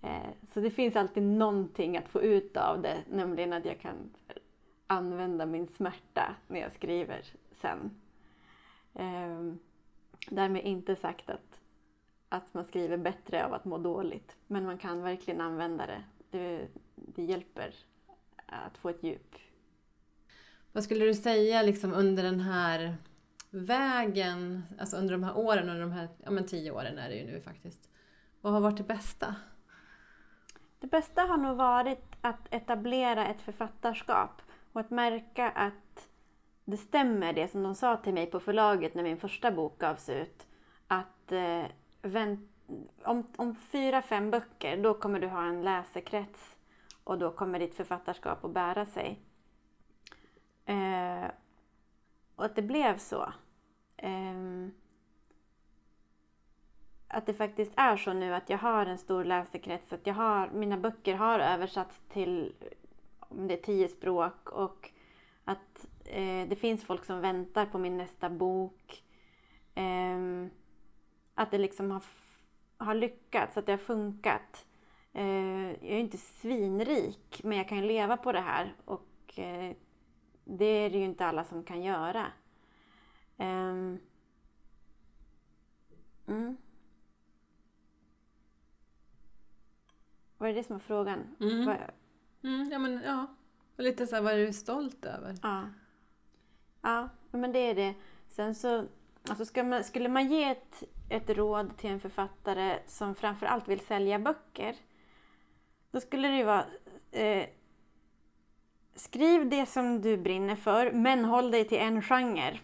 Eh, 0.00 0.30
så 0.52 0.60
det 0.60 0.70
finns 0.70 0.96
alltid 0.96 1.22
någonting 1.22 1.96
att 1.96 2.08
få 2.08 2.22
ut 2.22 2.56
av 2.56 2.82
det, 2.82 3.04
nämligen 3.10 3.52
att 3.52 3.64
jag 3.64 3.80
kan 3.80 4.10
använda 4.86 5.46
min 5.46 5.66
smärta 5.66 6.34
när 6.46 6.60
jag 6.60 6.72
skriver 6.72 7.24
sen. 7.52 7.90
Ehm, 8.94 9.58
därmed 10.30 10.64
inte 10.64 10.96
sagt 10.96 11.30
att, 11.30 11.60
att 12.28 12.54
man 12.54 12.64
skriver 12.64 12.96
bättre 12.96 13.46
av 13.46 13.54
att 13.54 13.64
må 13.64 13.78
dåligt, 13.78 14.36
men 14.46 14.64
man 14.64 14.78
kan 14.78 15.02
verkligen 15.02 15.40
använda 15.40 15.86
det. 15.86 16.04
Det, 16.30 16.68
det 16.94 17.22
hjälper 17.22 17.74
att 18.46 18.78
få 18.78 18.88
ett 18.88 19.02
djup. 19.02 19.34
Vad 20.72 20.84
skulle 20.84 21.04
du 21.04 21.14
säga 21.14 21.62
liksom 21.62 21.92
under 21.92 22.22
den 22.22 22.40
här 22.40 22.96
vägen, 23.50 24.62
alltså 24.78 24.96
under 24.96 25.12
de 25.12 25.24
här 25.24 25.36
åren, 25.36 25.68
under 25.68 25.80
de 25.80 25.92
här 25.92 26.08
ja, 26.24 26.30
men 26.30 26.46
tio 26.46 26.70
åren 26.70 26.98
är 26.98 27.08
det 27.08 27.14
ju 27.14 27.26
nu 27.26 27.40
faktiskt. 27.40 27.90
Vad 28.40 28.52
har 28.52 28.60
varit 28.60 28.76
det 28.76 28.82
bästa? 28.82 29.34
Det 30.80 30.86
bästa 30.86 31.22
har 31.22 31.36
nog 31.36 31.56
varit 31.56 32.04
att 32.20 32.54
etablera 32.54 33.26
ett 33.26 33.40
författarskap 33.40 34.42
och 34.72 34.80
att 34.80 34.90
märka 34.90 35.50
att 35.50 36.08
det 36.64 36.76
stämmer 36.76 37.32
det 37.32 37.48
som 37.48 37.62
de 37.62 37.74
sa 37.74 37.96
till 37.96 38.14
mig 38.14 38.26
på 38.26 38.40
förlaget 38.40 38.94
när 38.94 39.02
min 39.02 39.20
första 39.20 39.50
bok 39.50 39.78
gavs 39.78 40.08
ut. 40.08 40.46
Att 40.86 41.32
eh, 41.32 41.64
vänt, 42.02 42.50
om, 43.04 43.26
om 43.36 43.54
fyra, 43.54 44.02
fem 44.02 44.30
böcker, 44.30 44.76
då 44.76 44.94
kommer 44.94 45.20
du 45.20 45.26
ha 45.26 45.44
en 45.44 45.62
läsekrets 45.62 46.56
och 47.04 47.18
då 47.18 47.30
kommer 47.30 47.58
ditt 47.58 47.74
författarskap 47.74 48.44
att 48.44 48.54
bära 48.54 48.84
sig. 48.84 49.20
Eh, 50.64 51.30
och 52.36 52.44
att 52.44 52.56
det 52.56 52.62
blev 52.62 52.98
så. 52.98 53.32
Eh, 53.96 54.68
att 57.08 57.26
det 57.26 57.34
faktiskt 57.34 57.72
är 57.76 57.96
så 57.96 58.12
nu 58.12 58.34
att 58.34 58.50
jag 58.50 58.58
har 58.58 58.86
en 58.86 58.98
stor 58.98 59.24
läsekrets, 59.24 59.92
att 59.92 60.06
jag 60.06 60.14
har, 60.14 60.50
mina 60.50 60.76
böcker 60.76 61.14
har 61.14 61.40
översatts 61.40 62.02
till 62.08 62.54
om 63.18 63.48
det 63.48 63.54
är 63.54 63.62
tio 63.62 63.88
språk 63.88 64.50
och 64.50 64.90
att 65.44 65.86
eh, 66.04 66.48
det 66.48 66.58
finns 66.60 66.84
folk 66.84 67.04
som 67.04 67.20
väntar 67.20 67.66
på 67.66 67.78
min 67.78 67.96
nästa 67.96 68.30
bok. 68.30 69.02
Eh, 69.74 70.46
att 71.34 71.50
det 71.50 71.58
liksom 71.58 71.90
har, 71.90 72.02
har 72.78 72.94
lyckats, 72.94 73.56
att 73.56 73.66
det 73.66 73.72
har 73.72 73.78
funkat. 73.78 74.66
Eh, 75.12 75.70
jag 75.70 75.90
är 75.90 75.98
inte 75.98 76.18
svinrik, 76.18 77.40
men 77.44 77.58
jag 77.58 77.68
kan 77.68 77.86
leva 77.86 78.16
på 78.16 78.32
det 78.32 78.40
här 78.40 78.74
och 78.84 79.38
eh, 79.38 79.76
det 80.44 80.64
är 80.64 80.90
det 80.90 80.98
ju 80.98 81.04
inte 81.04 81.26
alla 81.26 81.44
som 81.44 81.64
kan 81.64 81.82
göra. 81.82 82.32
Ehm, 83.36 83.98
mm. 86.26 86.56
Var 90.38 90.48
det 90.48 90.54
det 90.54 90.64
som 90.64 90.74
var 90.74 90.80
frågan? 90.80 91.36
Mm. 91.40 91.66
Var, 91.66 91.90
Mm, 92.42 92.68
ja, 92.72 92.78
men 92.78 93.02
ja. 93.04 93.26
Och 93.76 93.82
lite 93.82 94.06
så 94.06 94.14
här, 94.14 94.22
vad 94.22 94.32
är 94.32 94.46
du 94.46 94.52
stolt 94.52 95.04
över? 95.04 95.38
Ja. 95.42 95.62
Ja, 96.82 97.08
men 97.30 97.52
det 97.52 97.58
är 97.58 97.74
det. 97.74 97.94
Sen 98.28 98.54
så, 98.54 98.86
alltså 99.30 99.44
ska 99.44 99.64
man, 99.64 99.84
skulle 99.84 100.08
man 100.08 100.30
ge 100.30 100.44
ett, 100.44 100.82
ett 101.08 101.30
råd 101.30 101.76
till 101.76 101.90
en 101.90 102.00
författare 102.00 102.78
som 102.86 103.14
framför 103.14 103.46
allt 103.46 103.68
vill 103.68 103.80
sälja 103.80 104.18
böcker, 104.18 104.76
då 105.90 106.00
skulle 106.00 106.28
det 106.28 106.36
ju 106.36 106.44
vara 106.44 106.64
eh, 107.10 107.46
Skriv 108.98 109.48
det 109.48 109.66
som 109.66 110.00
du 110.00 110.16
brinner 110.16 110.56
för, 110.56 110.92
men 110.92 111.24
håll 111.24 111.50
dig 111.50 111.64
till 111.64 111.78
en 111.78 112.02
genre. 112.02 112.58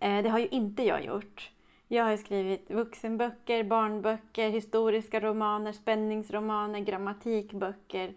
Eh, 0.00 0.22
det 0.22 0.28
har 0.28 0.38
ju 0.38 0.48
inte 0.48 0.82
jag 0.82 1.04
gjort. 1.04 1.50
Jag 1.88 2.04
har 2.04 2.16
skrivit 2.16 2.70
vuxenböcker, 2.70 3.64
barnböcker, 3.64 4.50
historiska 4.50 5.20
romaner, 5.20 5.72
spänningsromaner, 5.72 6.80
grammatikböcker, 6.80 8.14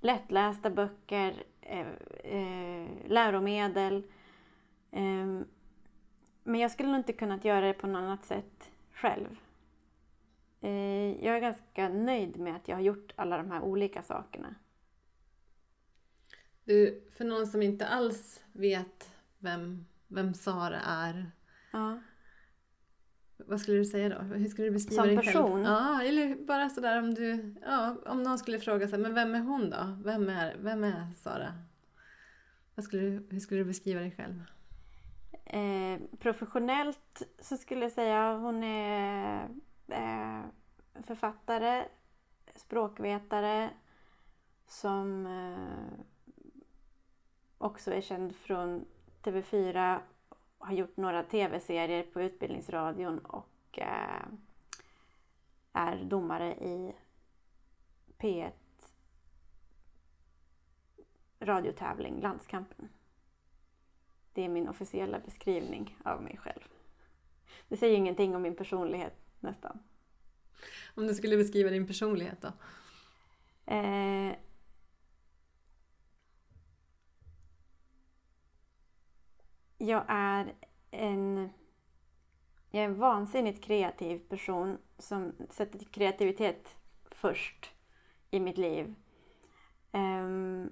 lättlästa 0.00 0.70
böcker, 0.70 1.34
eh, 1.60 1.86
eh, 2.24 2.88
läromedel. 3.06 4.02
Ehm, 4.90 5.44
men 6.44 6.60
jag 6.60 6.70
skulle 6.70 6.88
nog 6.88 6.98
inte 7.00 7.12
kunnat 7.12 7.44
göra 7.44 7.60
det 7.66 7.72
på 7.72 7.86
något 7.86 7.98
annat 7.98 8.24
sätt 8.24 8.70
själv. 8.92 9.36
Eh, 10.60 11.24
jag 11.24 11.36
är 11.36 11.40
ganska 11.40 11.88
nöjd 11.88 12.36
med 12.40 12.56
att 12.56 12.68
jag 12.68 12.76
har 12.76 12.82
gjort 12.82 13.12
alla 13.16 13.36
de 13.36 13.50
här 13.50 13.60
olika 13.60 14.02
sakerna. 14.02 14.54
Du, 16.64 17.02
för 17.16 17.24
någon 17.24 17.46
som 17.46 17.62
inte 17.62 17.86
alls 17.86 18.44
vet 18.52 19.10
vem, 19.38 19.86
vem 20.08 20.34
Sara 20.34 20.80
är, 20.80 21.30
Ja. 21.72 22.00
vad 23.36 23.60
skulle 23.60 23.76
du 23.78 23.84
säga 23.84 24.08
då? 24.08 24.18
Hur 24.34 24.48
skulle 24.48 24.68
du 24.68 24.72
beskriva 24.72 25.02
Som 25.02 25.08
dig 25.08 25.16
person? 25.26 25.52
själv? 25.52 25.64
Ja, 25.64 26.02
eller 26.02 26.34
bara 26.46 26.68
sådär 26.70 26.98
om 26.98 27.14
du, 27.14 27.54
ja, 27.62 27.96
om 28.06 28.22
någon 28.22 28.38
skulle 28.38 28.58
fråga 28.60 28.88
sig, 28.88 28.98
men 28.98 29.14
vem 29.14 29.34
är 29.34 29.40
hon 29.40 29.70
då? 29.70 29.98
Vem 30.04 30.28
är, 30.28 30.56
vem 30.58 30.84
är 30.84 31.12
Sara? 31.12 31.54
Vad 32.74 32.84
skulle 32.84 33.02
du, 33.02 33.26
hur 33.30 33.40
skulle 33.40 33.60
du 33.60 33.64
beskriva 33.64 34.00
dig 34.00 34.10
själv? 34.16 34.42
Eh, 35.54 36.00
professionellt 36.18 37.22
så 37.38 37.56
skulle 37.56 37.80
jag 37.80 37.92
säga 37.92 38.36
hon 38.36 38.64
är 38.64 39.48
eh, 39.88 40.40
författare, 41.02 41.84
språkvetare 42.54 43.70
som 44.66 45.26
eh, 45.26 46.04
också 47.58 47.92
är 47.92 48.00
känd 48.00 48.36
från 48.36 48.84
TV4, 49.22 49.98
har 50.58 50.74
gjort 50.74 50.96
några 50.96 51.22
tv-serier 51.22 52.02
på 52.02 52.22
Utbildningsradion 52.22 53.18
och 53.18 53.78
eh, 53.78 54.26
är 55.72 56.04
domare 56.04 56.54
i 56.54 56.94
P1 58.18 58.52
radiotävling 61.40 62.20
Landskampen. 62.20 62.88
Det 64.34 64.44
är 64.44 64.48
min 64.48 64.68
officiella 64.68 65.20
beskrivning 65.20 65.96
av 66.04 66.22
mig 66.22 66.36
själv. 66.36 66.60
Det 67.68 67.76
säger 67.76 67.96
ingenting 67.96 68.36
om 68.36 68.42
min 68.42 68.56
personlighet 68.56 69.14
nästan. 69.40 69.78
Om 70.94 71.06
du 71.06 71.14
skulle 71.14 71.36
beskriva 71.36 71.70
din 71.70 71.86
personlighet 71.86 72.38
då? 72.42 72.52
Eh, 73.66 74.32
jag 79.78 80.04
är 80.08 80.54
en, 80.90 81.48
jag 82.70 82.82
är 82.82 82.88
en 82.88 82.98
vansinnigt 82.98 83.64
kreativ 83.64 84.18
person 84.18 84.78
som 84.98 85.32
sätter 85.50 85.78
kreativitet 85.78 86.76
först 87.10 87.70
i 88.30 88.40
mitt 88.40 88.58
liv. 88.58 88.94
Ehm, 89.92 90.70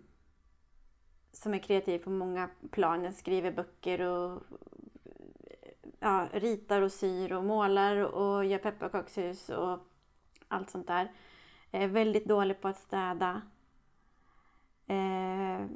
som 1.33 1.55
är 1.55 1.59
kreativ 1.59 1.99
på 1.99 2.11
många 2.11 2.51
plan. 2.71 3.05
Jag 3.05 3.15
skriver 3.15 3.53
böcker 3.53 4.01
och 4.01 4.43
ja, 6.01 6.29
ritar 6.33 6.83
och 6.83 6.93
syr 6.93 7.33
och 7.33 7.45
målar 7.45 7.97
och 7.97 8.45
gör 8.45 8.59
pepparkakshus 8.59 9.49
och 9.49 9.79
allt 10.49 10.71
sånt 10.71 10.87
där. 10.87 11.13
Jag 11.71 11.83
är 11.83 11.89
väldigt 11.89 12.27
dålig 12.27 12.61
på 12.61 12.69
att 12.69 12.79
städa. 12.79 13.43
Eh, 14.87 15.67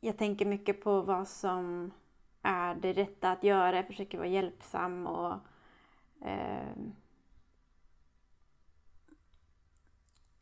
jag 0.00 0.18
tänker 0.18 0.46
mycket 0.46 0.82
på 0.82 1.00
vad 1.00 1.28
som 1.28 1.90
är 2.42 2.74
det 2.74 2.92
rätta 2.92 3.32
att 3.32 3.44
göra. 3.44 3.76
Jag 3.76 3.86
försöker 3.86 4.18
vara 4.18 4.28
hjälpsam 4.28 5.06
och 5.06 5.38
eh, 6.26 6.76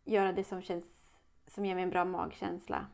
göra 0.05 0.33
det 0.33 0.45
som, 0.45 0.63
känns, 0.63 1.19
som 1.47 1.65
ger 1.65 1.75
mig 1.75 1.85
en 1.85 1.91
bra 1.91 2.05
magkänsla. 2.05 2.87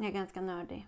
Jag 0.00 0.06
är 0.06 0.12
ganska 0.12 0.40
nördig. 0.40 0.86